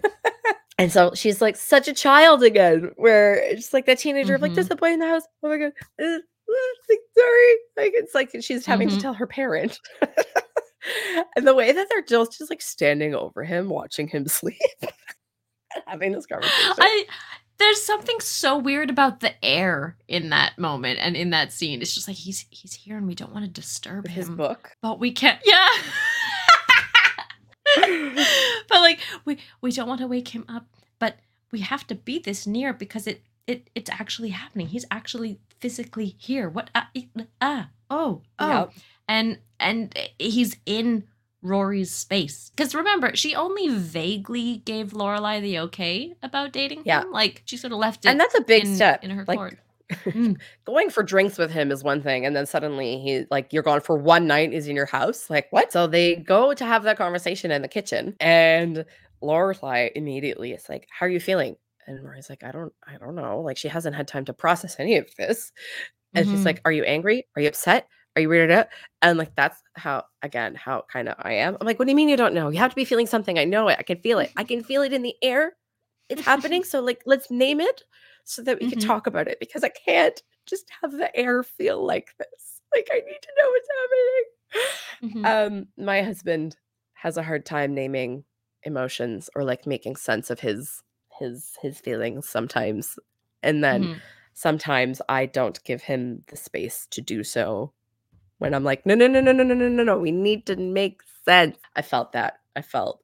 [0.78, 4.54] And so she's like such a child again, where it's like that teenager of like,
[4.54, 5.24] there's the boy in the house.
[5.42, 5.72] Oh my god.
[5.98, 7.52] like, sorry.
[7.76, 8.94] Like it's like she's having Mhm.
[8.94, 9.78] to tell her parent.
[11.36, 14.58] And the way that they're just just like standing over him, watching him sleep,
[15.86, 16.74] having this conversation.
[16.78, 17.06] I
[17.60, 21.82] there's something so weird about the air in that moment and in that scene.
[21.82, 24.36] It's just like he's he's here and we don't want to disturb his him.
[24.36, 24.70] book.
[24.82, 25.68] But we can't yeah.
[28.68, 30.66] but like we we don't want to wake him up,
[30.98, 31.18] but
[31.52, 34.68] we have to be this near because it it it's actually happening.
[34.68, 36.48] He's actually physically here.
[36.48, 37.08] What ah, e-
[37.42, 38.72] ah oh oh Yep.
[39.10, 41.04] And and he's in
[41.42, 42.50] Rory's space.
[42.56, 47.02] Because remember, she only vaguely gave Lorelai the okay about dating Yeah.
[47.02, 47.12] him.
[47.12, 49.04] Like she sort of left it And that's a big in, step.
[49.04, 49.58] in her like court.
[50.06, 50.36] Mm.
[50.64, 53.80] going for drinks with him is one thing, and then suddenly he like you're gone
[53.80, 55.28] for one night, is in your house.
[55.28, 55.72] Like what?
[55.72, 58.84] So they go to have that conversation in the kitchen, and
[59.20, 61.56] Lorelai immediately is like, "How are you feeling?"
[61.88, 64.76] And Rory's like, "I don't, I don't know." Like she hasn't had time to process
[64.78, 65.50] any of this,
[66.14, 66.44] and she's Mhm.
[66.46, 67.26] like, "Are you angry?
[67.34, 67.88] Are you upset?
[68.20, 68.68] Are you weirded out?"
[69.02, 71.56] And like that's how again how kind of I am.
[71.60, 72.50] I'm like, "What do you mean you don't know?
[72.50, 73.38] You have to be feeling something.
[73.38, 73.76] I know it.
[73.78, 74.32] I can feel it.
[74.36, 75.56] I can feel it in the air.
[76.08, 76.64] It's happening.
[76.64, 77.82] So like, let's name it."
[78.24, 78.86] so that we can Mhm.
[78.86, 82.60] talk about it because I can't just have the air feel like this.
[82.74, 84.24] Like I need to know what's happening.
[85.02, 85.40] Mhm.
[85.48, 86.56] Um, my husband
[86.94, 88.24] has a hard time naming
[88.62, 90.82] emotions or like making sense of his
[91.18, 92.98] his his feelings sometimes.
[93.42, 94.02] And then Mhm.
[94.34, 97.72] sometimes I don't give him the space to do so
[98.40, 99.98] when I'm like, no, no, no, no, no, no, no, no, no.
[99.98, 101.56] We need to make sense.
[101.76, 102.40] I felt that.
[102.56, 103.00] I felt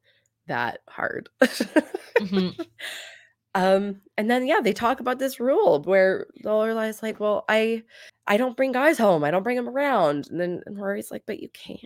[0.49, 1.29] that hard.
[2.21, 2.59] Mhm.
[3.55, 7.85] Um, and then yeah, they talk about this rule where Lorelai's like, "Well, I,
[8.27, 9.25] I don't bring guys home.
[9.25, 11.79] I don't bring them around." And then and Rory's like, "But you can."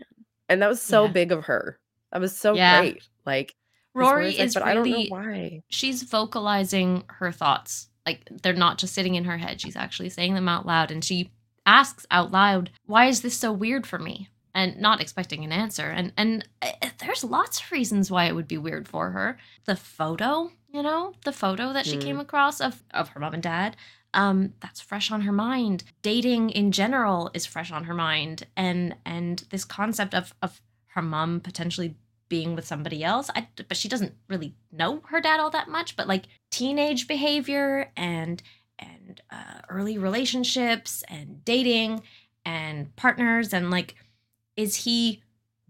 [0.49, 1.13] And that was so Yeah.
[1.13, 1.79] big of her.
[2.11, 2.81] That was so Yeah.
[2.81, 3.05] great.
[3.25, 3.55] Like
[3.95, 7.89] Rory like, is "But I don't know why." she's vocalizing her thoughts.
[8.05, 9.61] Like they're not just sitting in her head.
[9.61, 11.31] She's actually saying them out loud and she
[11.79, 15.89] asks out loud, "Why is this so weird for me?" and not expecting an answer.
[15.99, 16.31] And and
[16.61, 19.29] uh, there's lots of reasons why it would be weird for her.
[19.71, 22.05] The photo, you know, the photo that she Mm.
[22.07, 23.77] came across of of her mom and dad,
[24.13, 25.79] um that's fresh on her mind.
[26.03, 30.61] Dating in general is fresh on her mind and and this concept of of
[30.95, 31.95] her mom potentially
[32.29, 33.29] being with somebody else.
[33.37, 35.97] I, but she doesn't really know her dad all that much.
[35.99, 38.43] But like teenage behavior and
[38.81, 42.03] and uh, early relationships and dating
[42.45, 43.95] and partners and like,
[44.57, 45.23] is he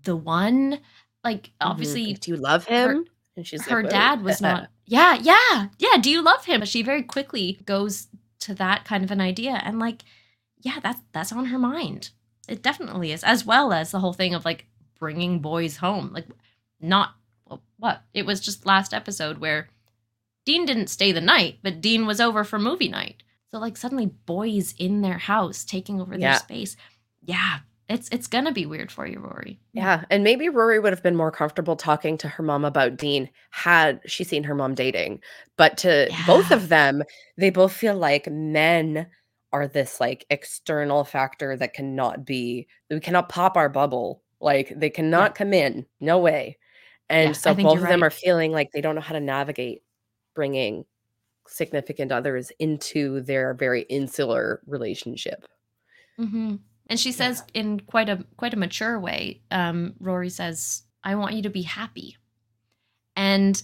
[0.03, 0.81] the one?
[1.25, 1.53] Like Mhm.
[1.61, 3.05] obviously, Like, do you love her- him?
[3.37, 4.69] and she's her like, dad was not.
[4.87, 5.99] Yeah, yeah, yeah.
[6.01, 6.59] Do you love him?
[6.59, 8.09] But she very quickly goes
[8.41, 10.03] to that kind of an idea, and like,
[10.59, 12.11] yeah, that's that's on her mind.
[12.49, 14.67] It definitely is, as well as the whole thing of like
[14.99, 16.11] bringing boys home.
[16.13, 16.27] Like,
[16.81, 17.15] not
[17.47, 19.69] well, what it was just last episode where
[20.51, 23.23] Dean didn't stay the night, but Dean was over for movie night.
[23.53, 26.31] So like suddenly boys in their house taking over Yeah.
[26.33, 26.77] their space.
[27.23, 29.61] Yeah, it's it's gonna be weird for you, Rory.
[29.73, 33.31] Yeah, and maybe Rory would have been more comfortable talking to her mom about Dean
[33.51, 35.21] had she seen her mom dating.
[35.57, 37.05] But to both of them,
[37.37, 39.07] they both feel like men
[39.53, 44.25] are this like external factor that cannot be we cannot pop our bubble.
[44.41, 45.87] Like they cannot come in.
[46.01, 46.59] No way.
[47.09, 49.83] And Yeah, so both of them are feeling like they don't know how to navigate
[50.35, 50.85] bringing
[51.47, 55.45] significant others into their very insular relationship.
[56.19, 56.57] hmm
[56.89, 59.43] And she says in quite a quite a mature way.
[59.51, 62.17] Um, Rory says, "I want you to be happy,"
[63.17, 63.63] and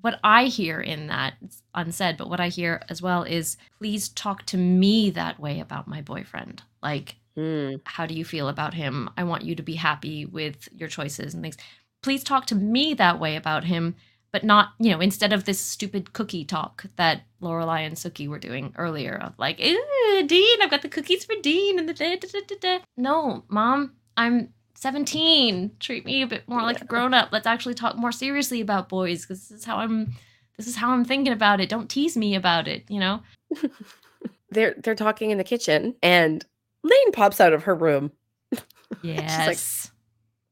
[0.00, 4.08] what I hear in that, it's unsaid, but what I hear as well is, "Please
[4.08, 6.62] talk to me that way about my boyfriend.
[6.82, 9.08] Like, Mm, how do you feel about him?
[9.16, 11.56] I want you to be happy with your choices and things.
[12.02, 13.94] Please talk to me that way about him."
[14.30, 18.38] But not, you know, instead of this stupid cookie talk that Lorelai and Sookie were
[18.38, 22.16] doing earlier of like, "Ooh, Dean, I've got the cookies for Dean and the da,
[22.16, 25.72] da, da, da, da." No, mom, I'm 17.
[25.80, 27.30] Treat me a bit more like a grown up.
[27.32, 30.12] Let's actually talk more seriously about boys because this is how I'm
[30.56, 31.68] this is how I'm thinking about it.
[31.68, 33.22] Don't tease me about it, you know?
[34.50, 36.44] they're they're talking in the kitchen and
[36.82, 38.12] Lane pops out of her room.
[39.02, 39.90] Yes.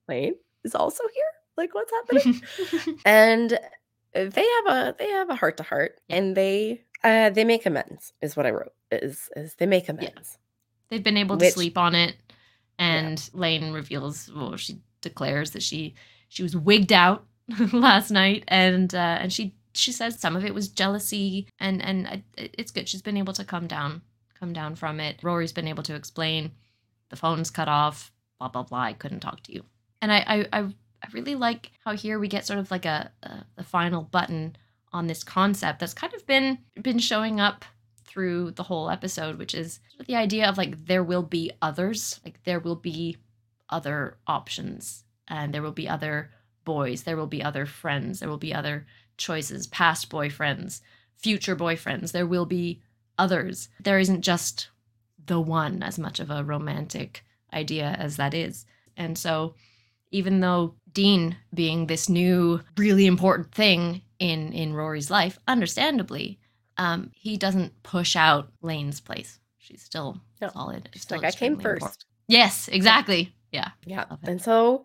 [0.09, 1.25] Lane is also here.
[1.57, 2.43] Like what's happening?
[3.05, 3.59] and uh,
[4.15, 8.13] they have a they have a heart to heart and they uh they make amends
[8.21, 8.73] is what I wrote.
[8.91, 10.39] Is is they make amends.
[10.89, 12.15] They've been able to Which- sleep on it,
[12.79, 15.95] and Lane reveals, well, she declares that she
[16.29, 17.25] she was wigged out
[17.73, 22.23] last night, and uh, and she she says some of it was jealousy, and and
[22.37, 22.89] it's good.
[22.89, 24.03] She's been able to come down
[24.39, 25.19] come down from it.
[25.23, 26.53] Rory's been able to explain
[27.09, 28.81] the phone's cut off, blah blah blah.
[28.83, 29.65] I couldn't talk to you,
[30.01, 33.11] and I I I, I really like how here we get sort of like a,
[33.57, 34.57] a final button
[34.93, 37.65] on this concept that's kind of been been showing up
[38.05, 42.43] through the whole episode, which is the idea of like there will be others, like
[42.45, 43.19] there will be
[43.69, 46.31] other options, and there will be other
[46.65, 48.87] boys, there will be other friends, there will be other
[49.19, 50.81] choices, past boyfriends,
[51.17, 52.81] future boyfriends, there will be
[53.19, 53.69] others.
[53.81, 54.69] There isn't just
[55.27, 58.65] the one as much of a romantic idea as that is.
[58.97, 59.55] And so,
[60.11, 66.39] even though Dean being this new, really important thing in in Rory's life, understandably,
[66.79, 69.39] um, he doesn't push out Lane's place.
[69.59, 70.49] She's still No.
[70.49, 70.89] solid.
[70.95, 71.67] She's still like, I came first.
[71.83, 72.05] important.
[72.29, 73.35] Yes, exactly.
[73.53, 73.71] Yeah.
[73.85, 74.07] Yeah.
[74.23, 74.85] And so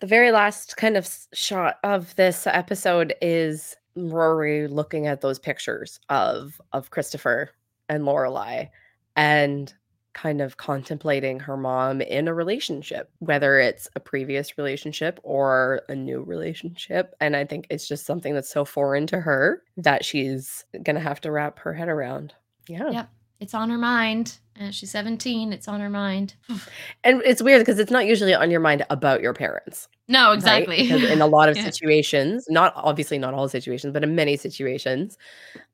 [0.00, 6.00] the very last kind of shot of this episode is Rory looking at those pictures
[6.08, 7.50] of of Christopher
[7.90, 8.70] and Lorelai
[9.16, 9.72] and
[10.16, 15.94] kind of contemplating her mom in a relationship, whether it's a previous relationship or a
[15.94, 17.14] new relationship.
[17.20, 21.20] And I think it's just something that's so foreign to her that she's gonna have
[21.20, 22.32] to wrap her head around.
[22.66, 22.90] Yeah.
[22.90, 23.08] Yep.
[23.40, 24.38] It's on her mind.
[24.58, 25.52] And she's 17.
[25.52, 26.34] It's on her mind.
[27.04, 29.86] And it's weird because it's not usually on your mind about your parents.
[30.08, 30.34] No, right?
[30.34, 30.82] exactly.
[30.84, 31.64] Because in a lot of Yeah.
[31.64, 35.18] situations, not obviously not all situations, but in many situations,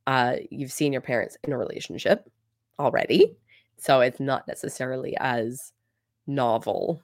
[0.09, 2.29] uh, you've seen your parents in a relationship
[2.81, 3.37] already.
[3.83, 5.73] So it's not necessarily as
[6.29, 7.03] novel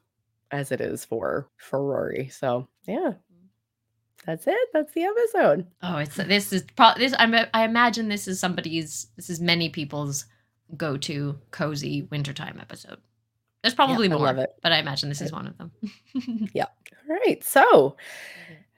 [0.52, 2.28] as it is for for Rory.
[2.28, 2.98] So yeah.
[2.98, 3.46] Mm-hmm.
[4.24, 4.68] That's it.
[4.72, 5.66] That's the episode.
[5.82, 7.14] Oh, it's this is pro- this.
[7.18, 9.08] I'm, I imagine this is somebody's.
[9.16, 10.26] This is many people's
[10.76, 12.98] go-to cozy wintertime episode.
[13.62, 14.54] There's probably I more, love it.
[14.62, 15.72] but I imagine this is one of them.
[16.52, 16.66] Yeah.
[17.10, 17.42] All right.
[17.42, 17.96] So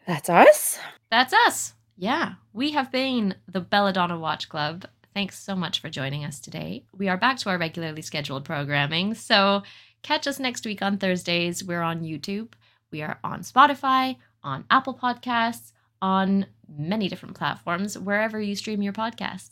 [0.06, 0.78] that's us.
[1.10, 1.74] That's us.
[1.98, 4.86] Yeah, we have been the Belladonna Watch Club.
[5.14, 6.84] Thanks so much for joining us today.
[6.96, 9.62] We are back to our regularly scheduled programming, so
[10.02, 11.64] catch us next week on Thursdays.
[11.64, 12.52] We're on YouTube.
[12.90, 18.92] We are on Spotify, on Apple Podcasts, on many different platforms, wherever you stream your
[18.92, 19.50] podcasts.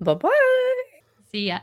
[0.00, 0.82] Bye bye.
[1.30, 1.60] See ya.